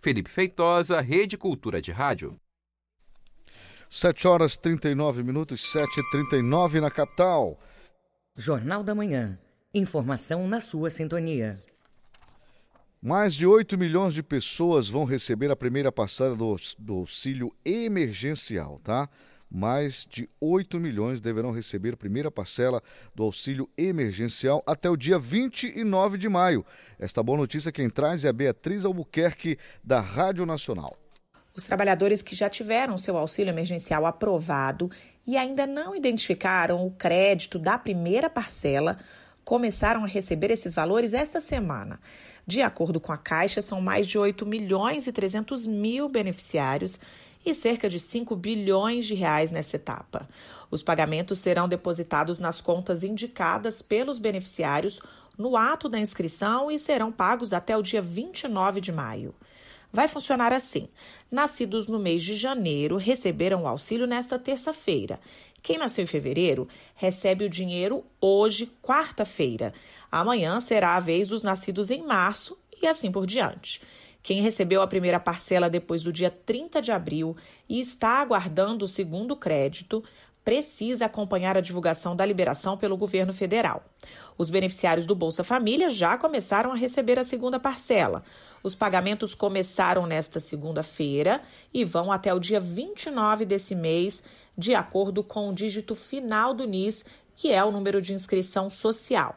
Felipe 0.00 0.30
Feitosa, 0.30 1.00
Rede 1.00 1.36
Cultura 1.36 1.82
de 1.82 1.90
Rádio. 1.90 2.38
7 3.90 4.28
horas 4.28 4.56
39 4.56 5.24
minutos, 5.24 5.72
7 5.72 5.84
e 5.84 6.10
39 6.10 6.80
na 6.80 6.90
capital. 6.90 7.58
Jornal 8.36 8.84
da 8.84 8.94
Manhã. 8.94 9.38
Informação 9.74 10.46
na 10.46 10.60
sua 10.60 10.90
sintonia. 10.90 11.60
Mais 13.02 13.34
de 13.34 13.46
8 13.46 13.76
milhões 13.76 14.14
de 14.14 14.22
pessoas 14.22 14.88
vão 14.88 15.04
receber 15.04 15.50
a 15.50 15.56
primeira 15.56 15.90
passada 15.90 16.34
do, 16.34 16.56
do 16.78 16.94
auxílio 16.94 17.52
emergencial, 17.64 18.80
tá? 18.84 19.08
Mais 19.50 20.06
de 20.10 20.28
8 20.40 20.78
milhões 20.78 21.20
deverão 21.20 21.50
receber 21.50 21.94
a 21.94 21.96
primeira 21.96 22.30
parcela 22.30 22.82
do 23.14 23.22
auxílio 23.22 23.68
emergencial 23.76 24.62
até 24.66 24.90
o 24.90 24.96
dia 24.96 25.18
29 25.18 26.18
de 26.18 26.28
maio. 26.28 26.64
Esta 26.98 27.22
boa 27.22 27.38
notícia 27.38 27.72
quem 27.72 27.88
traz 27.88 28.24
é 28.24 28.28
a 28.28 28.32
Beatriz 28.32 28.84
Albuquerque, 28.84 29.58
da 29.82 30.00
Rádio 30.00 30.44
Nacional. 30.44 30.96
Os 31.56 31.64
trabalhadores 31.64 32.22
que 32.22 32.36
já 32.36 32.48
tiveram 32.48 32.98
seu 32.98 33.16
auxílio 33.16 33.50
emergencial 33.50 34.06
aprovado 34.06 34.90
e 35.26 35.36
ainda 35.36 35.66
não 35.66 35.94
identificaram 35.94 36.86
o 36.86 36.90
crédito 36.90 37.58
da 37.58 37.76
primeira 37.76 38.30
parcela 38.30 38.98
começaram 39.44 40.04
a 40.04 40.06
receber 40.06 40.50
esses 40.50 40.74
valores 40.74 41.14
esta 41.14 41.40
semana. 41.40 41.98
De 42.46 42.62
acordo 42.62 43.00
com 43.00 43.12
a 43.12 43.18
Caixa, 43.18 43.60
são 43.60 43.80
mais 43.80 44.06
de 44.06 44.18
8 44.18 44.46
milhões 44.46 45.06
e 45.06 45.12
300 45.12 45.66
mil 45.66 46.08
beneficiários 46.08 46.98
e 47.44 47.54
cerca 47.54 47.88
de 47.88 47.98
5 47.98 48.34
bilhões 48.36 49.06
de 49.06 49.14
reais 49.14 49.50
nessa 49.50 49.76
etapa. 49.76 50.28
Os 50.70 50.82
pagamentos 50.82 51.38
serão 51.38 51.68
depositados 51.68 52.38
nas 52.38 52.60
contas 52.60 53.02
indicadas 53.02 53.80
pelos 53.80 54.18
beneficiários 54.18 55.00
no 55.36 55.56
ato 55.56 55.88
da 55.88 55.98
inscrição 55.98 56.70
e 56.70 56.78
serão 56.78 57.12
pagos 57.12 57.52
até 57.52 57.76
o 57.76 57.82
dia 57.82 58.02
29 58.02 58.80
de 58.80 58.92
maio. 58.92 59.34
Vai 59.92 60.08
funcionar 60.08 60.52
assim: 60.52 60.88
nascidos 61.30 61.86
no 61.86 61.98
mês 61.98 62.22
de 62.22 62.34
janeiro 62.34 62.96
receberam 62.96 63.62
o 63.62 63.66
auxílio 63.66 64.06
nesta 64.06 64.38
terça-feira. 64.38 65.20
Quem 65.62 65.78
nasceu 65.78 66.04
em 66.04 66.06
fevereiro 66.06 66.68
recebe 66.94 67.44
o 67.44 67.50
dinheiro 67.50 68.04
hoje, 68.20 68.70
quarta-feira. 68.82 69.72
Amanhã 70.10 70.60
será 70.60 70.96
a 70.96 71.00
vez 71.00 71.26
dos 71.26 71.42
nascidos 71.42 71.90
em 71.90 72.02
março 72.04 72.56
e 72.80 72.86
assim 72.86 73.10
por 73.10 73.26
diante. 73.26 73.80
Quem 74.28 74.42
recebeu 74.42 74.82
a 74.82 74.86
primeira 74.86 75.18
parcela 75.18 75.70
depois 75.70 76.02
do 76.02 76.12
dia 76.12 76.30
30 76.30 76.82
de 76.82 76.92
abril 76.92 77.34
e 77.66 77.80
está 77.80 78.20
aguardando 78.20 78.84
o 78.84 78.88
segundo 78.88 79.34
crédito 79.34 80.04
precisa 80.44 81.06
acompanhar 81.06 81.56
a 81.56 81.62
divulgação 81.62 82.14
da 82.14 82.26
liberação 82.26 82.76
pelo 82.76 82.94
governo 82.94 83.32
federal. 83.32 83.82
Os 84.36 84.50
beneficiários 84.50 85.06
do 85.06 85.14
Bolsa 85.14 85.42
Família 85.42 85.88
já 85.88 86.18
começaram 86.18 86.72
a 86.72 86.76
receber 86.76 87.18
a 87.18 87.24
segunda 87.24 87.58
parcela. 87.58 88.22
Os 88.62 88.74
pagamentos 88.74 89.34
começaram 89.34 90.06
nesta 90.06 90.38
segunda-feira 90.38 91.40
e 91.72 91.82
vão 91.82 92.12
até 92.12 92.34
o 92.34 92.38
dia 92.38 92.60
29 92.60 93.46
desse 93.46 93.74
mês, 93.74 94.22
de 94.58 94.74
acordo 94.74 95.24
com 95.24 95.48
o 95.48 95.54
dígito 95.54 95.94
final 95.94 96.52
do 96.52 96.66
NIS, 96.66 97.02
que 97.34 97.50
é 97.50 97.64
o 97.64 97.72
número 97.72 98.02
de 98.02 98.12
inscrição 98.12 98.68
social. 98.68 99.34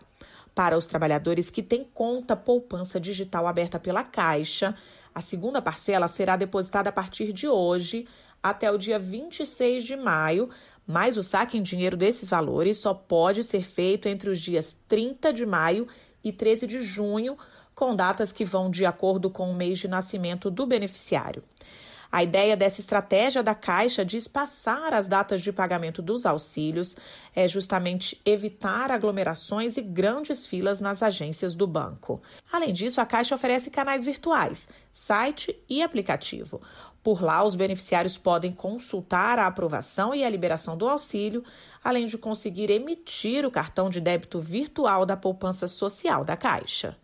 Para 0.61 0.77
os 0.77 0.85
trabalhadores 0.85 1.49
que 1.49 1.63
têm 1.63 1.83
conta 1.83 2.35
poupança 2.35 2.99
digital 2.99 3.47
aberta 3.47 3.79
pela 3.79 4.03
Caixa, 4.03 4.75
a 5.11 5.19
segunda 5.19 5.59
parcela 5.59 6.07
será 6.07 6.37
depositada 6.37 6.89
a 6.89 6.91
partir 6.91 7.33
de 7.33 7.47
hoje 7.47 8.07
até 8.43 8.69
o 8.71 8.77
dia 8.77 8.99
26 8.99 9.83
de 9.83 9.95
maio, 9.97 10.51
mas 10.85 11.17
o 11.17 11.23
saque 11.23 11.57
em 11.57 11.63
dinheiro 11.63 11.97
desses 11.97 12.29
valores 12.29 12.77
só 12.77 12.93
pode 12.93 13.43
ser 13.43 13.63
feito 13.63 14.07
entre 14.07 14.29
os 14.29 14.39
dias 14.39 14.77
30 14.87 15.33
de 15.33 15.47
maio 15.47 15.87
e 16.23 16.31
13 16.31 16.67
de 16.67 16.83
junho, 16.83 17.35
com 17.73 17.95
datas 17.95 18.31
que 18.31 18.45
vão 18.45 18.69
de 18.69 18.85
acordo 18.85 19.31
com 19.31 19.49
o 19.49 19.55
mês 19.55 19.79
de 19.79 19.87
nascimento 19.87 20.51
do 20.51 20.67
beneficiário. 20.67 21.43
A 22.11 22.23
ideia 22.23 22.57
dessa 22.57 22.81
estratégia 22.81 23.41
da 23.41 23.55
Caixa 23.55 24.03
de 24.03 24.17
espaçar 24.17 24.93
as 24.93 25.07
datas 25.07 25.41
de 25.41 25.53
pagamento 25.53 26.01
dos 26.01 26.25
auxílios 26.25 26.97
é 27.33 27.47
justamente 27.47 28.19
evitar 28.25 28.91
aglomerações 28.91 29.77
e 29.77 29.81
grandes 29.81 30.45
filas 30.45 30.81
nas 30.81 31.01
agências 31.01 31.55
do 31.55 31.65
banco. 31.65 32.21
Além 32.51 32.73
disso, 32.73 32.99
a 32.99 33.05
Caixa 33.05 33.33
oferece 33.33 33.71
canais 33.71 34.03
virtuais, 34.03 34.67
site 34.91 35.57
e 35.69 35.81
aplicativo. 35.81 36.61
Por 37.01 37.23
lá, 37.23 37.45
os 37.45 37.55
beneficiários 37.55 38.17
podem 38.17 38.51
consultar 38.51 39.39
a 39.39 39.47
aprovação 39.47 40.13
e 40.13 40.25
a 40.25 40.29
liberação 40.29 40.75
do 40.75 40.89
auxílio, 40.89 41.45
além 41.81 42.07
de 42.07 42.17
conseguir 42.17 42.69
emitir 42.69 43.45
o 43.45 43.51
cartão 43.51 43.89
de 43.89 44.01
débito 44.01 44.37
virtual 44.37 45.05
da 45.05 45.15
poupança 45.15 45.65
social 45.65 46.25
da 46.25 46.35
Caixa. 46.35 46.97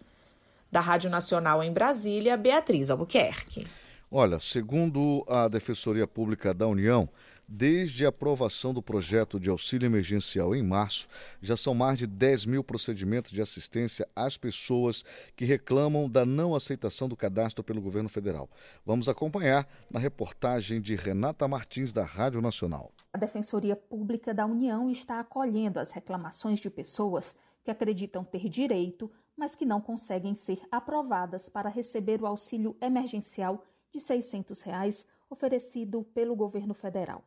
Da 0.69 0.81
Rádio 0.81 1.09
Nacional 1.09 1.63
em 1.63 1.71
Brasília, 1.71 2.35
Beatriz 2.35 2.89
Albuquerque. 2.89 3.63
Olha, 4.09 4.39
segundo 4.39 5.25
a 5.27 5.49
Defensoria 5.49 6.07
Pública 6.07 6.53
da 6.53 6.65
União, 6.65 7.09
desde 7.45 8.05
a 8.05 8.09
aprovação 8.09 8.73
do 8.73 8.81
projeto 8.81 9.37
de 9.37 9.49
auxílio 9.49 9.85
emergencial 9.85 10.55
em 10.55 10.63
março, 10.63 11.09
já 11.41 11.57
são 11.57 11.75
mais 11.75 11.97
de 11.97 12.07
10 12.07 12.45
mil 12.45 12.63
procedimentos 12.63 13.31
de 13.31 13.41
assistência 13.41 14.07
às 14.15 14.37
pessoas 14.37 15.03
que 15.35 15.43
reclamam 15.43 16.09
da 16.09 16.25
não 16.25 16.55
aceitação 16.55 17.09
do 17.09 17.17
cadastro 17.17 17.61
pelo 17.61 17.81
governo 17.81 18.07
federal. 18.07 18.49
Vamos 18.85 19.09
acompanhar 19.09 19.67
na 19.91 19.99
reportagem 19.99 20.79
de 20.79 20.95
Renata 20.95 21.45
Martins, 21.45 21.91
da 21.91 22.05
Rádio 22.05 22.41
Nacional. 22.41 22.93
A 23.11 23.17
Defensoria 23.17 23.75
Pública 23.75 24.33
da 24.33 24.45
União 24.45 24.89
está 24.89 25.19
acolhendo 25.19 25.81
as 25.81 25.91
reclamações 25.91 26.61
de 26.61 26.69
pessoas 26.69 27.35
que 27.61 27.69
acreditam 27.69 28.23
ter 28.23 28.47
direito, 28.47 29.11
mas 29.35 29.53
que 29.53 29.65
não 29.65 29.81
conseguem 29.81 30.33
ser 30.33 30.61
aprovadas 30.71 31.49
para 31.49 31.69
receber 31.69 32.21
o 32.21 32.25
auxílio 32.25 32.73
emergencial 32.79 33.65
de 33.91 33.99
600 33.99 34.61
reais 34.61 35.05
oferecido 35.29 36.03
pelo 36.13 36.35
governo 36.35 36.73
federal. 36.73 37.23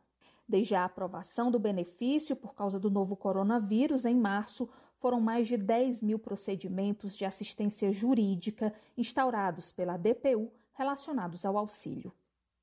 Desde 0.47 0.75
a 0.75 0.85
aprovação 0.85 1.49
do 1.49 1.59
benefício 1.59 2.35
por 2.35 2.53
causa 2.53 2.79
do 2.79 2.89
novo 2.89 3.15
coronavírus 3.15 4.05
em 4.05 4.15
março, 4.15 4.69
foram 4.97 5.19
mais 5.19 5.47
de 5.47 5.57
10 5.57 6.03
mil 6.03 6.19
procedimentos 6.19 7.17
de 7.17 7.25
assistência 7.25 7.91
jurídica 7.91 8.73
instaurados 8.97 9.71
pela 9.71 9.97
DPU 9.97 10.51
relacionados 10.73 11.45
ao 11.45 11.57
auxílio. 11.57 12.13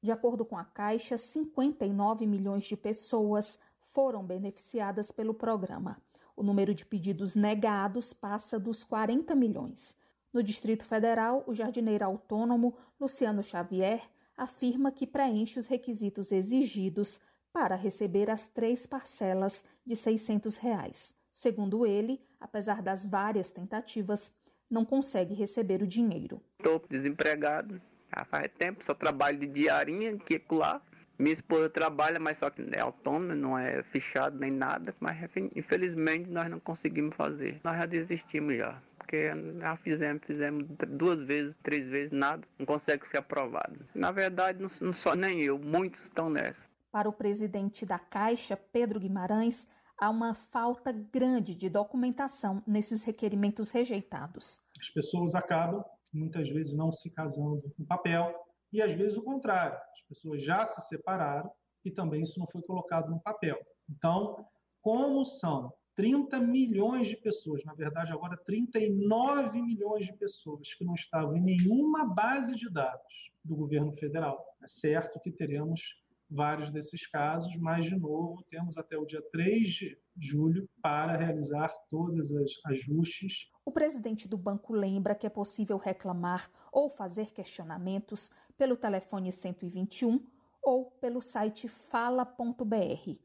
De 0.01 0.13
acordo 0.13 0.45
com 0.45 0.57
a 0.57 0.65
Caixa, 0.65 1.19
59 1.19 2.27
milhões 2.27 2.65
de 2.65 2.77
pessoas 2.77 3.59
foram 3.81 4.25
beneficiadas 4.25 5.11
pelo 5.11 5.35
programa. 5.35 6.01
O 6.37 6.43
número 6.45 6.73
de 6.73 6.87
pedidos 6.87 7.35
negados 7.35 8.13
passa 8.13 8.61
dos 8.61 8.85
40 8.85 9.35
milhões. 9.35 9.97
No 10.33 10.43
Distrito 10.43 10.85
Federal, 10.85 11.43
o 11.47 11.55
jardineiro 11.55 12.05
autônomo 12.05 12.77
Luciano 13.01 13.43
Xavier 13.43 14.03
afirma 14.37 14.93
que 14.93 15.07
preenche 15.07 15.59
os 15.59 15.67
requisitos 15.67 16.31
exigidos 16.33 17.19
para 17.53 17.75
receber 17.75 18.31
as 18.31 18.47
três 18.47 18.87
parcelas 18.87 19.65
de 19.85 19.97
600 19.97 20.57
reais. 20.57 21.13
Segundo 21.33 21.87
ele, 21.87 22.21
apesar 22.39 22.83
das 22.83 23.07
várias 23.07 23.51
tentativas, 23.51 24.35
não 24.71 24.85
consegue 24.85 25.35
receber 25.35 25.83
o 25.83 25.87
dinheiro. 25.87 26.43
Estou 26.59 26.83
desempregado, 26.91 27.81
já 28.15 28.25
faz 28.27 28.51
tempo, 28.59 28.85
só 28.85 28.95
trabalho 28.95 29.39
de 29.39 29.47
diarinha, 29.47 30.17
que 30.19 30.43
lá. 30.51 30.83
Minha 31.19 31.35
esposa 31.35 31.69
trabalha, 31.69 32.21
mas 32.21 32.39
só 32.39 32.49
que 32.49 32.63
é 32.73 32.81
autônoma, 32.81 33.35
não 33.35 33.59
é 33.59 33.83
fechado 33.85 34.39
nem 34.39 34.53
nada, 34.53 34.95
mas 35.01 35.19
infelizmente 35.57 36.31
nós 36.31 36.49
não 36.49 36.61
conseguimos 36.61 37.17
fazer. 37.17 37.61
Nós 37.65 37.77
já 37.77 37.87
desistimos 37.87 38.57
já 38.57 38.81
porque 39.09 39.31
já 39.59 39.75
fizemos, 39.79 40.23
fizemos 40.27 40.67
duas 40.87 41.23
vezes, 41.23 41.57
três 41.63 41.89
vezes, 41.89 42.13
nada, 42.13 42.47
não 42.59 42.67
consegue 42.67 43.09
ser 43.09 43.17
aprovado. 43.17 43.87
Na 43.95 44.13
verdade, 44.13 44.61
não, 44.61 44.69
não 44.83 44.93
só 44.93 45.15
nem 45.15 45.41
eu, 45.41 45.59
muitos 45.59 46.03
estão 46.03 46.29
nessa. 46.29 46.69
Para 46.93 47.09
o 47.09 47.13
presidente 47.13 47.87
da 47.87 47.99
Caixa, 47.99 48.55
Pedro 48.55 49.01
Guimarães, 49.01 49.67
há 49.99 50.11
uma 50.11 50.35
falta 50.35 50.93
grande 50.93 51.55
de 51.55 51.71
documentação 51.71 52.63
nesses 52.67 53.03
requerimentos 53.03 53.71
rejeitados. 53.71 54.61
As 54.79 54.91
pessoas 54.91 55.35
acabam, 55.35 55.83
muitas 56.13 56.47
vezes, 56.51 56.77
não 56.77 56.93
se 56.93 57.11
casando 57.11 57.63
no 57.79 57.87
papel, 57.87 58.35
e 58.71 58.83
às 58.83 58.93
vezes 58.93 59.17
o 59.17 59.23
contrário, 59.23 59.75
as 59.75 60.03
pessoas 60.07 60.45
já 60.45 60.67
se 60.67 60.87
separaram 60.87 61.51
e 61.83 61.91
também 61.91 62.23
isso 62.23 62.39
não 62.39 62.47
foi 62.53 62.61
colocado 62.63 63.09
no 63.09 63.21
papel. 63.23 63.57
Então, 63.89 64.45
como 64.83 65.25
são 65.25 65.73
30 65.99 66.39
milhões 66.39 67.09
de 67.09 67.17
pessoas, 67.17 67.65
na 67.65 67.75
verdade 67.75 68.13
agora 68.13 68.37
39 68.37 69.61
milhões 69.61 70.07
de 70.07 70.13
pessoas 70.13 70.73
que 70.73 70.85
não 70.85 70.95
estavam 70.95 71.37
em 71.37 71.41
nenhuma 71.41 72.05
base 72.07 72.55
de 72.55 72.71
dados 72.71 73.33
do 73.45 73.57
governo 73.57 73.93
federal. 73.95 74.57
É 74.63 74.69
certo 74.69 75.19
que 75.19 75.33
teremos 75.33 76.01
vários 76.31 76.71
desses 76.71 77.05
casos, 77.05 77.57
mas 77.57 77.87
de 77.87 77.97
novo 77.97 78.45
temos 78.45 78.79
até 78.79 78.97
o 78.97 79.05
dia 79.05 79.21
3 79.33 79.69
de 79.69 79.99
julho 80.17 80.69
para 80.81 81.17
realizar 81.17 81.73
todos 81.91 82.31
os 82.31 82.61
ajustes. 82.67 83.51
O 83.65 83.73
presidente 83.73 84.29
do 84.29 84.39
banco 84.39 84.73
lembra 84.73 85.17
que 85.17 85.27
é 85.27 85.31
possível 85.31 85.79
reclamar 85.79 86.49
ou 86.71 86.89
fazer 86.89 87.33
questionamentos 87.33 88.31
pelo 88.57 88.77
telefone 88.77 89.33
121 89.33 90.25
ou 90.63 90.93
pelo 91.01 91.21
site 91.21 91.67
fala.br. 91.67 93.17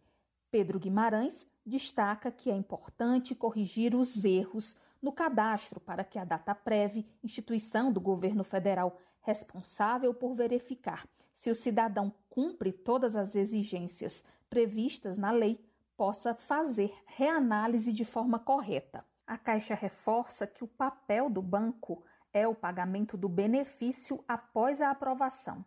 Pedro 0.50 0.80
Guimarães 0.80 1.48
destaca 1.66 2.32
que 2.32 2.50
é 2.52 2.56
importante 2.56 3.36
corrigir 3.36 3.96
os 3.96 4.24
erros 4.24 4.76
no 5.02 5.12
cadastro 5.12 5.80
para 5.80 6.04
que 6.04 6.18
a 6.18 6.24
DataPrev, 6.24 7.06
instituição 7.24 7.92
do 7.92 8.00
governo 8.00 8.44
federal 8.44 8.98
responsável 9.22 10.14
por 10.14 10.36
verificar 10.36 11.08
se 11.44 11.50
o 11.50 11.56
cidadão 11.56 12.14
cumpre 12.30 12.72
todas 12.72 13.18
as 13.18 13.36
exigências 13.36 14.24
previstas 14.50 15.18
na 15.18 15.30
lei, 15.30 15.60
possa 15.98 16.34
fazer 16.34 16.94
reanálise 17.06 17.92
de 17.92 18.06
forma 18.06 18.40
correta. 18.40 19.06
A 19.28 19.38
Caixa 19.38 19.76
reforça 19.76 20.48
que 20.48 20.64
o 20.64 20.68
papel 20.68 21.30
do 21.30 21.42
banco 21.42 22.02
é 22.32 22.48
o 22.48 22.56
pagamento 22.56 23.18
do 23.18 23.28
benefício 23.28 24.24
após 24.26 24.80
a 24.80 24.90
aprovação. 24.90 25.66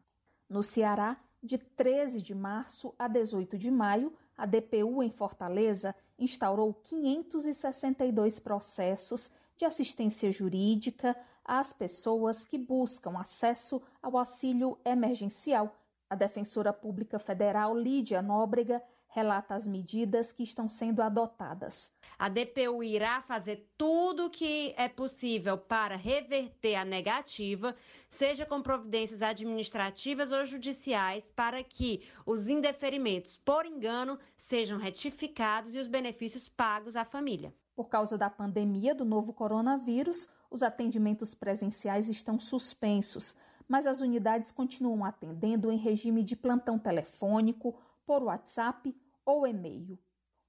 No 0.49 0.63
Ceará, 0.63 1.19
De 1.43 1.59
13 1.59 2.23
de 2.23 2.35
março 2.35 2.95
a 2.99 3.07
18 3.07 3.59
de 3.59 3.71
maio, 3.71 4.13
a 4.37 4.45
DPU 4.47 5.03
em 5.03 5.11
Fortaleza 5.11 5.95
instaurou 6.19 6.75
562 6.75 8.39
processos 8.39 9.31
de 9.57 9.65
assistência 9.65 10.31
jurídica 10.31 11.17
às 11.45 11.73
pessoas 11.73 12.45
que 12.45 12.59
buscam 12.59 13.19
acesso 13.19 13.81
ao 14.03 14.17
auxílio 14.19 14.79
emergencial. 14.85 15.75
A 16.09 16.15
defensora 16.15 16.73
pública 16.73 17.19
federal 17.19 17.77
Lídia 17.77 18.21
Nóbrega 18.21 18.83
relata 19.17 19.55
as 19.55 19.67
medidas 19.67 20.31
que 20.31 20.43
estão 20.43 20.69
sendo 20.69 21.01
adotadas. 21.01 21.91
A 22.19 22.29
DPU 22.29 22.85
irá 22.85 23.23
fazer 23.23 23.67
tudo 23.79 24.27
o 24.27 24.31
que 24.31 24.75
é 24.77 24.91
possível 24.91 25.57
para 25.57 25.97
reverter 25.97 26.75
a 26.75 26.85
negativa, 26.85 27.75
seja 28.11 28.45
com 28.45 28.61
providências 28.61 29.23
administrativas 29.23 30.31
ou 30.31 30.45
judiciais, 30.45 31.33
para 31.35 31.65
que 31.65 32.07
os 32.27 32.47
indeferimentos 32.47 33.39
por 33.39 33.65
engano 33.65 34.19
sejam 34.37 34.79
retificados 34.79 35.75
e 35.75 35.79
os 35.79 35.89
benefícios 35.89 36.47
pagos 36.47 36.95
à 36.95 37.03
família. 37.03 37.55
Por 37.75 37.89
causa 37.89 38.19
da 38.19 38.29
pandemia 38.29 38.95
do 38.95 39.07
novo 39.07 39.33
coronavírus, 39.33 40.29
os 40.51 40.63
atendimentos 40.63 41.35
presenciais 41.35 42.11
estão 42.11 42.39
suspensos, 42.39 43.35
mas 43.67 43.87
as 43.87 44.03
unidades 44.03 44.53
continuam 44.53 45.07
atendendo 45.07 45.73
em 45.73 45.79
regime 45.79 46.23
de 46.23 46.37
plantão 46.37 46.79
telefônico, 46.79 47.75
por 48.07 48.23
WhatsApp 48.23 48.95
ou 49.27 49.47
e-mail. 49.47 49.99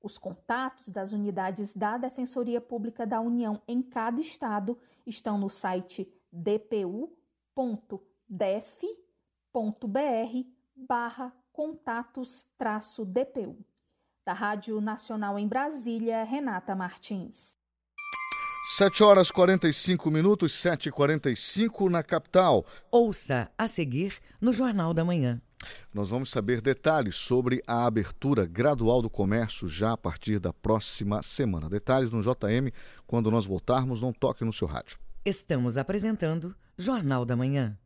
Os 0.02 0.18
contatos 0.18 0.88
das 0.88 1.12
unidades 1.12 1.74
da 1.74 1.98
Defensoria 1.98 2.62
Pública 2.62 3.06
da 3.06 3.20
União 3.20 3.62
em 3.68 3.82
cada 3.82 4.22
estado 4.22 4.80
estão 5.06 5.38
no 5.38 5.50
site 5.50 6.08
dpu.def.br 6.32 7.18
barra 10.76 11.34
contatos-dpu. 11.52 13.58
Da 14.24 14.34
Rádio 14.34 14.80
Nacional 14.80 15.40
em 15.40 15.48
Brasília, 15.48 16.24
Renata 16.24 16.76
Martins. 16.76 17.58
7 18.76 19.02
horas 19.02 19.32
45 19.32 20.12
minutos, 20.12 20.54
7 20.54 20.90
e 20.90 20.92
45 20.92 21.90
na 21.90 22.04
capital. 22.04 22.66
Ouça 22.92 23.50
a 23.58 23.68
seguir 23.68 24.20
no 24.42 24.52
Jornal 24.52 24.94
da 24.94 25.06
Manhã. 25.06 25.42
Nós 25.94 26.10
vamos 26.10 26.30
saber 26.30 26.62
detalhes 26.62 27.16
sobre 27.16 27.62
a 27.66 27.86
abertura 27.86 28.46
gradual 28.46 29.02
do 29.02 29.10
comércio 29.10 29.68
já 29.68 29.94
a 29.94 29.98
partir 29.98 30.40
da 30.40 30.54
próxima 30.54 31.22
semana. 31.22 31.70
Detalhes 31.70 32.12
no 32.12 32.22
JM 32.22 32.72
quando 33.06 33.32
nós 33.32 33.46
voltarmos. 33.46 34.02
Não 34.02 34.14
toque 34.14 34.46
no 34.46 34.54
seu 34.54 34.68
rádio. 34.68 34.98
Estamos 35.26 35.78
apresentando 35.78 36.56
Jornal 36.78 37.26
da 37.26 37.36
Manhã. 37.36 37.78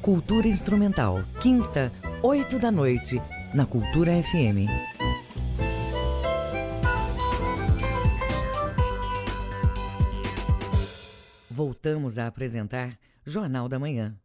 Cultura 0.00 0.48
Instrumental, 0.48 1.22
quinta, 1.42 1.92
oito 2.22 2.58
da 2.58 2.70
noite, 2.70 3.20
na 3.54 3.66
Cultura 3.66 4.12
FM. 4.22 4.66
Voltamos 11.62 12.18
a 12.18 12.26
apresentar 12.26 12.98
Jornal 13.22 13.68
da 13.68 13.78
Manhã. 13.78 14.16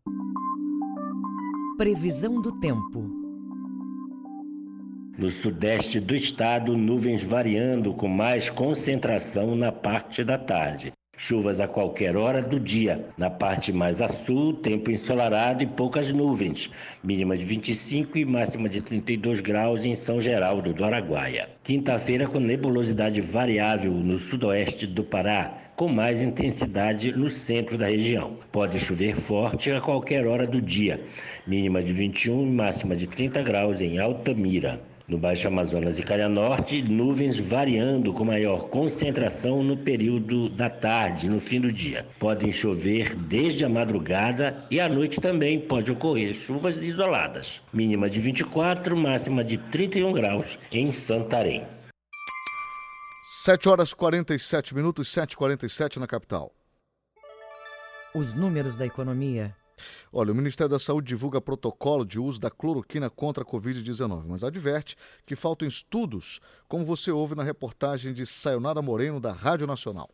Previsão 1.77 2.41
do 2.41 2.57
tempo. 2.61 3.09
No 5.17 5.29
sudeste 5.29 5.99
do 5.99 6.15
estado, 6.15 6.77
nuvens 6.77 7.21
variando 7.21 7.93
com 7.93 8.07
mais 8.07 8.49
concentração 8.49 9.53
na 9.53 9.69
parte 9.69 10.23
da 10.23 10.38
tarde. 10.38 10.93
Chuvas 11.17 11.59
a 11.59 11.67
qualquer 11.67 12.15
hora 12.15 12.41
do 12.41 12.57
dia. 12.57 13.05
Na 13.17 13.29
parte 13.29 13.73
mais 13.73 14.01
a 14.01 14.07
sul, 14.07 14.53
tempo 14.53 14.89
ensolarado 14.89 15.61
e 15.61 15.67
poucas 15.67 16.13
nuvens. 16.13 16.69
Mínima 17.03 17.38
de 17.38 17.43
25 17.43 18.17
e 18.17 18.23
máxima 18.23 18.69
de 18.69 18.79
32 18.79 19.41
graus 19.41 19.83
em 19.83 19.93
São 19.93 20.21
Geraldo 20.21 20.73
do 20.73 20.86
Araguaia. 20.86 21.49
Quinta-feira 21.63 22.27
com 22.27 22.39
nebulosidade 22.39 23.19
variável 23.19 23.91
no 23.91 24.19
sudoeste 24.19 24.86
do 24.86 25.03
Pará, 25.03 25.64
com 25.76 25.88
mais 25.88 26.21
intensidade 26.21 27.11
no 27.11 27.30
centro 27.30 27.78
da 27.78 27.88
região. 27.88 28.38
Pode 28.51 28.80
chover 28.80 29.15
forte 29.15 29.71
a 29.71 29.82
qualquer 29.82 30.26
hora 30.26 30.47
do 30.47 30.61
dia. 30.61 31.01
Mínima 31.45 31.84
de 31.84 31.91
21 31.91 32.43
e 32.43 32.51
máxima 32.51 32.95
de 32.95 33.07
30 33.07 33.41
graus 33.43 33.82
em 33.82 33.99
Altamira. 33.99 34.82
No 35.07 35.19
Baixo 35.19 35.47
Amazonas 35.47 35.99
e 35.99 36.03
Calha 36.03 36.28
Norte, 36.28 36.82
nuvens 36.82 37.38
variando 37.38 38.11
com 38.11 38.26
maior 38.26 38.69
concentração 38.69 39.61
no 39.61 39.78
período 39.78 40.49
da 40.49 40.67
tarde, 40.67 41.30
no 41.30 41.39
fim 41.39 41.61
do 41.61 41.71
dia. 41.71 42.07
Podem 42.17 42.51
chover 42.51 43.15
desde 43.15 43.63
a 43.63 43.69
madrugada 43.69 44.65
e 44.71 44.80
à 44.80 44.89
noite 44.89 45.21
também 45.21 45.59
pode 45.59 45.91
ocorrer 45.91 46.34
chuvas 46.34 46.80
isoladas. 46.80 47.61
Mínima 47.71 48.09
de 48.09 48.19
24, 48.19 48.97
máxima 48.97 49.43
de 49.43 49.59
31 49.59 50.11
graus 50.11 50.57
em 50.71 50.91
Santarém. 50.91 51.61
7 53.45 53.69
horas 53.69 53.93
47 53.93 54.73
minutos, 54.73 55.07
7h47 55.09 55.97
na 55.97 56.07
capital. 56.07 56.51
Os 58.15 58.33
números 58.33 58.75
da 58.75 58.87
economia 58.87 59.55
Olha, 60.11 60.31
o 60.31 60.35
Ministério 60.35 60.71
da 60.71 60.79
Saúde 60.79 61.09
divulga 61.09 61.39
protocolo 61.39 62.03
de 62.03 62.19
uso 62.19 62.39
da 62.39 62.49
cloroquina 62.49 63.07
contra 63.07 63.43
a 63.43 63.45
Covid-19, 63.45 64.23
mas 64.27 64.43
adverte 64.43 64.95
que 65.27 65.35
faltam 65.35 65.67
estudos, 65.67 66.39
como 66.67 66.85
você 66.85 67.11
ouve 67.11 67.35
na 67.35 67.43
reportagem 67.43 68.13
de 68.13 68.25
Sayonara 68.25 68.81
Moreno, 68.81 69.19
da 69.19 69.31
Rádio 69.31 69.67
Nacional. 69.67 70.09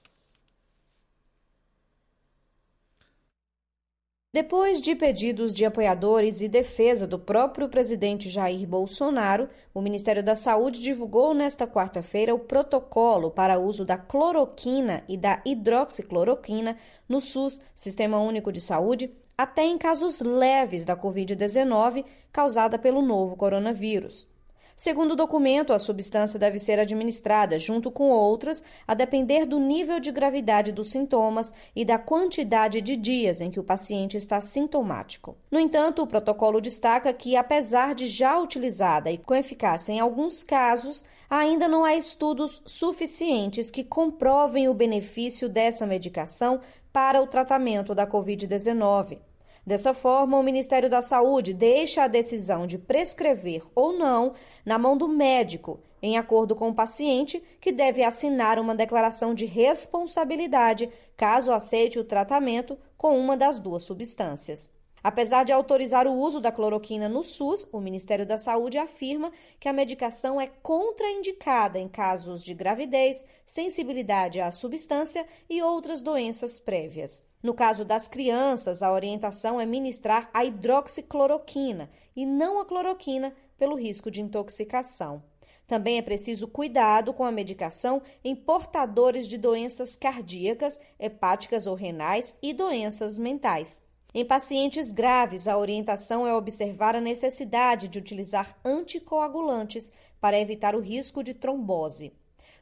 Depois 4.33 4.79
de 4.79 4.95
pedidos 4.95 5.53
de 5.53 5.65
apoiadores 5.65 6.39
e 6.39 6.47
defesa 6.47 7.05
do 7.05 7.19
próprio 7.19 7.67
presidente 7.67 8.29
Jair 8.29 8.65
Bolsonaro, 8.65 9.49
o 9.73 9.81
Ministério 9.81 10.23
da 10.23 10.37
Saúde 10.37 10.79
divulgou 10.79 11.33
nesta 11.33 11.67
quarta-feira 11.67 12.33
o 12.33 12.39
protocolo 12.39 13.29
para 13.29 13.59
uso 13.59 13.83
da 13.83 13.97
cloroquina 13.97 15.03
e 15.09 15.17
da 15.17 15.41
hidroxicloroquina 15.43 16.77
no 17.09 17.19
SUS, 17.19 17.59
Sistema 17.75 18.21
Único 18.21 18.53
de 18.53 18.61
Saúde, 18.61 19.13
até 19.37 19.65
em 19.65 19.77
casos 19.77 20.21
leves 20.21 20.85
da 20.85 20.95
Covid-19 20.95 22.05
causada 22.31 22.79
pelo 22.79 23.01
novo 23.01 23.35
coronavírus. 23.35 24.29
Segundo 24.75 25.11
o 25.11 25.15
documento, 25.15 25.73
a 25.73 25.79
substância 25.79 26.39
deve 26.39 26.59
ser 26.59 26.79
administrada 26.79 27.59
junto 27.59 27.91
com 27.91 28.09
outras, 28.09 28.63
a 28.87 28.93
depender 28.93 29.45
do 29.45 29.59
nível 29.59 29.99
de 29.99 30.11
gravidade 30.11 30.71
dos 30.71 30.91
sintomas 30.91 31.53
e 31.75 31.85
da 31.85 31.97
quantidade 31.97 32.81
de 32.81 32.95
dias 32.95 33.41
em 33.41 33.51
que 33.51 33.59
o 33.59 33.63
paciente 33.63 34.17
está 34.17 34.41
sintomático. 34.41 35.37
No 35.49 35.59
entanto, 35.59 36.01
o 36.01 36.07
protocolo 36.07 36.59
destaca 36.59 37.13
que, 37.13 37.35
apesar 37.35 37.93
de 37.93 38.07
já 38.07 38.39
utilizada 38.39 39.11
e 39.11 39.17
com 39.17 39.35
eficácia 39.35 39.91
em 39.91 39.99
alguns 39.99 40.43
casos, 40.43 41.03
ainda 41.29 41.67
não 41.67 41.85
há 41.85 41.95
estudos 41.95 42.61
suficientes 42.65 43.71
que 43.71 43.83
comprovem 43.83 44.67
o 44.67 44.73
benefício 44.73 45.47
dessa 45.47 45.85
medicação 45.85 46.59
para 46.91 47.21
o 47.21 47.27
tratamento 47.27 47.95
da 47.95 48.05
Covid-19. 48.05 49.19
Dessa 49.65 49.93
forma, 49.93 50.39
o 50.39 50.43
Ministério 50.43 50.89
da 50.89 51.03
Saúde 51.03 51.53
deixa 51.53 52.03
a 52.03 52.07
decisão 52.07 52.65
de 52.65 52.79
prescrever 52.79 53.63
ou 53.75 53.93
não 53.93 54.33
na 54.65 54.79
mão 54.79 54.97
do 54.97 55.07
médico, 55.07 55.79
em 56.01 56.17
acordo 56.17 56.55
com 56.55 56.69
o 56.69 56.73
paciente, 56.75 57.41
que 57.59 57.71
deve 57.71 58.03
assinar 58.03 58.57
uma 58.57 58.73
declaração 58.73 59.35
de 59.35 59.45
responsabilidade 59.45 60.89
caso 61.15 61.51
aceite 61.51 61.99
o 61.99 62.03
tratamento 62.03 62.75
com 62.97 63.19
uma 63.19 63.37
das 63.37 63.59
duas 63.59 63.83
substâncias. 63.83 64.71
Apesar 65.03 65.43
de 65.43 65.51
autorizar 65.51 66.07
o 66.07 66.13
uso 66.13 66.39
da 66.39 66.51
cloroquina 66.51 67.09
no 67.09 67.23
SUS, 67.23 67.67
o 67.71 67.79
Ministério 67.79 68.25
da 68.25 68.37
Saúde 68.37 68.77
afirma 68.77 69.31
que 69.59 69.67
a 69.67 69.73
medicação 69.73 70.39
é 70.39 70.47
contraindicada 70.47 71.79
em 71.79 71.87
casos 71.87 72.43
de 72.43 72.53
gravidez, 72.53 73.25
sensibilidade 73.45 74.39
à 74.39 74.51
substância 74.51 75.25
e 75.49 75.61
outras 75.61 76.01
doenças 76.01 76.59
prévias. 76.59 77.23
No 77.41 77.53
caso 77.53 77.83
das 77.83 78.07
crianças, 78.07 78.83
a 78.83 78.91
orientação 78.91 79.59
é 79.59 79.65
ministrar 79.65 80.29
a 80.33 80.45
hidroxicloroquina 80.45 81.89
e 82.15 82.25
não 82.25 82.59
a 82.59 82.65
cloroquina 82.65 83.33
pelo 83.57 83.75
risco 83.75 84.11
de 84.11 84.21
intoxicação. 84.21 85.23
Também 85.65 85.97
é 85.97 86.01
preciso 86.01 86.47
cuidado 86.47 87.13
com 87.13 87.23
a 87.23 87.31
medicação 87.31 88.01
em 88.23 88.35
portadores 88.35 89.27
de 89.27 89.37
doenças 89.37 89.95
cardíacas, 89.95 90.79
hepáticas 90.99 91.65
ou 91.65 91.75
renais 91.75 92.37
e 92.41 92.53
doenças 92.53 93.17
mentais. 93.17 93.81
Em 94.13 94.25
pacientes 94.25 94.91
graves, 94.91 95.47
a 95.47 95.57
orientação 95.57 96.27
é 96.27 96.35
observar 96.35 96.95
a 96.95 97.01
necessidade 97.01 97.87
de 97.87 97.97
utilizar 97.97 98.59
anticoagulantes 98.65 99.93
para 100.19 100.37
evitar 100.37 100.75
o 100.75 100.81
risco 100.81 101.23
de 101.23 101.33
trombose. 101.33 102.11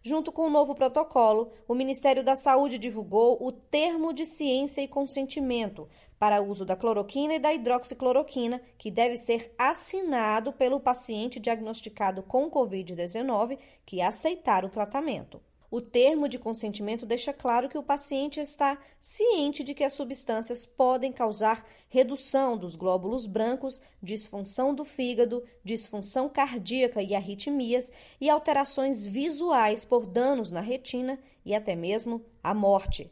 Junto 0.01 0.31
com 0.31 0.43
o 0.43 0.49
novo 0.49 0.73
protocolo, 0.73 1.51
o 1.67 1.75
Ministério 1.75 2.23
da 2.23 2.35
Saúde 2.35 2.77
divulgou 2.77 3.37
o 3.41 3.51
termo 3.51 4.13
de 4.13 4.25
ciência 4.25 4.81
e 4.81 4.87
consentimento 4.87 5.89
para 6.17 6.41
uso 6.41 6.65
da 6.65 6.75
cloroquina 6.75 7.35
e 7.35 7.39
da 7.39 7.53
hidroxicloroquina, 7.53 8.61
que 8.77 8.91
deve 8.91 9.17
ser 9.17 9.53
assinado 9.57 10.51
pelo 10.53 10.79
paciente 10.79 11.39
diagnosticado 11.39 12.23
com 12.23 12.51
Covid-19 12.51 13.57
que 13.85 14.01
aceitar 14.01 14.65
o 14.65 14.69
tratamento. 14.69 15.41
O 15.71 15.79
termo 15.79 16.27
de 16.27 16.39
consentimento 16.39 17.05
deixa 17.05 17.31
claro 17.31 17.69
que 17.69 17.77
o 17.77 17.83
paciente 17.83 18.39
está 18.39 18.79
ciente 18.99 19.63
de 19.63 19.75
que 19.75 19.83
as 19.83 19.93
substâncias 19.93 20.65
podem 20.65 21.13
causar 21.13 21.63
redução 21.87 22.57
dos 22.57 22.75
glóbulos 22.75 23.27
brancos, 23.27 23.79
disfunção 24.01 24.73
do 24.73 24.83
fígado, 24.83 25.43
disfunção 25.63 26.27
cardíaca 26.27 27.03
e 27.03 27.13
arritmias 27.13 27.91
e 28.19 28.31
alterações 28.31 29.05
visuais 29.05 29.85
por 29.85 30.07
danos 30.07 30.49
na 30.49 30.61
retina 30.61 31.19
e 31.45 31.53
até 31.53 31.75
mesmo 31.75 32.25
a 32.43 32.51
morte. 32.51 33.11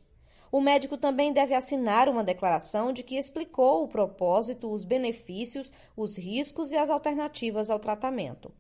O 0.51 0.59
médico 0.59 0.97
também 0.97 1.31
deve 1.31 1.53
assinar 1.53 2.09
uma 2.09 2.23
declaração 2.23 2.91
de 2.91 3.03
que 3.03 3.17
explicou 3.17 3.83
o 3.83 3.87
propósito, 3.87 4.71
os 4.71 4.83
benefícios, 4.83 5.71
os 5.95 6.17
riscos 6.17 6.71
e 6.71 6.77
as 6.77 6.89
alternativas 6.89 7.69
ao 7.69 7.77
tratamento. 7.77 8.51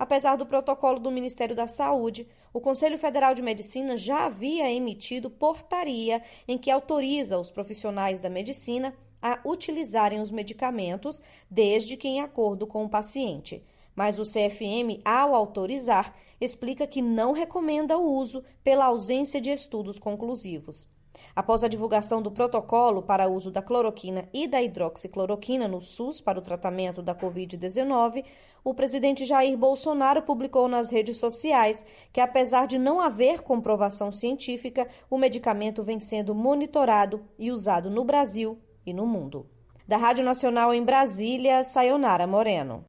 Apesar 0.00 0.36
do 0.36 0.46
protocolo 0.46 0.98
do 0.98 1.10
Ministério 1.10 1.54
da 1.54 1.66
Saúde, 1.66 2.26
o 2.54 2.58
Conselho 2.58 2.96
Federal 2.96 3.34
de 3.34 3.42
Medicina 3.42 3.98
já 3.98 4.24
havia 4.24 4.72
emitido 4.72 5.28
portaria 5.28 6.22
em 6.48 6.56
que 6.56 6.70
autoriza 6.70 7.38
os 7.38 7.50
profissionais 7.50 8.18
da 8.18 8.30
medicina 8.30 8.94
a 9.20 9.38
utilizarem 9.44 10.18
os 10.18 10.30
medicamentos, 10.30 11.20
desde 11.50 11.98
que 11.98 12.08
em 12.08 12.22
acordo 12.22 12.66
com 12.66 12.82
o 12.82 12.88
paciente. 12.88 13.62
Mas 13.94 14.18
o 14.18 14.22
CFM, 14.22 15.02
ao 15.04 15.34
autorizar, 15.34 16.16
explica 16.40 16.86
que 16.86 17.02
não 17.02 17.32
recomenda 17.32 17.98
o 17.98 18.14
uso 18.14 18.42
pela 18.64 18.86
ausência 18.86 19.38
de 19.38 19.50
estudos 19.50 19.98
conclusivos. 19.98 20.88
Após 21.34 21.62
a 21.62 21.68
divulgação 21.68 22.20
do 22.20 22.30
protocolo 22.30 23.02
para 23.02 23.28
uso 23.28 23.50
da 23.50 23.62
cloroquina 23.62 24.28
e 24.32 24.46
da 24.46 24.62
hidroxicloroquina 24.62 25.68
no 25.68 25.80
SUS 25.80 26.20
para 26.20 26.38
o 26.38 26.42
tratamento 26.42 27.02
da 27.02 27.14
Covid-19, 27.14 28.24
o 28.62 28.74
presidente 28.74 29.24
Jair 29.24 29.56
Bolsonaro 29.56 30.22
publicou 30.22 30.68
nas 30.68 30.90
redes 30.90 31.16
sociais 31.16 31.84
que, 32.12 32.20
apesar 32.20 32.66
de 32.66 32.78
não 32.78 33.00
haver 33.00 33.40
comprovação 33.40 34.12
científica, 34.12 34.86
o 35.08 35.16
medicamento 35.16 35.82
vem 35.82 35.98
sendo 35.98 36.34
monitorado 36.34 37.24
e 37.38 37.50
usado 37.50 37.90
no 37.90 38.04
Brasil 38.04 38.58
e 38.84 38.92
no 38.92 39.06
mundo. 39.06 39.46
Da 39.86 39.96
Rádio 39.96 40.24
Nacional 40.24 40.72
em 40.74 40.84
Brasília, 40.84 41.64
Sayonara 41.64 42.26
Moreno. 42.26 42.84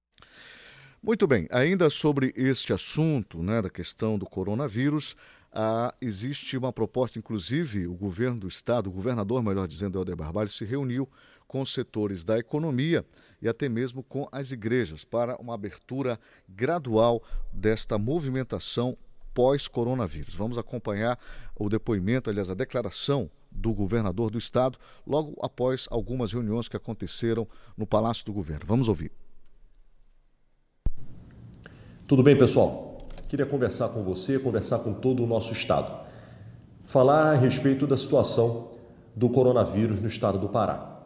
Muito 1.01 1.25
bem, 1.25 1.47
ainda 1.49 1.89
sobre 1.89 2.31
este 2.35 2.73
assunto, 2.73 3.41
né, 3.41 3.59
da 3.59 3.71
questão 3.71 4.19
do 4.19 4.25
coronavírus, 4.25 5.15
ah, 5.53 5.93
existe 5.99 6.57
uma 6.57 6.71
proposta, 6.71 7.19
inclusive, 7.19 7.87
o 7.87 7.93
governo 7.93 8.39
do 8.39 8.47
estado, 8.47 8.87
o 8.87 8.93
governador, 8.93 9.43
melhor 9.43 9.67
dizendo, 9.67 9.99
Helder 9.99 10.15
Barbalho, 10.15 10.49
se 10.49 10.63
reuniu 10.63 11.07
com 11.47 11.61
os 11.61 11.73
setores 11.73 12.23
da 12.23 12.39
economia 12.39 13.05
e 13.41 13.49
até 13.49 13.67
mesmo 13.67 14.01
com 14.03 14.27
as 14.31 14.51
igrejas 14.51 15.03
para 15.03 15.35
uma 15.35 15.53
abertura 15.53 16.17
gradual 16.47 17.21
desta 17.51 17.97
movimentação 17.97 18.97
pós-coronavírus. 19.33 20.33
Vamos 20.33 20.57
acompanhar 20.57 21.19
o 21.55 21.67
depoimento, 21.67 22.29
aliás, 22.29 22.49
a 22.49 22.53
declaração 22.53 23.29
do 23.51 23.73
governador 23.73 24.31
do 24.31 24.37
estado, 24.37 24.79
logo 25.05 25.35
após 25.41 25.87
algumas 25.91 26.31
reuniões 26.31 26.69
que 26.69 26.77
aconteceram 26.77 27.45
no 27.75 27.85
Palácio 27.85 28.25
do 28.25 28.31
Governo. 28.31 28.65
Vamos 28.65 28.87
ouvir. 28.87 29.11
Tudo 32.07 32.23
bem, 32.23 32.37
pessoal? 32.37 32.90
Queria 33.31 33.45
conversar 33.45 33.87
com 33.87 34.03
você, 34.03 34.37
conversar 34.37 34.79
com 34.79 34.91
todo 34.91 35.23
o 35.23 35.25
nosso 35.25 35.53
estado. 35.53 35.89
Falar 36.83 37.31
a 37.31 37.33
respeito 37.33 37.87
da 37.87 37.95
situação 37.95 38.71
do 39.15 39.29
coronavírus 39.29 40.01
no 40.01 40.07
estado 40.09 40.37
do 40.37 40.49
Pará. 40.49 40.99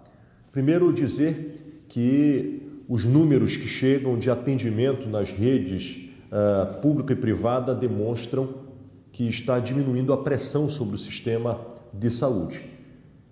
Primeiro, 0.52 0.92
dizer 0.92 1.86
que 1.88 2.64
os 2.90 3.06
números 3.06 3.56
que 3.56 3.68
chegam 3.68 4.18
de 4.18 4.32
atendimento 4.32 5.08
nas 5.08 5.30
redes 5.30 6.10
uh, 6.32 6.82
pública 6.82 7.14
e 7.14 7.16
privada 7.16 7.76
demonstram 7.76 8.56
que 9.12 9.30
está 9.30 9.60
diminuindo 9.60 10.12
a 10.12 10.18
pressão 10.18 10.68
sobre 10.68 10.96
o 10.96 10.98
sistema 10.98 11.62
de 11.94 12.10
saúde. 12.10 12.64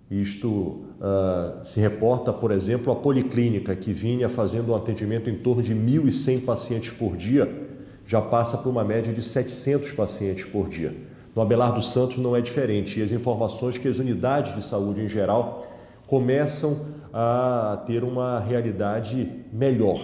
Isto 0.08 0.48
uh, 0.48 1.64
se 1.64 1.80
reporta, 1.80 2.32
por 2.32 2.52
exemplo, 2.52 2.92
a 2.92 2.96
Policlínica, 2.96 3.74
que 3.74 3.92
vinha 3.92 4.28
fazendo 4.28 4.70
um 4.70 4.76
atendimento 4.76 5.28
em 5.28 5.36
torno 5.36 5.64
de 5.64 5.74
1.100 5.74 6.44
pacientes 6.44 6.90
por 6.92 7.16
dia, 7.16 7.63
já 8.06 8.20
passa 8.20 8.58
por 8.58 8.68
uma 8.68 8.84
média 8.84 9.12
de 9.12 9.22
700 9.22 9.92
pacientes 9.92 10.44
por 10.44 10.68
dia. 10.68 10.94
No 11.34 11.42
Abelardo 11.42 11.82
Santos 11.82 12.18
não 12.18 12.36
é 12.36 12.40
diferente 12.40 13.00
e 13.00 13.02
as 13.02 13.10
informações 13.10 13.76
que 13.76 13.88
as 13.88 13.98
unidades 13.98 14.54
de 14.54 14.64
saúde 14.64 15.00
em 15.00 15.08
geral 15.08 15.66
começam 16.06 16.86
a 17.12 17.82
ter 17.86 18.04
uma 18.04 18.38
realidade 18.40 19.28
melhor. 19.52 20.00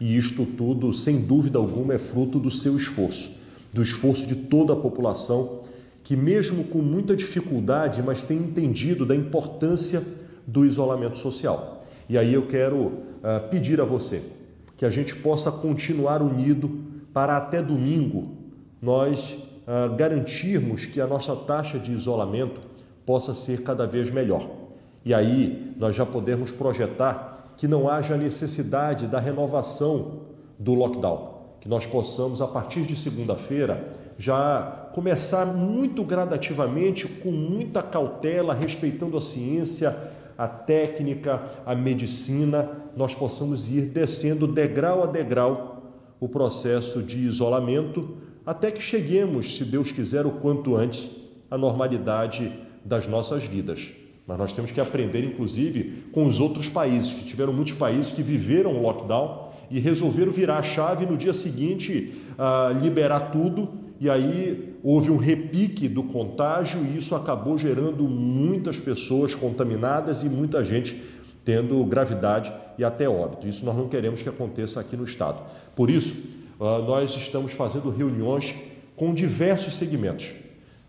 E 0.00 0.16
isto 0.16 0.46
tudo, 0.46 0.92
sem 0.92 1.20
dúvida 1.20 1.58
alguma, 1.58 1.94
é 1.94 1.98
fruto 1.98 2.38
do 2.38 2.50
seu 2.50 2.76
esforço, 2.76 3.36
do 3.72 3.82
esforço 3.82 4.26
de 4.26 4.34
toda 4.34 4.72
a 4.72 4.76
população 4.76 5.60
que, 6.02 6.16
mesmo 6.16 6.64
com 6.64 6.78
muita 6.78 7.14
dificuldade, 7.14 8.02
mas 8.02 8.24
tem 8.24 8.38
entendido 8.38 9.04
da 9.04 9.14
importância 9.14 10.02
do 10.46 10.64
isolamento 10.64 11.18
social. 11.18 11.84
E 12.08 12.16
aí 12.16 12.32
eu 12.32 12.46
quero 12.46 12.76
uh, 12.76 13.48
pedir 13.50 13.80
a 13.80 13.84
você 13.84 14.22
que 14.76 14.86
a 14.86 14.90
gente 14.90 15.14
possa 15.16 15.50
continuar 15.50 16.22
unido 16.22 16.87
para 17.12 17.36
até 17.36 17.62
domingo 17.62 18.36
nós 18.80 19.32
uh, 19.32 19.94
garantirmos 19.96 20.86
que 20.86 21.00
a 21.00 21.06
nossa 21.06 21.34
taxa 21.34 21.78
de 21.78 21.92
isolamento 21.92 22.60
possa 23.04 23.34
ser 23.34 23.62
cada 23.62 23.86
vez 23.86 24.10
melhor. 24.10 24.48
E 25.04 25.14
aí 25.14 25.74
nós 25.76 25.96
já 25.96 26.04
podemos 26.04 26.50
projetar 26.50 27.54
que 27.56 27.66
não 27.66 27.88
haja 27.88 28.16
necessidade 28.16 29.06
da 29.06 29.18
renovação 29.18 30.20
do 30.58 30.74
lockdown, 30.74 31.38
que 31.60 31.68
nós 31.68 31.86
possamos, 31.86 32.40
a 32.40 32.46
partir 32.46 32.82
de 32.82 32.96
segunda-feira, 32.96 33.96
já 34.16 34.90
começar 34.92 35.46
muito 35.46 36.04
gradativamente, 36.04 37.06
com 37.06 37.30
muita 37.30 37.82
cautela, 37.82 38.54
respeitando 38.54 39.16
a 39.16 39.20
ciência, 39.20 39.96
a 40.36 40.46
técnica, 40.46 41.42
a 41.66 41.74
medicina, 41.74 42.68
nós 42.96 43.14
possamos 43.14 43.70
ir 43.70 43.82
descendo 43.86 44.46
degrau 44.46 45.02
a 45.02 45.06
degrau 45.06 45.77
o 46.20 46.28
processo 46.28 47.02
de 47.02 47.18
isolamento 47.18 48.16
até 48.44 48.70
que 48.70 48.80
cheguemos, 48.80 49.56
se 49.56 49.64
Deus 49.64 49.92
quiser, 49.92 50.24
o 50.24 50.30
quanto 50.30 50.74
antes, 50.74 51.08
à 51.50 51.58
normalidade 51.58 52.52
das 52.84 53.06
nossas 53.06 53.44
vidas. 53.44 53.90
Mas 54.26 54.38
nós 54.38 54.52
temos 54.52 54.72
que 54.72 54.80
aprender, 54.80 55.22
inclusive, 55.24 56.04
com 56.12 56.24
os 56.24 56.40
outros 56.40 56.68
países, 56.68 57.12
que 57.12 57.24
tiveram 57.24 57.52
muitos 57.52 57.74
países 57.74 58.12
que 58.12 58.22
viveram 58.22 58.76
o 58.76 58.82
lockdown 58.82 59.50
e 59.70 59.78
resolveram 59.78 60.32
virar 60.32 60.58
a 60.58 60.62
chave 60.62 61.04
no 61.04 61.16
dia 61.16 61.34
seguinte, 61.34 62.14
uh, 62.38 62.78
liberar 62.78 63.32
tudo, 63.32 63.68
e 64.00 64.08
aí 64.08 64.76
houve 64.82 65.10
um 65.10 65.16
repique 65.16 65.88
do 65.88 66.02
contágio 66.04 66.80
e 66.84 66.96
isso 66.96 67.14
acabou 67.14 67.58
gerando 67.58 68.04
muitas 68.08 68.78
pessoas 68.78 69.34
contaminadas 69.34 70.22
e 70.22 70.28
muita 70.28 70.64
gente 70.64 71.02
tendo 71.48 71.82
gravidade 71.86 72.52
e 72.76 72.84
até 72.84 73.08
óbito. 73.08 73.48
Isso 73.48 73.64
nós 73.64 73.74
não 73.74 73.88
queremos 73.88 74.20
que 74.20 74.28
aconteça 74.28 74.80
aqui 74.80 74.94
no 74.98 75.04
Estado. 75.04 75.40
Por 75.74 75.88
isso, 75.88 76.14
ah, 76.60 76.84
nós 76.86 77.16
estamos 77.16 77.52
fazendo 77.52 77.88
reuniões 77.88 78.54
com 78.94 79.14
diversos 79.14 79.72
segmentos, 79.72 80.34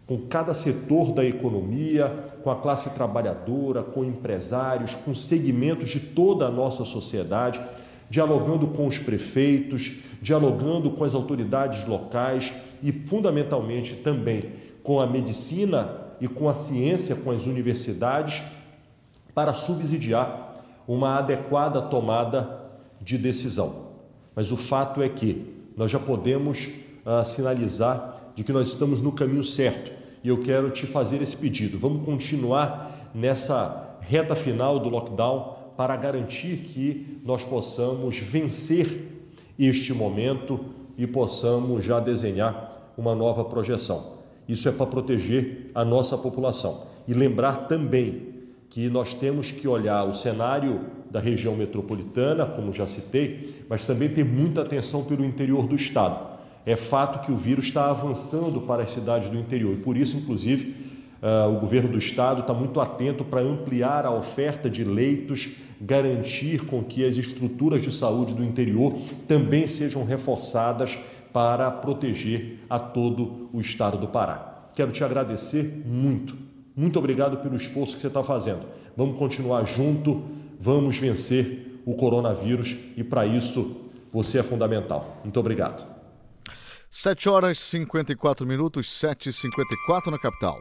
com 0.05 0.17
cada 0.27 0.53
setor 0.53 1.13
da 1.13 1.23
economia, 1.23 2.25
com 2.43 2.51
a 2.51 2.57
classe 2.57 2.89
trabalhadora, 2.89 3.81
com 3.81 4.03
empresários, 4.03 4.95
com 4.95 5.15
segmentos 5.15 5.91
de 5.91 6.01
toda 6.01 6.47
a 6.47 6.51
nossa 6.51 6.83
sociedade, 6.83 7.61
dialogando 8.09 8.67
com 8.67 8.85
os 8.85 8.97
prefeitos, 8.97 9.93
dialogando 10.21 10.91
com 10.91 11.05
as 11.05 11.13
autoridades 11.13 11.87
locais 11.87 12.53
e, 12.83 12.91
fundamentalmente, 12.91 13.95
também 13.95 14.49
com 14.83 14.99
a 14.99 15.07
medicina 15.07 16.01
e 16.19 16.27
com 16.27 16.49
a 16.49 16.53
ciência, 16.53 17.15
com 17.15 17.31
as 17.31 17.45
universidades, 17.45 18.43
para 19.33 19.53
subsidiar 19.53 20.48
uma 20.89 21.19
adequada 21.19 21.83
tomada 21.83 22.49
de 22.99 23.15
decisão. 23.15 23.89
Mas 24.35 24.51
o 24.51 24.57
fato 24.57 25.03
é 25.03 25.07
que 25.07 25.45
nós 25.77 25.91
já 25.91 25.99
podemos 25.99 26.67
uh, 27.05 27.23
sinalizar 27.23 28.31
de 28.33 28.43
que 28.43 28.51
nós 28.51 28.69
estamos 28.69 28.99
no 28.99 29.11
caminho 29.11 29.43
certo 29.43 29.91
e 30.23 30.29
eu 30.29 30.39
quero 30.39 30.71
te 30.71 30.87
fazer 30.87 31.21
esse 31.21 31.37
pedido. 31.37 31.77
Vamos 31.77 32.03
continuar 32.03 33.11
nessa 33.13 33.99
reta 34.01 34.33
final 34.33 34.79
do 34.79 34.89
lockdown 34.89 35.57
para 35.77 35.95
garantir 35.95 36.57
que 36.57 37.21
nós 37.23 37.43
possamos 37.43 38.17
vencer 38.17 39.11
este 39.59 39.93
momento 39.93 40.59
e 40.97 41.05
possamos 41.05 41.85
já 41.85 41.99
desenhar 41.99 42.91
uma 42.97 43.13
nova 43.13 43.45
projeção. 43.45 44.17
Isso 44.47 44.67
é 44.67 44.71
para 44.71 44.87
proteger 44.87 45.69
a 45.75 45.85
nossa 45.85 46.17
população 46.17 46.87
e 47.07 47.13
lembrar 47.13 47.67
também 47.67 48.28
que 48.69 48.87
nós 48.87 49.13
temos 49.13 49.51
que 49.51 49.67
olhar 49.67 50.03
o 50.03 50.13
cenário 50.13 50.81
da 51.09 51.19
região 51.19 51.55
metropolitana, 51.55 52.45
como 52.45 52.71
já 52.71 52.85
citei, 52.85 53.65
mas 53.67 53.83
também 53.83 54.09
ter 54.09 54.23
muita 54.23 54.61
atenção 54.61 55.03
pelo 55.03 55.25
interior 55.25 55.67
do 55.67 55.75
estado. 55.75 56.37
É 56.65 56.75
fato 56.75 57.25
que 57.25 57.31
o 57.31 57.37
vírus 57.37 57.65
está 57.65 57.89
avançando 57.89 58.61
para 58.61 58.83
as 58.83 58.91
cidades 58.91 59.29
do 59.29 59.37
interior 59.37 59.73
e 59.73 59.77
por 59.77 59.97
isso, 59.97 60.17
inclusive, 60.17 60.75
uh, 61.21 61.49
o 61.55 61.59
governo 61.59 61.89
do 61.89 61.97
estado 61.97 62.41
está 62.41 62.53
muito 62.53 62.79
atento 62.79 63.23
para 63.23 63.41
ampliar 63.41 64.05
a 64.05 64.11
oferta 64.11 64.69
de 64.69 64.83
leitos, 64.83 65.49
garantir 65.81 66.65
com 66.65 66.83
que 66.83 67.03
as 67.03 67.17
estruturas 67.17 67.81
de 67.81 67.91
saúde 67.91 68.35
do 68.35 68.43
interior 68.43 68.99
também 69.27 69.65
sejam 69.65 70.03
reforçadas 70.03 70.97
para 71.33 71.71
proteger 71.71 72.59
a 72.69 72.77
todo 72.77 73.49
o 73.51 73.59
estado 73.59 73.97
do 73.97 74.07
Pará. 74.07 74.69
quero 74.75 74.91
te 74.91 75.03
agradecer 75.03 75.83
muito. 75.85 76.48
Muito 76.79 76.97
obrigado 76.97 77.35
pelo 77.39 77.57
esforço 77.57 77.95
que 77.95 78.01
você 78.01 78.07
está 78.07 78.23
fazendo. 78.23 78.65
Vamos 78.95 79.19
continuar 79.19 79.65
junto, 79.65 80.23
vamos 80.57 80.97
vencer 80.97 81.81
o 81.85 81.93
coronavírus 81.93 82.77
e 82.95 83.03
para 83.03 83.25
isso 83.25 83.81
você 84.09 84.39
é 84.39 84.43
fundamental. 84.43 85.19
Muito 85.21 85.37
obrigado. 85.37 85.85
7 86.89 87.27
horas 87.27 87.57
e 87.57 87.65
54 87.65 88.47
minutos, 88.47 88.87
7h54 88.87 90.09
na 90.09 90.17
capital. 90.17 90.57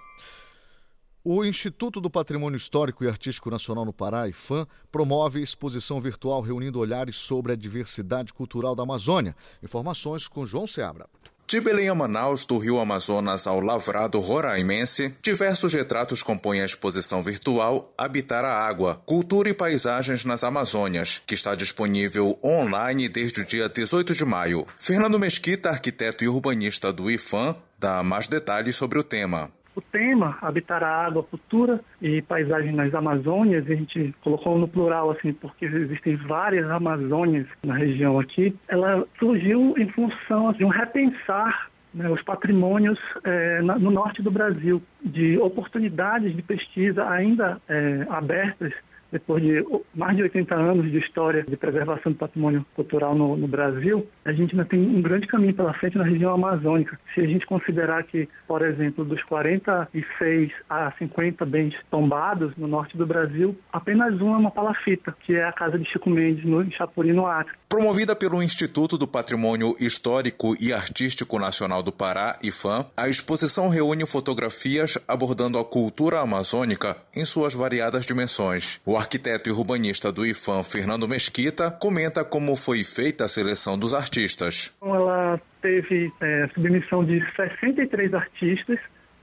O 1.22 1.44
Instituto 1.44 2.00
do 2.00 2.10
Patrimônio 2.10 2.56
Histórico 2.56 3.04
e 3.04 3.08
Artístico 3.08 3.48
Nacional 3.48 3.84
no 3.84 3.92
Pará, 3.92 4.26
IFAM, 4.26 4.66
promove 4.90 5.40
exposição 5.40 6.00
virtual 6.00 6.40
reunindo 6.40 6.80
olhares 6.80 7.14
sobre 7.14 7.52
a 7.52 7.56
diversidade 7.56 8.34
cultural 8.34 8.74
da 8.74 8.82
Amazônia. 8.82 9.36
Informações 9.62 10.26
com 10.26 10.44
João 10.44 10.66
Seabra. 10.66 11.06
De 11.48 11.62
Belém 11.62 11.88
a 11.88 11.94
Manaus, 11.94 12.44
do 12.44 12.58
Rio 12.58 12.78
Amazonas 12.78 13.46
ao 13.46 13.58
Lavrado 13.58 14.20
Roraimense, 14.20 15.14
diversos 15.22 15.72
retratos 15.72 16.22
compõem 16.22 16.60
a 16.60 16.66
exposição 16.66 17.22
virtual 17.22 17.90
Habitar 17.96 18.44
a 18.44 18.52
Água, 18.52 19.00
Cultura 19.06 19.48
e 19.48 19.54
Paisagens 19.54 20.26
nas 20.26 20.44
Amazônias, 20.44 21.22
que 21.26 21.32
está 21.32 21.54
disponível 21.54 22.38
online 22.44 23.08
desde 23.08 23.40
o 23.40 23.46
dia 23.46 23.66
18 23.66 24.12
de 24.12 24.26
maio. 24.26 24.66
Fernando 24.78 25.18
Mesquita, 25.18 25.70
arquiteto 25.70 26.22
e 26.22 26.28
urbanista 26.28 26.92
do 26.92 27.10
IFAM, 27.10 27.56
dá 27.78 28.02
mais 28.02 28.28
detalhes 28.28 28.76
sobre 28.76 28.98
o 28.98 29.02
tema 29.02 29.50
o 29.78 29.80
tema 29.80 30.36
Habitar 30.42 30.82
a 30.82 31.06
Água, 31.06 31.22
Cultura 31.22 31.80
e 32.02 32.20
Paisagem 32.22 32.72
nas 32.72 32.92
Amazônias, 32.92 33.64
a 33.70 33.74
gente 33.74 34.14
colocou 34.22 34.58
no 34.58 34.66
plural 34.66 35.10
assim, 35.10 35.32
porque 35.32 35.66
existem 35.66 36.16
várias 36.16 36.68
Amazônias 36.68 37.46
na 37.64 37.74
região 37.74 38.18
aqui, 38.18 38.54
ela 38.66 39.06
surgiu 39.18 39.74
em 39.78 39.88
função 39.90 40.52
de 40.52 40.64
um 40.64 40.68
repensar 40.68 41.70
né, 41.94 42.10
os 42.10 42.20
patrimônios 42.22 42.98
é, 43.24 43.62
na, 43.62 43.78
no 43.78 43.90
norte 43.90 44.20
do 44.20 44.30
Brasil, 44.30 44.82
de 45.02 45.38
oportunidades 45.38 46.34
de 46.34 46.42
pesquisa 46.42 47.08
ainda 47.08 47.60
é, 47.68 48.06
abertas 48.10 48.72
depois 49.10 49.42
de 49.42 49.64
mais 49.94 50.16
de 50.16 50.22
80 50.22 50.54
anos 50.54 50.90
de 50.90 50.98
história 50.98 51.42
de 51.42 51.56
preservação 51.56 52.12
do 52.12 52.18
patrimônio 52.18 52.64
cultural 52.74 53.14
no, 53.14 53.36
no, 53.36 53.48
Brasil, 53.48 54.06
a 54.24 54.32
gente 54.32 54.52
ainda 54.52 54.64
tem 54.64 54.78
um 54.78 55.00
grande 55.00 55.26
caminho 55.26 55.54
pela 55.54 55.72
frente 55.74 55.96
na 55.96 56.04
região 56.04 56.32
amazônica. 56.32 56.98
Se 57.14 57.20
a 57.20 57.26
gente 57.26 57.46
considerar 57.46 58.02
que, 58.04 58.28
por 58.46 58.62
exemplo, 58.62 59.04
dos 59.04 59.22
46 59.24 60.52
a 60.68 60.92
50 60.98 61.44
bens 61.46 61.74
tombados 61.90 62.54
no 62.56 62.66
norte 62.66 62.96
do 62.96 63.06
Brasil, 63.06 63.56
apenas 63.72 64.20
um 64.20 64.34
é 64.34 64.38
uma 64.38 64.50
palafita, 64.50 65.14
que 65.20 65.34
é 65.34 65.44
a 65.44 65.52
casa 65.52 65.78
de 65.78 65.84
Chico 65.86 66.10
Mendes, 66.10 66.44
no 66.44 66.70
Chapuri, 66.72 67.12
no 67.12 67.26
Acre. 67.26 67.54
Promovida 67.68 68.16
pelo 68.16 68.42
Instituto 68.42 68.96
do 68.96 69.06
Patrimônio 69.06 69.74
Histórico 69.78 70.56
e 70.58 70.72
Artístico 70.72 71.38
Nacional 71.38 71.82
do 71.82 71.92
Pará, 71.92 72.38
IFAM, 72.42 72.86
a 72.96 73.08
exposição 73.08 73.68
reúne 73.68 74.06
fotografias 74.06 74.98
abordando 75.06 75.58
a 75.58 75.64
cultura 75.64 76.20
amazônica 76.20 76.96
em 77.14 77.24
suas 77.24 77.54
variadas 77.54 78.06
dimensões. 78.06 78.80
O 78.86 78.97
arquiteto 78.98 79.48
e 79.48 79.52
urbanista 79.52 80.12
do 80.12 80.26
IFAM, 80.26 80.62
Fernando 80.62 81.08
Mesquita, 81.08 81.70
comenta 81.70 82.24
como 82.24 82.56
foi 82.56 82.84
feita 82.84 83.24
a 83.24 83.28
seleção 83.28 83.78
dos 83.78 83.94
artistas. 83.94 84.76
Ela 84.82 85.40
teve 85.62 86.12
é, 86.20 86.48
submissão 86.54 87.04
de 87.04 87.20
63 87.36 88.12
artistas, 88.14 88.78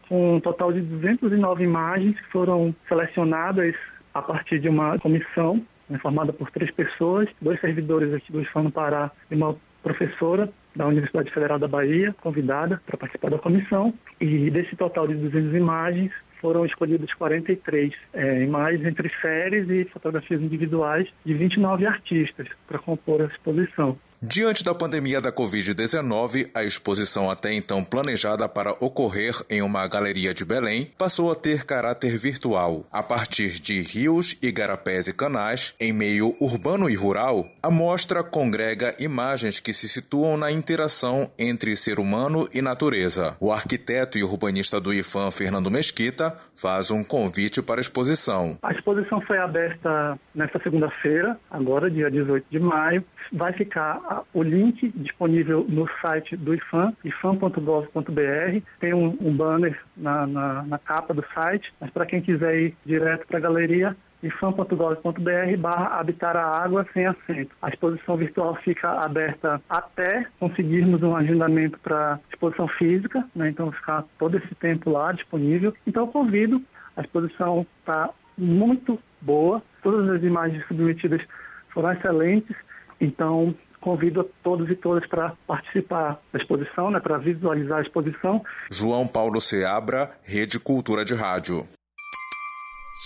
com 0.08 0.36
um 0.36 0.40
total 0.40 0.72
de 0.72 0.82
209 0.82 1.64
imagens 1.64 2.20
que 2.20 2.32
foram 2.32 2.76
selecionadas 2.88 3.76
a 4.14 4.22
partir 4.22 4.60
de 4.60 4.70
uma 4.70 4.98
comissão 5.00 5.62
né, 5.90 5.98
formada 6.00 6.32
por 6.32 6.50
três 6.52 6.72
pessoas, 6.72 7.28
dois 7.42 7.60
servidores 7.60 8.14
aqui 8.14 8.32
do 8.32 8.42
IFAM 8.42 8.64
no 8.64 8.72
Pará 8.72 9.12
e 9.30 9.36
uma 9.36 9.56
professora 9.84 10.50
da 10.76 10.88
Universidade 10.88 11.32
Federal 11.32 11.60
da 11.60 11.68
Bahia, 11.68 12.16
convidada 12.22 12.82
para 12.86 12.98
participar 12.98 13.30
da 13.30 13.38
comissão. 13.38 13.94
E 14.20 14.50
desse 14.50 14.76
total 14.76 15.08
de 15.08 15.16
200 15.16 15.56
imagens, 15.56 16.12
foram 16.40 16.66
escolhidas 16.66 17.14
43 17.14 17.94
é, 18.14 18.44
imagens 18.44 18.86
entre 18.86 19.12
séries 19.22 19.70
e 19.70 19.86
fotografias 19.86 20.42
individuais 20.42 21.08
de 21.26 21.34
29 21.34 21.86
artistas 21.86 22.48
para 22.68 22.80
compor 22.80 23.22
a 23.22 23.26
exposição. 23.26 23.98
Diante 24.28 24.64
da 24.64 24.74
pandemia 24.74 25.22
da 25.22 25.32
Covid-19, 25.32 26.50
a 26.52 26.64
exposição 26.64 27.30
até 27.30 27.54
então 27.54 27.84
planejada 27.84 28.50
para 28.50 28.72
ocorrer 28.80 29.36
em 29.48 29.62
uma 29.62 29.88
galeria 29.88 30.34
de 30.34 30.44
Belém 30.44 30.92
passou 30.98 31.32
a 31.32 31.36
ter 31.36 31.64
caráter 31.64 32.18
virtual. 32.18 32.84
A 32.92 33.04
partir 33.04 33.62
de 33.62 33.82
rios, 33.82 34.36
igarapés 34.42 35.08
e 35.08 35.14
canais, 35.14 35.76
em 35.80 35.94
meio 35.94 36.36
urbano 36.42 36.90
e 36.90 36.96
rural, 36.96 37.48
a 37.62 37.70
mostra 37.70 38.24
congrega 38.24 38.96
imagens 39.00 39.60
que 39.60 39.72
se 39.72 39.88
situam 39.88 40.38
na 40.38 40.52
interação 40.52 41.30
entre 41.38 41.76
ser 41.76 42.00
humano 42.00 42.50
e 42.52 42.64
natureza. 42.64 43.38
O 43.40 43.52
arquiteto 43.52 44.18
e 44.18 44.24
urbanista 44.24 44.82
do 44.82 44.92
IFAM, 44.92 45.30
Fernando 45.30 45.70
Mesquita, 45.70 46.36
faz 46.56 46.90
um 46.90 47.04
convite 47.04 47.62
para 47.62 47.80
a 47.80 47.82
exposição. 47.84 48.58
A 48.64 48.72
exposição 48.72 49.22
foi 49.22 49.38
aberta 49.38 50.18
nesta 50.34 50.60
segunda-feira, 50.64 51.40
agora, 51.52 51.92
dia 51.92 52.10
18 52.10 52.48
de 52.50 52.60
maio. 52.60 53.06
Vai 53.34 53.54
ficar 53.54 54.24
o 54.34 54.44
link 54.44 54.90
disponível 54.96 55.66
no 55.68 55.88
site 56.02 56.36
do 56.38 56.54
IFAM, 56.54 56.94
ifam.gov.br. 57.04 58.62
Tem 58.80 58.94
um, 58.94 59.18
um 59.20 59.36
banner 59.36 59.80
na, 59.98 60.28
na, 60.28 60.64
na, 60.64 60.78
capa 60.78 61.14
do 61.14 61.24
site, 61.34 61.74
mas 61.80 61.90
para 61.92 62.06
quem 62.06 62.22
quiser 62.22 62.56
ir 62.56 62.78
direto 62.86 63.28
para 63.28 63.38
a 63.38 63.42
galeria, 63.42 63.96
ifam.gov.br 64.24 65.58
barra 65.60 66.00
habitar 66.00 66.36
a 66.36 66.64
água 66.64 66.86
sem 66.94 67.06
acento. 67.06 67.56
A 67.62 67.70
exposição 67.70 68.18
virtual 68.18 68.56
fica 68.64 68.90
aberta 68.92 69.62
até 69.70 70.26
conseguirmos 70.40 71.04
um 71.04 71.16
agendamento 71.16 71.80
para 71.80 72.20
exposição 72.32 72.68
física, 72.68 73.24
né? 73.36 73.50
então 73.50 73.72
ficar 73.72 74.04
todo 74.18 74.38
esse 74.38 74.56
tempo 74.56 74.90
lá 74.90 75.12
disponível. 75.12 75.74
Então 75.86 76.08
convido, 76.08 76.62
a 76.96 77.02
exposição 77.02 77.66
está 77.80 78.10
muito 78.38 79.00
boa, 79.22 79.62
todas 79.82 80.10
as 80.10 80.24
imagens 80.24 80.66
submetidas 80.68 81.22
foram 81.70 81.92
excelentes, 81.92 82.56
então 83.00 83.56
convido 83.82 84.22
a 84.22 84.26
todos 84.44 84.68
e 84.70 84.76
todas 84.76 85.08
para 85.08 85.34
participar 85.46 86.20
da 86.34 86.40
exposição, 86.40 86.90
né, 86.90 87.00
para 87.00 87.20
visualizar 87.20 87.78
a 87.78 87.82
exposição. 87.84 88.44
João 88.72 89.08
Paulo 89.08 89.40
Seabra, 89.40 90.12
Rede 90.24 90.60
Cultura 90.60 91.06
de 91.06 91.14
Rádio. 91.14 91.68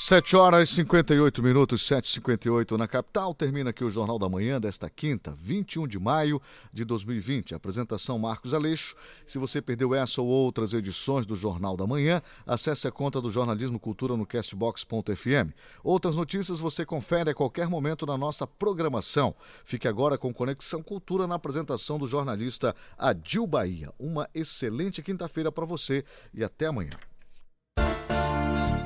7 0.02 0.38
horas 0.38 0.70
e 0.70 0.76
58 0.76 1.44
minutos, 1.44 1.82
7h58 1.82 2.78
na 2.78 2.88
capital. 2.88 3.36
Termina 3.36 3.72
aqui 3.72 3.84
o 3.84 3.90
Jornal 3.90 4.18
da 4.18 4.30
Manhã 4.30 4.58
desta 4.58 4.90
quinta, 4.90 5.36
21 5.38 5.86
de 5.86 6.00
maio 6.00 6.42
de 6.72 6.86
2020. 6.86 7.54
Apresentação 7.54 8.18
Marcos 8.18 8.54
Aleixo. 8.54 8.96
Se 9.28 9.38
você 9.38 9.62
perdeu 9.62 9.94
essa 9.94 10.22
ou 10.22 10.28
outras 10.30 10.74
edições 10.74 11.26
do 11.26 11.36
Jornal 11.36 11.76
da 11.76 11.86
Manhã, 11.86 12.22
acesse 12.48 12.88
a 12.88 12.92
conta 12.94 13.20
do 13.20 13.30
Jornalismo 13.30 13.78
Cultura 13.78 14.16
no 14.16 14.26
castbox.fm. 14.26 15.52
Outras 15.84 16.16
notícias 16.16 16.60
você 16.60 16.86
confere 16.86 17.32
a 17.32 17.36
qualquer 17.36 17.68
momento 17.68 18.06
na 18.06 18.18
nossa 18.18 18.48
programação. 18.48 19.36
Fique 19.66 19.86
agora 19.86 20.18
com 20.18 20.34
Conexão 20.34 20.82
Cultura 20.82 21.28
na 21.28 21.36
apresentação 21.36 22.00
do 22.00 22.08
jornalista 22.08 22.74
Adil 22.98 23.46
Bahia. 23.46 23.92
Uma 24.00 24.30
excelente 24.34 25.04
quinta-feira 25.04 25.52
para 25.52 25.66
você 25.66 26.06
e 26.34 26.42
até 26.42 26.68
amanhã. 26.68 26.98